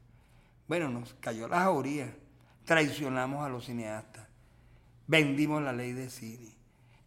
Bueno, 0.67 0.89
nos 0.89 1.13
cayó 1.15 1.47
la 1.47 1.61
jauría, 1.61 2.13
traicionamos 2.65 3.45
a 3.45 3.49
los 3.49 3.65
cineastas, 3.65 4.27
vendimos 5.07 5.61
la 5.63 5.71
ley 5.71 5.93
de 5.93 6.09
cine. 6.09 6.55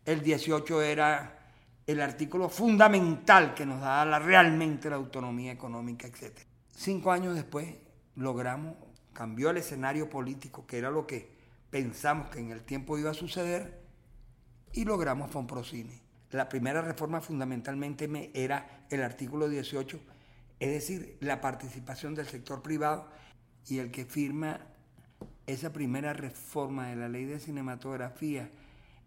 El 0.05 0.23
18 0.23 0.83
era 0.83 1.39
el 1.87 2.01
artículo 2.01 2.49
fundamental 2.49 3.55
que 3.55 3.67
nos 3.67 3.81
daba 3.81 4.19
realmente 4.19 4.89
la 4.89 4.97
autonomía 4.97 5.53
económica, 5.53 6.07
etc. 6.07 6.52
Cinco 6.75 7.13
años 7.13 7.35
después 7.35 7.75
logramos, 8.17 8.77
cambió 9.13 9.51
el 9.51 9.59
escenario 9.59 10.11
político, 10.11 10.67
que 10.67 10.79
era 10.79 10.91
lo 10.91 11.07
que 11.07 11.31
pensamos 11.71 12.29
que 12.31 12.41
en 12.41 12.51
el 12.51 12.63
tiempo 12.63 12.99
iba 12.99 13.11
a 13.11 13.15
suceder, 13.15 13.83
y 14.73 14.85
logramos 14.85 15.31
Fonprocine. 15.31 16.01
La 16.31 16.49
primera 16.49 16.81
reforma 16.81 17.21
fundamentalmente 17.21 18.31
era 18.35 18.87
el 18.91 19.03
artículo 19.03 19.49
18, 19.49 20.01
es 20.61 20.71
decir, 20.71 21.19
la 21.21 21.41
participación 21.41 22.15
del 22.15 22.27
sector 22.27 22.63
privado 22.63 23.09
y 23.69 23.79
el 23.79 23.91
que 23.91 24.07
firma 24.07 24.61
esa 25.47 25.73
primera 25.73 26.15
reforma 26.15 26.89
de 26.89 26.97
la 26.97 27.09
ley 27.09 27.27
de 27.27 27.39
cinematografía 27.39 28.51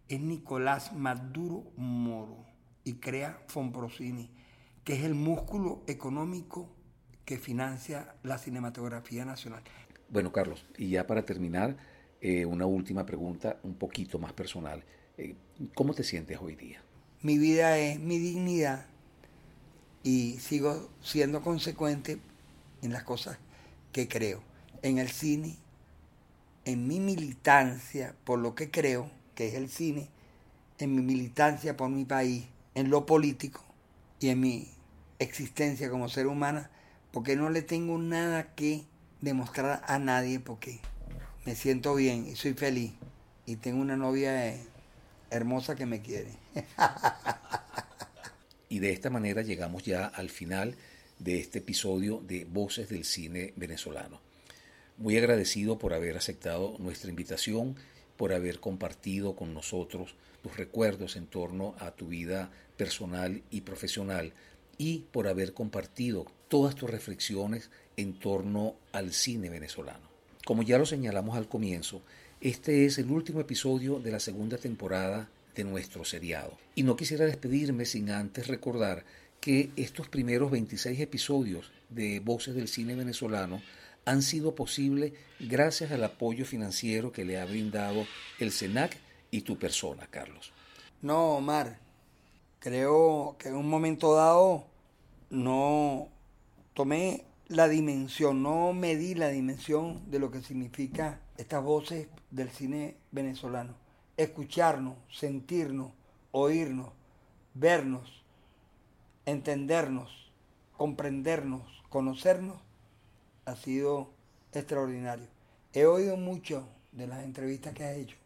es 0.08 0.22
Nicolás 0.22 0.94
Maduro 0.94 1.64
Moro 1.78 2.46
y 2.84 2.96
crea 2.96 3.42
Fonprocine, 3.48 4.30
que 4.84 4.94
es 4.94 5.04
el 5.04 5.16
músculo 5.16 5.84
económico 5.88 6.75
que 7.26 7.38
financia 7.38 8.16
la 8.24 8.38
cinematografía 8.38 9.26
nacional. 9.26 9.64
Bueno, 10.10 10.32
Carlos, 10.32 10.66
y 10.78 10.90
ya 10.90 11.08
para 11.08 11.26
terminar, 11.26 11.76
eh, 12.22 12.46
una 12.46 12.66
última 12.66 13.06
pregunta 13.06 13.60
un 13.64 13.76
poquito 13.76 14.20
más 14.20 14.34
personal. 14.34 14.84
Eh, 15.18 15.36
¿Cómo 15.74 15.94
te 15.94 16.04
sientes 16.04 16.40
hoy 16.40 16.56
día? 16.56 16.82
Mi 17.22 17.38
vida 17.38 17.78
es 17.78 18.00
mi 18.00 18.20
dignidad 18.20 18.86
y 20.04 20.38
sigo 20.40 20.90
siendo 21.02 21.42
consecuente 21.42 22.20
en 22.82 22.94
las 22.94 23.04
cosas 23.04 23.40
que 23.92 24.08
creo. 24.08 24.42
En 24.84 25.00
el 25.00 25.10
cine, 25.10 25.58
en 26.66 26.88
mi 26.88 27.00
militancia 27.00 28.16
por 28.24 28.40
lo 28.40 28.54
que 28.54 28.70
creo, 28.70 29.10
que 29.34 29.48
es 29.48 29.56
el 29.56 29.70
cine, 29.70 30.10
en 30.78 30.96
mi 30.96 31.02
militancia 31.02 31.76
por 31.76 31.90
mi 31.90 32.06
país, 32.06 32.46
en 32.76 32.90
lo 32.90 33.06
político 33.06 33.64
y 34.20 34.30
en 34.30 34.40
mi 34.40 34.68
existencia 35.20 35.90
como 35.90 36.10
ser 36.10 36.28
humana, 36.28 36.70
porque 37.16 37.38
no 37.38 37.50
le 37.50 37.62
tengo 37.62 37.98
nada 37.98 38.54
que 38.56 38.84
demostrar 39.22 39.82
a 39.88 40.00
nadie, 40.00 40.42
porque 40.42 40.82
me 41.46 41.56
siento 41.56 41.96
bien 41.96 42.28
y 42.28 42.36
soy 42.36 42.56
feliz 42.56 42.92
y 43.46 43.56
tengo 43.56 43.80
una 43.80 43.96
novia 43.96 44.54
hermosa 45.30 45.78
que 45.78 45.86
me 45.86 46.02
quiere. 46.02 46.32
y 48.70 48.80
de 48.80 48.92
esta 48.92 49.10
manera 49.10 49.44
llegamos 49.44 49.84
ya 49.84 50.08
al 50.08 50.30
final 50.30 50.76
de 51.18 51.40
este 51.40 51.60
episodio 51.60 52.20
de 52.20 52.44
Voces 52.44 52.90
del 52.90 53.06
Cine 53.06 53.54
Venezolano. 53.56 54.20
Muy 54.98 55.18
agradecido 55.18 55.78
por 55.78 55.94
haber 55.94 56.18
aceptado 56.18 56.76
nuestra 56.80 57.10
invitación, 57.10 57.78
por 58.18 58.34
haber 58.34 58.60
compartido 58.60 59.38
con 59.38 59.54
nosotros 59.54 60.16
tus 60.44 60.58
recuerdos 60.58 61.16
en 61.16 61.28
torno 61.28 61.76
a 61.80 61.92
tu 61.92 62.08
vida 62.08 62.52
personal 62.76 63.42
y 63.52 63.62
profesional 63.62 64.34
y 64.78 65.06
por 65.14 65.30
haber 65.30 65.54
compartido 65.54 66.26
todas 66.48 66.76
tus 66.76 66.90
reflexiones 66.90 67.70
en 67.98 68.20
torno 68.20 68.76
al 68.92 69.14
cine 69.14 69.50
venezolano. 69.50 70.10
Como 70.46 70.64
ya 70.64 70.78
lo 70.78 70.86
señalamos 70.86 71.38
al 71.38 71.48
comienzo, 71.48 72.02
este 72.42 72.86
es 72.86 72.98
el 72.98 73.10
último 73.10 73.40
episodio 73.40 74.00
de 74.00 74.12
la 74.12 74.20
segunda 74.20 74.58
temporada 74.58 75.30
de 75.56 75.64
nuestro 75.64 76.06
seriado. 76.06 76.58
Y 76.76 76.84
no 76.84 76.96
quisiera 76.96 77.26
despedirme 77.26 77.86
sin 77.86 78.12
antes 78.12 78.48
recordar 78.48 79.06
que 79.40 79.72
estos 79.76 80.10
primeros 80.10 80.52
26 80.52 81.00
episodios 81.00 81.72
de 81.90 82.20
Voces 82.20 82.56
del 82.56 82.68
Cine 82.68 82.96
Venezolano 82.96 83.62
han 84.06 84.22
sido 84.22 84.54
posibles 84.54 85.14
gracias 85.40 85.92
al 85.92 86.04
apoyo 86.04 86.46
financiero 86.46 87.12
que 87.12 87.26
le 87.26 87.40
ha 87.40 87.46
brindado 87.46 88.06
el 88.40 88.52
SENAC 88.52 88.98
y 89.32 89.42
tu 89.42 89.58
persona, 89.58 90.08
Carlos. 90.10 90.52
No, 91.02 91.36
Omar, 91.36 91.80
creo 92.60 93.36
que 93.40 93.50
en 93.50 93.56
un 93.56 93.68
momento 93.68 94.16
dado 94.16 94.68
no 95.30 96.10
tomé 96.76 97.26
la 97.48 97.68
dimensión, 97.68 98.44
no 98.44 98.74
medí 98.74 99.16
la 99.16 99.30
dimensión 99.30 100.12
de 100.12 100.20
lo 100.20 100.30
que 100.30 100.42
significa 100.42 101.22
estas 101.38 101.64
voces 101.64 102.08
del 102.32 102.52
cine 102.52 102.98
venezolano. 103.12 103.74
Escucharnos, 104.18 104.96
sentirnos, 105.10 105.92
oírnos, 106.32 106.90
vernos, 107.54 108.24
entendernos, 109.26 110.32
comprendernos, 110.78 111.84
conocernos, 111.90 112.58
ha 113.46 113.56
sido 113.56 114.12
extraordinario. 114.52 115.28
He 115.74 115.86
oído 115.86 116.18
mucho 116.18 116.68
de 116.92 117.08
las 117.08 117.24
entrevistas 117.24 117.74
que 117.74 117.86
has 117.86 117.96
hecho. 117.96 118.18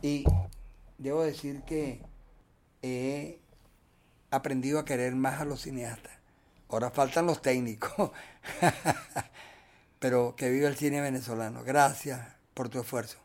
Y 0.00 0.24
debo 0.96 1.22
decir 1.22 1.62
que 1.62 2.00
he 2.82 3.40
aprendido 4.30 4.78
a 4.78 4.84
querer 4.84 5.14
más 5.14 5.40
a 5.40 5.44
los 5.44 5.62
cineastas. 5.62 6.19
Ahora 6.70 6.90
faltan 6.90 7.26
los 7.26 7.42
técnicos. 7.42 8.10
Pero 9.98 10.34
que 10.36 10.48
viva 10.50 10.68
el 10.68 10.76
cine 10.76 11.00
venezolano. 11.00 11.62
Gracias 11.64 12.20
por 12.54 12.68
tu 12.68 12.80
esfuerzo. 12.80 13.18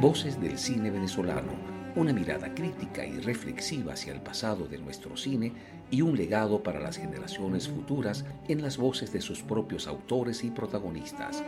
Voces 0.00 0.40
del 0.40 0.58
cine 0.58 0.90
venezolano. 0.90 1.52
Una 1.96 2.12
mirada 2.12 2.54
crítica 2.54 3.04
y 3.06 3.18
reflexiva 3.20 3.94
hacia 3.94 4.12
el 4.12 4.20
pasado 4.20 4.66
de 4.66 4.78
nuestro 4.78 5.16
cine 5.16 5.52
y 5.90 6.02
un 6.02 6.16
legado 6.16 6.62
para 6.62 6.80
las 6.80 6.98
generaciones 6.98 7.68
futuras 7.68 8.24
en 8.48 8.62
las 8.62 8.76
voces 8.76 9.12
de 9.12 9.20
sus 9.20 9.42
propios 9.42 9.86
autores 9.86 10.44
y 10.44 10.50
protagonistas. 10.50 11.42